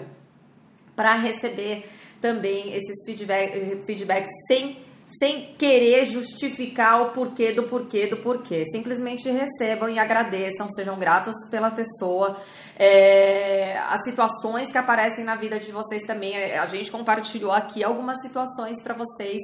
para 0.95 1.13
receber 1.15 1.83
também 2.21 2.73
esses 2.73 3.03
feedback, 3.05 3.83
feedbacks 3.85 4.29
sem, 4.47 4.79
sem 5.19 5.53
querer 5.57 6.05
justificar 6.05 7.01
o 7.01 7.11
porquê 7.11 7.51
do 7.51 7.63
porquê 7.63 8.07
do 8.07 8.15
porquê. 8.15 8.63
Simplesmente 8.71 9.29
recebam 9.29 9.89
e 9.89 9.99
agradeçam, 9.99 10.69
sejam 10.69 10.97
gratos 10.97 11.35
pela 11.51 11.69
pessoa. 11.69 12.37
É, 12.79 13.77
as 13.89 14.05
situações 14.05 14.71
que 14.71 14.77
aparecem 14.77 15.25
na 15.25 15.35
vida 15.35 15.59
de 15.59 15.69
vocês 15.69 16.03
também, 16.05 16.33
a 16.57 16.65
gente 16.65 16.89
compartilhou 16.89 17.51
aqui 17.51 17.83
algumas 17.83 18.21
situações 18.21 18.81
para 18.81 18.93
vocês 18.93 19.41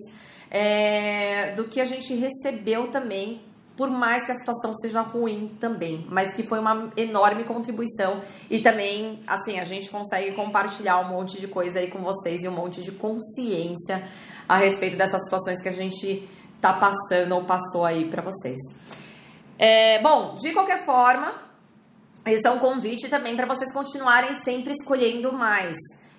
é, 0.49 1.53
do 1.55 1.65
que 1.65 1.81
a 1.81 1.85
gente 1.85 2.15
recebeu 2.15 2.89
também 2.89 3.51
por 3.75 3.89
mais 3.89 4.25
que 4.25 4.31
a 4.31 4.35
situação 4.35 4.73
seja 4.75 5.01
ruim 5.01 5.57
também, 5.59 6.05
mas 6.09 6.33
que 6.33 6.43
foi 6.43 6.59
uma 6.59 6.91
enorme 6.95 7.43
contribuição 7.43 8.21
e 8.49 8.59
também, 8.59 9.19
assim, 9.25 9.59
a 9.59 9.63
gente 9.63 9.89
consegue 9.89 10.33
compartilhar 10.33 10.99
um 10.99 11.09
monte 11.09 11.39
de 11.39 11.47
coisa 11.47 11.79
aí 11.79 11.89
com 11.89 11.99
vocês 11.99 12.43
e 12.43 12.47
um 12.47 12.51
monte 12.51 12.83
de 12.83 12.91
consciência 12.91 14.03
a 14.47 14.57
respeito 14.57 14.95
dessas 14.95 15.23
situações 15.23 15.61
que 15.61 15.69
a 15.69 15.73
gente 15.73 16.29
tá 16.61 16.73
passando 16.73 17.33
ou 17.33 17.43
passou 17.45 17.83
aí 17.83 18.09
para 18.09 18.21
vocês. 18.21 18.57
É, 19.57 20.01
bom, 20.01 20.35
de 20.35 20.51
qualquer 20.51 20.85
forma, 20.85 21.33
isso 22.27 22.47
é 22.47 22.51
um 22.51 22.59
convite 22.59 23.09
também 23.09 23.35
para 23.35 23.45
vocês 23.47 23.73
continuarem 23.73 24.33
sempre 24.43 24.71
escolhendo 24.71 25.33
mais. 25.33 25.75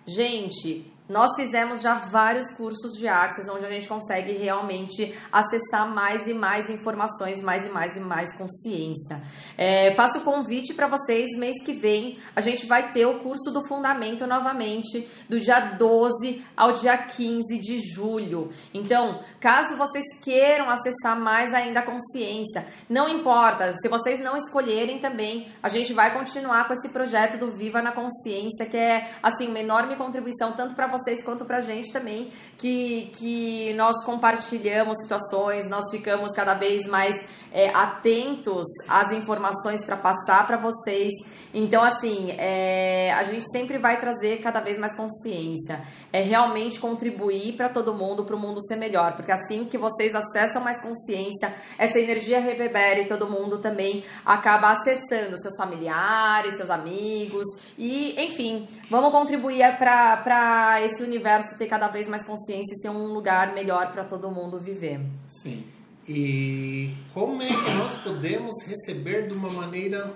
Gente, 0.06 0.92
nós 1.06 1.36
fizemos 1.36 1.82
já 1.82 1.94
vários 1.96 2.50
cursos 2.52 2.92
de 2.96 3.06
Access 3.06 3.50
onde 3.50 3.66
a 3.66 3.68
gente 3.68 3.86
consegue 3.86 4.32
realmente 4.32 5.14
acessar 5.30 5.86
mais 5.86 6.26
e 6.26 6.32
mais 6.32 6.70
informações, 6.70 7.42
mais 7.42 7.66
e 7.66 7.68
mais 7.68 7.94
e 7.96 8.00
mais 8.00 8.34
consciência. 8.34 9.20
É, 9.58 9.94
faço 9.94 10.18
o 10.18 10.22
convite 10.22 10.72
para 10.72 10.88
vocês, 10.88 11.36
mês 11.36 11.62
que 11.62 11.74
vem, 11.74 12.18
a 12.34 12.40
gente 12.40 12.64
vai 12.64 12.92
ter 12.92 13.04
o 13.04 13.18
curso 13.18 13.50
do 13.50 13.66
Fundamento 13.68 14.26
novamente, 14.26 15.06
do 15.28 15.38
dia 15.38 15.60
12 15.60 16.42
ao 16.56 16.72
dia 16.72 16.96
15 16.96 17.58
de 17.58 17.80
julho. 17.80 18.50
Então, 18.72 19.22
caso 19.38 19.76
vocês 19.76 20.04
queiram 20.22 20.70
acessar 20.70 21.20
mais 21.20 21.52
ainda 21.52 21.80
a 21.80 21.82
consciência, 21.82 22.66
não 22.88 23.10
importa, 23.10 23.72
se 23.74 23.88
vocês 23.88 24.20
não 24.20 24.38
escolherem 24.38 24.98
também, 24.98 25.48
a 25.62 25.68
gente 25.68 25.92
vai 25.92 26.14
continuar 26.14 26.66
com 26.66 26.72
esse 26.72 26.88
projeto 26.88 27.36
do 27.36 27.52
Viva 27.52 27.82
na 27.82 27.92
Consciência, 27.92 28.64
que 28.64 28.76
é 28.76 29.10
assim 29.22 29.48
uma 29.48 29.60
enorme 29.60 29.96
contribuição 29.96 30.52
tanto 30.52 30.74
para 30.74 30.93
vocês 30.98 31.24
quanto 31.24 31.44
pra 31.44 31.60
gente 31.60 31.92
também, 31.92 32.30
que, 32.58 33.10
que 33.16 33.74
nós 33.74 34.04
compartilhamos 34.04 34.96
situações, 35.02 35.68
nós 35.68 35.90
ficamos 35.90 36.32
cada 36.34 36.54
vez 36.54 36.86
mais 36.86 37.14
é, 37.52 37.68
atentos 37.74 38.66
às 38.88 39.12
informações 39.12 39.84
para 39.84 39.96
passar 39.96 40.46
para 40.46 40.56
vocês. 40.56 41.12
Então, 41.54 41.84
assim, 41.84 42.32
é, 42.32 43.12
a 43.12 43.22
gente 43.22 43.44
sempre 43.52 43.78
vai 43.78 44.00
trazer 44.00 44.40
cada 44.40 44.60
vez 44.60 44.76
mais 44.76 44.96
consciência. 44.96 45.80
É 46.12 46.20
realmente 46.20 46.80
contribuir 46.80 47.52
para 47.56 47.68
todo 47.68 47.94
mundo, 47.94 48.24
para 48.24 48.34
o 48.34 48.38
mundo 48.38 48.60
ser 48.66 48.74
melhor. 48.74 49.14
Porque 49.14 49.30
assim 49.30 49.64
que 49.64 49.78
vocês 49.78 50.12
acessam 50.14 50.60
mais 50.62 50.82
consciência, 50.82 51.54
essa 51.78 52.00
energia 52.00 52.40
reverbera 52.40 53.00
e 53.00 53.06
todo 53.06 53.30
mundo 53.30 53.58
também 53.58 54.04
acaba 54.26 54.72
acessando 54.72 55.40
seus 55.40 55.56
familiares, 55.56 56.56
seus 56.56 56.70
amigos. 56.70 57.46
E, 57.78 58.20
enfim, 58.20 58.66
vamos 58.90 59.12
contribuir 59.12 59.64
para 59.78 60.80
esse 60.82 61.04
universo 61.04 61.56
ter 61.56 61.68
cada 61.68 61.86
vez 61.86 62.08
mais 62.08 62.26
consciência 62.26 62.74
e 62.74 62.80
ser 62.80 62.88
um 62.88 63.12
lugar 63.12 63.54
melhor 63.54 63.92
para 63.92 64.02
todo 64.02 64.28
mundo 64.28 64.58
viver. 64.58 65.00
Sim. 65.28 65.64
E 66.06 66.92
como 67.14 67.40
é 67.40 67.46
que 67.46 67.70
nós 67.78 67.96
podemos 68.02 68.52
receber 68.66 69.28
de 69.28 69.34
uma 69.34 69.48
maneira 69.50 70.12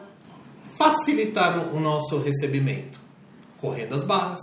facilitar 0.78 1.74
o 1.74 1.80
nosso 1.80 2.18
recebimento? 2.20 2.98
Correndo 3.60 3.96
as 3.96 4.04
barras. 4.04 4.40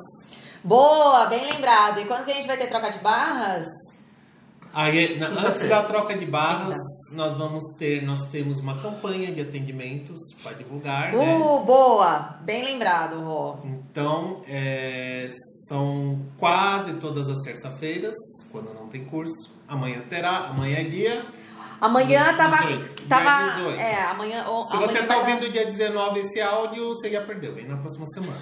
Boa, 0.64 1.28
bem 1.28 1.50
lembrado. 1.50 2.02
E 2.02 2.06
quando 2.06 2.26
que 2.26 2.32
a 2.32 2.36
gente 2.36 2.48
vai 2.48 2.58
ter 2.58 2.68
troca 2.68 2.90
de 2.90 3.00
barras? 3.00 3.68
Aí, 4.74 5.18
na, 5.18 5.28
antes 5.28 5.70
da 5.70 5.84
troca 5.84 6.18
de 6.18 6.26
barras, 6.26 6.78
nós 7.14 7.38
vamos 7.38 7.64
ter, 7.80 8.04
nós 8.04 8.28
temos 8.28 8.60
uma 8.60 8.76
campanha 8.78 9.32
de 9.32 9.40
atendimentos 9.40 10.20
para 10.44 10.52
divulgar. 10.52 11.16
Uh, 11.16 11.20
né? 11.20 11.66
boa! 11.66 12.40
Bem 12.42 12.62
lembrado, 12.66 13.22
Rô. 13.22 13.56
Então, 13.64 14.42
é, 14.50 15.32
são 15.70 16.20
quase 16.38 16.96
todas 16.96 17.30
as 17.30 17.42
terças-feiras, 17.42 18.16
quando 18.52 18.74
não 18.74 18.90
tem 18.90 19.06
curso. 19.06 19.56
Amanhã 19.66 20.02
terá, 20.10 20.50
amanhã 20.50 20.80
é 20.80 20.84
dia 20.84 21.24
Amanhã 21.80 22.20
18, 22.32 22.38
tava. 22.38 22.58
tava 23.10 23.56
18. 23.56 23.80
É, 23.80 24.04
amanhã. 24.04 24.44
Se 24.44 24.76
amanhã 24.76 25.02
você 25.02 25.04
tá 25.04 25.18
ouvindo 25.18 25.52
dia 25.52 25.66
19 25.66 26.20
esse 26.20 26.42
áudio, 26.42 26.90
você 26.90 27.10
já 27.10 27.22
perdeu. 27.22 27.54
Vem 27.54 27.68
na 27.68 27.78
próxima 27.78 28.06
semana. 28.08 28.40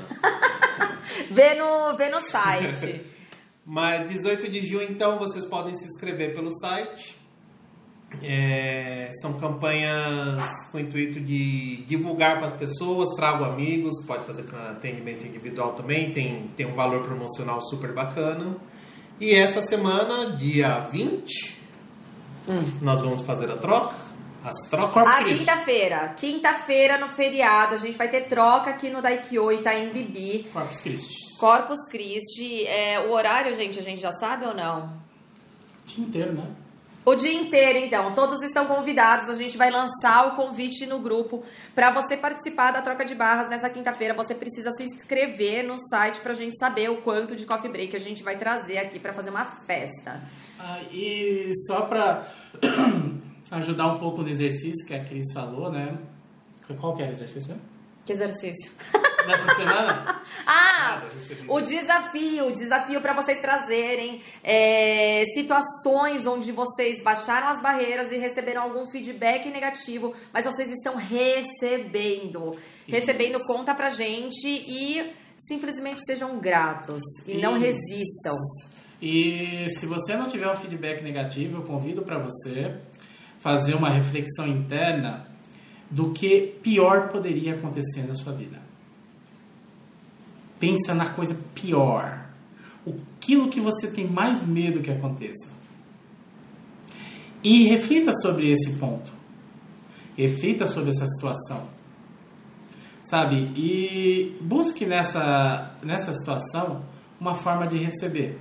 vê, 1.32 1.56
no, 1.56 1.96
vê 1.98 2.10
no 2.10 2.22
site. 2.22 3.02
Mas 3.66 4.10
18 4.10 4.50
de 4.50 4.66
junho, 4.66 4.84
então, 4.84 5.18
vocês 5.18 5.46
podem 5.46 5.74
se 5.74 5.86
inscrever 5.86 6.36
pelo 6.36 6.52
site. 6.60 7.16
É, 8.22 9.10
são 9.22 9.34
campanhas 9.34 10.44
com 10.72 10.78
o 10.78 10.82
intuito 10.82 11.20
de 11.20 11.78
divulgar 11.88 12.38
para 12.38 12.48
as 12.48 12.54
pessoas, 12.54 13.16
trago 13.16 13.44
amigos, 13.44 14.04
pode 14.06 14.26
fazer 14.26 14.44
com 14.44 14.56
atendimento 14.56 15.26
individual 15.26 15.74
também, 15.74 16.12
tem, 16.12 16.52
tem 16.56 16.66
um 16.66 16.76
valor 16.76 17.04
promocional 17.04 17.62
super 17.62 17.92
bacana. 17.94 18.56
E 19.20 19.34
essa 19.34 19.62
semana, 19.62 20.36
dia 20.36 20.88
20, 20.92 21.63
hum. 22.48 22.78
nós 22.82 23.00
vamos 23.02 23.22
fazer 23.26 23.52
a 23.52 23.58
troca. 23.58 23.96
As 24.44 24.70
trocas. 24.70 25.08
A 25.08 25.24
quinta-feira. 25.24 26.14
Quinta-feira, 26.18 26.98
no 26.98 27.08
feriado, 27.10 27.76
a 27.76 27.78
gente 27.78 27.98
vai 27.98 28.10
ter 28.10 28.28
troca 28.28 28.72
aqui 28.72 28.90
no 28.90 29.02
Daikyo 29.02 29.52
Itaim 29.54 29.90
Bibi. 29.90 30.50
Corpus 30.52 30.82
Christi. 30.82 31.38
Corpus 31.40 31.88
Christi. 31.90 32.68
É, 32.68 33.00
o 33.08 33.12
horário, 33.12 33.56
gente, 33.56 33.80
a 33.80 33.82
gente 33.82 34.02
já 34.02 34.12
sabe 34.12 34.46
ou 34.46 34.54
não? 34.54 34.88
O 34.88 35.88
dia 35.88 36.06
inteiro, 36.06 36.34
né? 36.34 36.48
O 37.06 37.16
dia 37.16 37.34
inteiro, 37.34 37.80
então. 37.80 38.14
Todos 38.14 38.42
estão 38.42 38.66
convidados. 38.66 39.28
A 39.30 39.36
gente 39.36 39.58
vai 39.58 39.70
lançar 39.70 40.28
o 40.28 40.36
convite 40.36 40.86
no 40.86 41.00
grupo. 41.00 41.44
Para 41.76 41.92
você 41.92 42.16
participar 42.16 42.72
da 42.72 42.82
troca 42.82 43.04
de 43.04 43.14
barras 43.14 43.50
nessa 43.50 43.70
quinta-feira, 43.70 44.14
você 44.14 44.34
precisa 44.34 44.72
se 44.72 44.84
inscrever 44.84 45.64
no 45.66 45.78
site 45.90 46.22
para 46.22 46.32
a 46.32 46.36
gente 46.36 46.58
saber 46.58 46.90
o 46.90 47.02
quanto 47.02 47.36
de 47.36 47.46
coffee 47.46 47.70
break 47.70 47.96
a 47.96 48.00
gente 48.00 48.24
vai 48.24 48.38
trazer 48.38 48.78
aqui 48.78 49.00
para 49.00 49.14
fazer 49.14 49.30
uma 49.32 49.46
festa. 49.68 50.22
Ah, 50.60 50.82
e 50.92 51.52
só 51.68 51.82
para 51.82 52.26
ajudar 53.52 53.88
um 53.88 54.00
pouco 54.00 54.22
no 54.22 54.30
exercício 54.30 54.86
que 54.86 54.94
a 54.94 55.04
Cris 55.04 55.34
falou, 55.34 55.72
né? 55.72 55.98
Qual 56.80 56.96
que 56.96 57.02
era 57.02 57.12
o 57.12 57.14
exercício 57.14 57.50
mesmo? 57.50 57.64
Que 58.06 58.14
exercício? 58.14 58.72
Nessa 59.28 59.56
semana? 59.56 60.22
ah, 60.46 61.02
o 61.48 61.62
desafio, 61.62 62.48
o 62.48 62.54
desafio 62.54 63.02
para 63.02 63.14
vocês 63.14 63.40
trazerem 63.40 64.22
é, 64.44 65.26
situações 65.34 66.26
onde 66.26 66.52
vocês 66.52 67.04
baixaram 67.04 67.48
as 67.50 67.62
barreiras 67.62 68.12
e 68.12 68.18
receberam 68.18 68.64
algum 68.64 68.90
feedback 68.92 69.50
negativo, 69.50 70.14
mas 70.32 70.46
vocês 70.46 70.70
estão 70.72 70.96
recebendo. 70.96 72.52
Isso. 72.52 72.62
Recebendo, 72.88 73.40
conta 73.46 73.74
pra 73.74 73.90
gente 73.90 74.48
e 74.48 75.14
simplesmente 75.48 76.04
sejam 76.06 76.40
gratos 76.40 77.04
e 77.28 77.32
Isso. 77.32 77.42
não 77.42 77.60
resistam. 77.60 78.36
E 79.02 79.66
se 79.70 79.86
você 79.86 80.16
não 80.16 80.28
tiver 80.28 80.50
um 80.50 80.56
feedback 80.56 81.04
negativo, 81.04 81.58
eu 81.58 81.64
convido 81.64 82.04
para 82.04 82.18
você 82.18 82.76
fazer 83.40 83.74
uma 83.76 83.90
reflexão 83.90 84.48
interna 84.48 85.28
do 85.92 86.12
que 86.12 86.58
pior 86.64 87.10
poderia 87.10 87.56
acontecer 87.56 88.08
na 88.08 88.16
sua 88.16 88.32
vida. 88.32 88.63
Pensa 90.60 90.94
na 90.94 91.10
coisa 91.10 91.38
pior. 91.54 92.26
Aquilo 92.88 93.50
que 93.50 93.60
você 93.60 93.92
tem 93.92 94.08
mais 94.08 94.46
medo 94.46 94.82
que 94.82 94.92
aconteça. 94.92 95.50
E 97.44 97.68
reflita 97.68 98.14
sobre 98.14 98.50
esse 98.50 98.78
ponto. 98.78 99.12
Reflita 100.18 100.66
sobre 100.66 100.92
essa 100.92 101.08
situação. 101.08 101.68
Sabe? 103.04 103.52
E 103.56 104.38
busque 104.42 104.86
nessa, 104.86 105.76
nessa 105.84 106.14
situação 106.14 106.84
uma 107.20 107.34
forma 107.34 107.68
de 107.68 107.78
receber. 107.78 108.40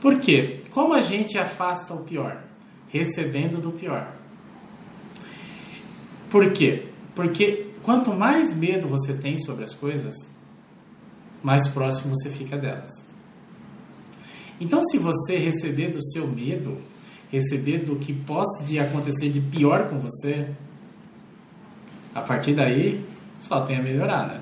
Por 0.00 0.20
quê? 0.20 0.60
Como 0.70 0.92
a 0.92 1.00
gente 1.00 1.38
afasta 1.38 1.94
o 1.94 2.04
pior? 2.04 2.42
Recebendo 2.88 3.60
do 3.60 3.70
pior. 3.70 4.14
Por 6.28 6.52
quê? 6.52 6.88
Porque 7.14 7.68
quanto 7.84 8.12
mais 8.12 8.56
medo 8.56 8.88
você 8.88 9.12
tem 9.14 9.36
sobre 9.36 9.64
as 9.64 9.74
coisas, 9.74 10.14
mais 11.42 11.68
próximo 11.68 12.16
você 12.16 12.30
fica 12.30 12.56
delas. 12.56 12.90
Então, 14.60 14.80
se 14.82 14.98
você 14.98 15.36
receber 15.36 15.88
do 15.88 16.02
seu 16.02 16.26
medo, 16.26 16.78
receber 17.30 17.78
do 17.78 17.96
que 17.96 18.12
pode 18.12 18.78
acontecer 18.78 19.28
de 19.28 19.40
pior 19.40 19.88
com 19.88 19.98
você, 19.98 20.48
a 22.14 22.22
partir 22.22 22.54
daí 22.54 23.04
só 23.40 23.60
tem 23.66 23.76
a 23.76 23.82
melhorar, 23.82 24.26
né? 24.28 24.40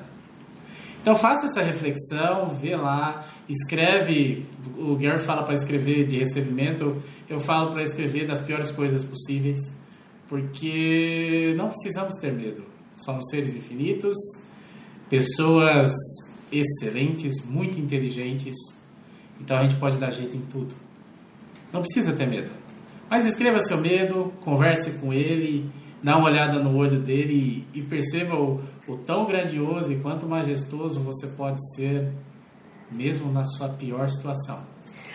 Então 1.01 1.17
faça 1.17 1.47
essa 1.47 1.63
reflexão, 1.63 2.55
vê 2.61 2.77
lá, 2.77 3.27
escreve. 3.49 4.47
O 4.79 4.95
Gary 4.95 5.19
fala 5.19 5.43
para 5.43 5.55
escrever 5.55 6.07
de 6.07 6.17
recebimento, 6.17 7.03
eu 7.29 7.41
falo 7.41 7.73
para 7.73 7.83
escrever 7.83 8.25
das 8.25 8.41
piores 8.41 8.71
coisas 8.71 9.05
possíveis, 9.05 9.59
porque 10.29 11.55
não 11.57 11.69
precisamos 11.69 12.15
ter 12.21 12.33
medo. 12.33 12.72
Somos 12.97 13.29
seres 13.31 13.55
infinitos, 13.55 14.17
pessoas 15.09 15.93
excelentes, 16.51 17.45
muito 17.45 17.79
inteligentes. 17.81 18.57
Então 19.41 19.57
a 19.57 19.63
gente 19.63 19.77
pode 19.77 19.97
dar 19.99 20.11
jeito 20.11 20.37
em 20.37 20.43
tudo. 20.43 20.75
Não 21.73 21.81
precisa 21.81 22.13
ter 22.13 22.27
medo. 22.27 22.51
Mas 23.09 23.27
escreva 23.27 23.61
seu 23.61 23.79
medo, 23.79 24.33
converse 24.41 24.99
com 24.99 25.13
ele, 25.13 25.71
dá 26.03 26.17
uma 26.17 26.29
olhada 26.29 26.59
no 26.59 26.77
olho 26.77 27.01
dele 27.01 27.67
e, 27.75 27.79
e 27.79 27.83
perceba 27.83 28.35
o, 28.35 28.61
o 28.89 28.97
tão 28.97 29.27
grandioso 29.27 29.93
e 29.93 29.97
quanto 29.97 30.27
majestoso 30.27 31.01
você 31.01 31.27
pode 31.29 31.59
ser, 31.75 32.11
mesmo 32.91 33.31
na 33.31 33.45
sua 33.45 33.69
pior 33.71 34.09
situação. 34.09 34.72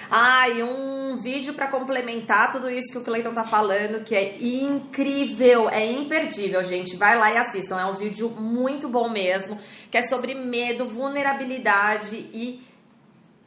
Ah, 0.10 0.47
e 0.47 0.64
um 0.64 1.22
vídeo 1.22 1.53
para 1.53 1.68
complementar 1.68 2.51
tudo 2.51 2.70
isso 2.70 2.91
que 2.91 2.97
o 2.97 3.03
Cleiton 3.03 3.34
tá 3.34 3.43
falando, 3.43 4.03
que 4.03 4.16
é 4.16 4.38
incrível, 4.41 5.70
é 5.70 5.86
imperdível, 5.86 6.64
gente. 6.64 6.95
Vai 6.95 7.18
lá 7.18 7.32
e 7.32 7.38
assistam. 7.38 7.80
É 7.80 7.86
um 7.86 7.95
vídeo 7.95 8.30
muito 8.30 8.88
bom 8.88 9.10
mesmo, 9.10 9.60
que 9.91 9.97
é 9.97 10.01
sobre 10.01 10.34
medo, 10.34 10.88
vulnerabilidade 10.88 12.16
e 12.16 12.66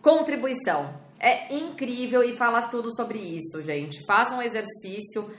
contribuição. 0.02 0.94
É 1.18 1.54
incrível 1.54 2.22
e 2.22 2.36
fala 2.36 2.62
tudo 2.62 2.94
sobre 2.94 3.18
isso, 3.18 3.62
gente. 3.62 4.04
Façam 4.06 4.38
um 4.38 4.42
exercício 4.42 5.30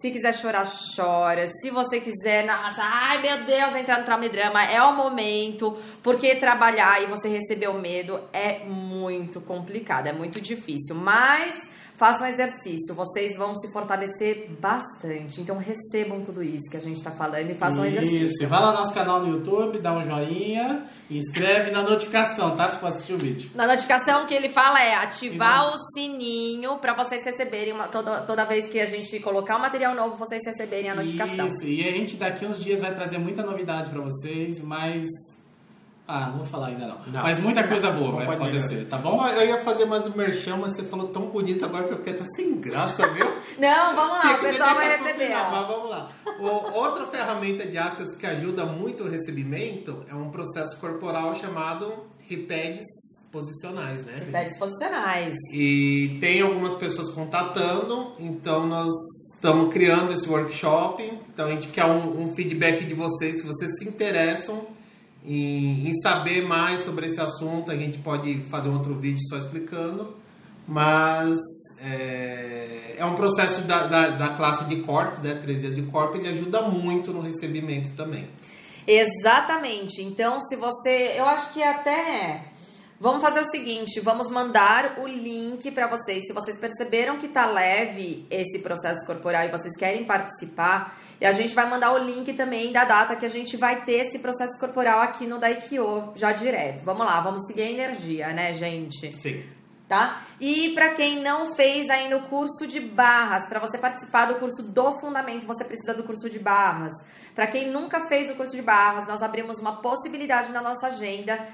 se 0.00 0.12
quiser 0.12 0.32
chorar, 0.32 0.64
chora. 0.94 1.50
Se 1.60 1.70
você 1.70 2.00
quiser, 2.00 2.46
nossa, 2.46 2.80
ai 2.80 3.20
meu 3.20 3.44
Deus, 3.44 3.74
entrar 3.74 3.98
no 3.98 4.04
trauma 4.04 4.26
e 4.26 4.28
drama, 4.28 4.64
é 4.64 4.80
o 4.80 4.94
momento. 4.94 5.76
Porque 6.04 6.36
trabalhar 6.36 7.02
e 7.02 7.06
você 7.06 7.28
receber 7.28 7.66
o 7.68 7.74
medo 7.74 8.20
é 8.32 8.60
muito 8.64 9.40
complicado, 9.40 10.06
é 10.06 10.12
muito 10.12 10.40
difícil. 10.40 10.94
Mas 10.94 11.52
façam 11.98 12.26
um 12.26 12.30
exercício, 12.30 12.94
vocês 12.94 13.36
vão 13.36 13.56
se 13.56 13.70
fortalecer 13.72 14.48
bastante. 14.60 15.40
Então 15.40 15.58
recebam 15.58 16.22
tudo 16.22 16.42
isso 16.42 16.70
que 16.70 16.76
a 16.76 16.80
gente 16.80 16.96
está 16.96 17.10
falando 17.10 17.50
e 17.50 17.54
façam 17.54 17.82
um 17.82 17.86
exercício. 17.86 18.24
Isso, 18.24 18.46
vai 18.46 18.60
lá 18.60 18.70
no 18.70 18.78
nosso 18.78 18.94
canal 18.94 19.20
no 19.20 19.34
YouTube, 19.34 19.78
dá 19.80 19.92
um 19.92 20.02
joinha 20.02 20.86
e 21.10 21.18
inscreve 21.18 21.72
na 21.72 21.82
notificação, 21.82 22.54
tá? 22.54 22.68
Se 22.68 22.78
for 22.78 22.86
assistir 22.86 23.14
o 23.14 23.18
vídeo. 23.18 23.50
Na 23.54 23.66
notificação 23.66 24.26
que 24.26 24.34
ele 24.34 24.48
fala 24.48 24.80
é 24.80 24.94
ativar 24.94 25.70
Sim. 25.70 25.74
o 25.74 25.78
sininho 25.92 26.78
para 26.78 26.94
vocês 26.94 27.24
receberem 27.24 27.72
uma, 27.72 27.88
toda, 27.88 28.20
toda 28.22 28.44
vez 28.44 28.70
que 28.70 28.78
a 28.78 28.86
gente 28.86 29.18
colocar 29.18 29.56
um 29.56 29.60
material 29.60 29.94
novo, 29.94 30.16
vocês 30.16 30.40
receberem 30.46 30.90
a 30.90 30.94
notificação. 30.94 31.46
Isso, 31.46 31.64
e 31.64 31.86
a 31.86 31.90
gente 31.90 32.16
daqui 32.16 32.46
uns 32.46 32.62
dias 32.62 32.80
vai 32.80 32.94
trazer 32.94 33.18
muita 33.18 33.42
novidade 33.42 33.90
para 33.90 34.00
vocês, 34.00 34.60
mas 34.60 35.08
ah, 36.10 36.28
não 36.28 36.38
vou 36.38 36.46
falar 36.46 36.68
ainda 36.68 36.86
não. 36.86 36.98
não. 37.08 37.22
Mas 37.22 37.38
muita 37.38 37.68
coisa 37.68 37.90
boa 37.90 38.24
vai 38.24 38.34
acontecer, 38.34 38.86
tá 38.86 38.96
bom? 38.96 39.28
Eu 39.28 39.46
ia 39.46 39.60
fazer 39.62 39.84
mais 39.84 40.06
um 40.06 40.16
merchan, 40.16 40.56
mas 40.56 40.74
você 40.74 40.82
falou 40.84 41.08
tão 41.08 41.26
bonito 41.26 41.66
agora 41.66 41.84
que 41.84 41.92
eu 41.92 41.98
fiquei 41.98 42.14
até 42.14 42.24
sem 42.34 42.58
graça, 42.58 43.06
viu? 43.08 43.26
não, 43.60 43.94
vamos 43.94 44.24
lá, 44.24 44.34
o 44.34 44.40
pessoal 44.40 44.74
vai 44.74 44.96
receber. 44.96 45.26
Final, 45.26 45.50
mas 45.50 45.66
vamos 45.66 45.90
lá. 45.90 46.08
O, 46.40 46.78
outra 46.78 47.08
ferramenta 47.08 47.66
de 47.66 47.76
Access 47.76 48.16
que 48.16 48.24
ajuda 48.24 48.64
muito 48.64 49.04
o 49.04 49.10
recebimento 49.10 50.02
é 50.08 50.14
um 50.14 50.30
processo 50.30 50.78
corporal 50.78 51.34
chamado 51.34 51.92
RIPEDs 52.26 52.86
posicionais, 53.30 54.00
né? 54.06 54.14
RIPEDs 54.24 54.58
posicionais. 54.58 55.34
E 55.52 56.16
tem 56.22 56.40
algumas 56.40 56.78
pessoas 56.78 57.12
contatando, 57.12 58.14
então 58.18 58.66
nós 58.66 58.88
estamos 59.34 59.70
criando 59.74 60.14
esse 60.14 60.26
workshop. 60.26 61.02
Então 61.28 61.48
a 61.48 61.50
gente 61.50 61.68
quer 61.68 61.84
um, 61.84 62.22
um 62.22 62.34
feedback 62.34 62.86
de 62.86 62.94
vocês, 62.94 63.42
se 63.42 63.46
vocês 63.46 63.70
se 63.78 63.86
interessam 63.86 64.77
em, 65.24 65.88
em, 65.88 65.94
saber 66.02 66.46
mais 66.46 66.84
sobre 66.84 67.06
esse 67.06 67.20
assunto, 67.20 67.70
a 67.70 67.76
gente 67.76 67.98
pode 67.98 68.42
fazer 68.50 68.68
um 68.68 68.74
outro 68.74 68.94
vídeo 68.94 69.20
só 69.28 69.36
explicando, 69.36 70.16
mas 70.66 71.38
é, 71.80 72.96
é 72.98 73.04
um 73.04 73.14
processo 73.14 73.62
da, 73.62 73.86
da, 73.86 74.08
da, 74.10 74.28
classe 74.30 74.64
de 74.64 74.76
corpo, 74.82 75.20
né, 75.22 75.34
três 75.34 75.60
dias 75.60 75.74
de 75.74 75.82
corpo, 75.82 76.16
ele 76.16 76.28
ajuda 76.28 76.62
muito 76.62 77.12
no 77.12 77.20
recebimento 77.20 77.94
também. 77.96 78.28
Exatamente. 78.86 80.02
Então, 80.02 80.40
se 80.40 80.56
você, 80.56 81.14
eu 81.18 81.26
acho 81.26 81.52
que 81.52 81.62
até 81.62 82.48
Vamos 83.00 83.22
fazer 83.22 83.38
o 83.38 83.44
seguinte, 83.44 84.00
vamos 84.00 84.28
mandar 84.28 84.98
o 84.98 85.06
link 85.06 85.70
para 85.70 85.86
vocês. 85.86 86.26
Se 86.26 86.32
vocês 86.32 86.58
perceberam 86.58 87.16
que 87.16 87.28
tá 87.28 87.46
leve 87.46 88.26
esse 88.28 88.58
processo 88.58 89.06
corporal 89.06 89.44
e 89.44 89.52
vocês 89.52 89.72
querem 89.78 90.04
participar, 90.04 90.98
e 91.20 91.26
a 91.26 91.32
gente 91.32 91.54
vai 91.54 91.68
mandar 91.68 91.92
o 91.92 91.98
link 91.98 92.32
também 92.34 92.72
da 92.72 92.84
data 92.84 93.16
que 93.16 93.26
a 93.26 93.28
gente 93.28 93.56
vai 93.56 93.84
ter 93.84 94.06
esse 94.06 94.18
processo 94.18 94.58
corporal 94.58 95.00
aqui 95.00 95.26
no 95.26 95.38
Daikyo, 95.38 96.12
já 96.14 96.32
direto. 96.32 96.84
Vamos 96.84 97.04
lá, 97.04 97.20
vamos 97.20 97.46
seguir 97.46 97.62
a 97.62 97.70
energia, 97.70 98.28
né, 98.32 98.54
gente? 98.54 99.12
Sim. 99.12 99.44
Tá? 99.88 100.22
E 100.38 100.74
para 100.74 100.90
quem 100.90 101.22
não 101.22 101.56
fez 101.56 101.88
ainda 101.88 102.18
o 102.18 102.28
curso 102.28 102.66
de 102.66 102.78
barras, 102.78 103.48
para 103.48 103.58
você 103.58 103.78
participar 103.78 104.26
do 104.26 104.34
curso 104.34 104.62
do 104.62 104.92
fundamento, 105.00 105.46
você 105.46 105.64
precisa 105.64 105.94
do 105.94 106.04
curso 106.04 106.28
de 106.28 106.38
barras. 106.38 106.92
Para 107.34 107.46
quem 107.46 107.70
nunca 107.70 108.06
fez 108.06 108.30
o 108.30 108.34
curso 108.34 108.54
de 108.54 108.60
barras, 108.60 109.08
nós 109.08 109.22
abrimos 109.22 109.58
uma 109.60 109.76
possibilidade 109.76 110.52
na 110.52 110.60
nossa 110.60 110.88
agenda 110.88 111.48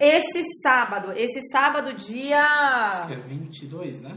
esse 0.00 0.44
sábado, 0.62 1.12
esse 1.12 1.40
sábado 1.50 1.92
dia. 1.94 2.40
Acho 2.40 3.06
que 3.08 3.14
é 3.14 3.16
22, 3.16 4.00
né? 4.00 4.16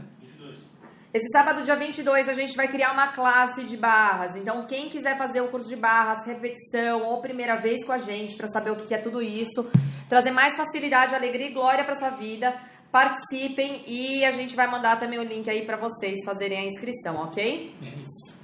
Esse 1.14 1.28
sábado, 1.28 1.62
dia 1.62 1.76
22, 1.76 2.26
a 2.26 2.32
gente 2.32 2.56
vai 2.56 2.66
criar 2.68 2.90
uma 2.92 3.08
classe 3.08 3.64
de 3.64 3.76
barras. 3.76 4.34
Então, 4.34 4.64
quem 4.64 4.88
quiser 4.88 5.18
fazer 5.18 5.42
o 5.42 5.48
curso 5.48 5.68
de 5.68 5.76
barras, 5.76 6.24
repetição 6.24 7.02
ou 7.02 7.20
primeira 7.20 7.56
vez 7.56 7.84
com 7.84 7.92
a 7.92 7.98
gente, 7.98 8.34
para 8.34 8.48
saber 8.48 8.70
o 8.70 8.76
que 8.76 8.94
é 8.94 8.98
tudo 8.98 9.20
isso, 9.20 9.70
trazer 10.08 10.30
mais 10.30 10.56
facilidade, 10.56 11.14
alegria 11.14 11.48
e 11.48 11.52
glória 11.52 11.84
para 11.84 11.94
sua 11.94 12.08
vida, 12.10 12.54
participem 12.90 13.84
e 13.86 14.24
a 14.24 14.30
gente 14.30 14.56
vai 14.56 14.66
mandar 14.66 14.98
também 14.98 15.18
o 15.18 15.22
link 15.22 15.50
aí 15.50 15.66
para 15.66 15.76
vocês 15.76 16.24
fazerem 16.24 16.58
a 16.58 16.64
inscrição, 16.64 17.16
ok? 17.16 17.74
É 17.84 18.02
isso. 18.02 18.40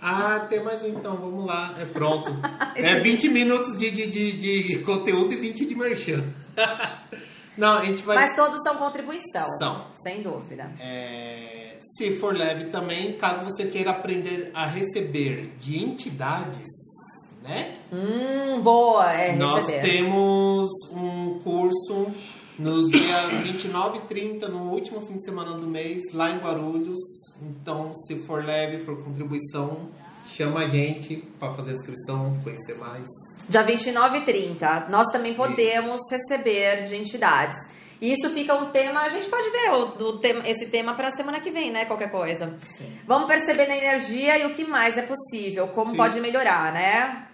Ah, 0.00 0.46
tem 0.48 0.62
mais 0.62 0.80
um 0.84 0.88
então, 0.88 1.16
vamos 1.16 1.44
lá. 1.44 1.74
É 1.80 1.84
pronto. 1.86 2.30
é 2.76 3.00
20 3.00 3.30
minutos 3.30 3.76
de, 3.76 3.90
de, 3.90 4.06
de, 4.08 4.68
de 4.68 4.78
conteúdo 4.84 5.32
e 5.32 5.36
20 5.36 5.66
de 5.66 5.74
merchan. 5.74 6.22
Não, 7.58 7.78
a 7.78 7.84
gente 7.84 8.02
vai. 8.04 8.16
Mas 8.16 8.36
todos 8.36 8.62
são 8.62 8.76
contribuição. 8.76 9.46
São. 9.58 9.86
Sem 9.96 10.22
dúvida. 10.22 10.70
É, 10.80 11.71
se 11.96 12.16
for 12.16 12.34
leve 12.34 12.66
também, 12.66 13.12
caso 13.14 13.44
você 13.44 13.66
queira 13.66 13.90
aprender 13.90 14.50
a 14.54 14.66
receber 14.66 15.52
de 15.58 15.82
entidades, 15.82 16.68
né? 17.42 17.76
Hum, 17.92 18.60
boa, 18.62 19.12
é 19.12 19.36
Nós 19.36 19.66
receber. 19.66 19.90
temos 19.90 20.70
um 20.92 21.40
curso 21.44 22.06
nos 22.58 22.90
dias 22.90 23.32
29 23.44 23.98
e 23.98 24.00
30, 24.02 24.48
no 24.48 24.70
último 24.72 25.04
fim 25.06 25.16
de 25.16 25.24
semana 25.24 25.52
do 25.52 25.66
mês, 25.66 26.00
lá 26.14 26.30
em 26.30 26.38
Guarulhos. 26.38 27.00
Então, 27.42 27.92
se 27.94 28.24
for 28.26 28.44
leve, 28.44 28.84
for 28.84 28.96
contribuição, 29.02 29.88
chama 30.28 30.60
a 30.60 30.68
gente 30.68 31.16
para 31.38 31.52
fazer 31.54 31.72
a 31.72 31.74
inscrição, 31.74 32.40
conhecer 32.42 32.76
mais. 32.78 33.04
Dia 33.48 33.64
29 33.64 34.18
e 34.18 34.24
30. 34.24 34.86
Nós 34.88 35.08
também 35.10 35.34
podemos 35.34 36.00
receber 36.10 36.84
de 36.84 36.96
entidades. 36.96 37.58
E 38.02 38.12
isso 38.12 38.28
fica 38.30 38.52
um 38.56 38.72
tema, 38.72 39.02
a 39.02 39.08
gente 39.08 39.28
pode 39.28 39.48
ver 39.50 39.70
o, 39.74 39.84
do 39.84 40.18
tema, 40.18 40.42
esse 40.44 40.66
tema 40.66 40.92
para 40.94 41.06
a 41.06 41.10
semana 41.12 41.38
que 41.38 41.52
vem, 41.52 41.70
né? 41.70 41.84
Qualquer 41.84 42.10
coisa. 42.10 42.58
Sim. 42.60 42.98
Vamos 43.06 43.28
perceber 43.28 43.68
na 43.68 43.76
energia 43.76 44.36
e 44.38 44.44
o 44.44 44.52
que 44.52 44.64
mais 44.64 44.98
é 44.98 45.02
possível, 45.02 45.68
como 45.68 45.92
Sim. 45.92 45.96
pode 45.96 46.20
melhorar, 46.20 46.72
né? 46.72 47.28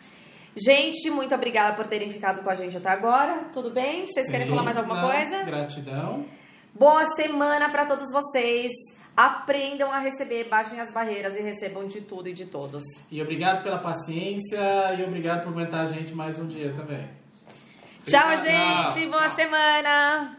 Gente, 0.55 1.09
muito 1.09 1.35
obrigada 1.35 1.75
por 1.75 1.87
terem 1.87 2.12
ficado 2.12 2.43
com 2.43 2.51
a 2.51 2.55
gente 2.55 2.77
até 2.77 2.91
agora. 2.91 3.45
Tudo 3.51 3.71
bem? 3.71 4.07
Vocês 4.07 4.29
querem 4.31 4.47
Sim. 4.47 4.51
falar 4.51 4.62
mais 4.62 4.77
alguma 4.77 5.01
Não, 5.01 5.11
coisa? 5.11 5.43
Gratidão. 5.43 6.27
Boa 6.75 7.09
semana 7.16 7.71
para 7.71 7.87
todos 7.87 8.12
vocês. 8.12 8.71
Aprendam 9.16 9.91
a 9.91 9.99
receber, 9.99 10.51
baixem 10.51 10.81
as 10.83 10.93
barreiras 10.93 11.35
e 11.35 11.41
recebam 11.41 11.89
de 11.89 12.03
tudo 12.03 12.29
e 12.29 12.35
de 12.35 12.45
todos. 12.45 12.83
E 13.11 13.23
obrigado 13.23 13.62
pela 13.62 13.79
paciência 13.79 14.61
e 14.99 15.03
obrigado 15.03 15.45
por 15.45 15.49
aguentar 15.49 15.81
a 15.81 15.87
gente 15.87 16.14
mais 16.14 16.39
um 16.39 16.47
dia 16.47 16.75
também. 16.75 17.09
Tchau, 18.05 18.35
Obrigado. 18.35 18.93
gente. 18.93 19.07
Boa 19.09 19.35
semana. 19.35 20.38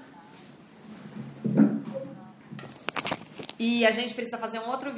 E 3.59 3.85
a 3.85 3.91
gente 3.91 4.13
precisa 4.13 4.37
fazer 4.37 4.59
um 4.59 4.69
outro 4.69 4.89
vídeo. 4.89 4.97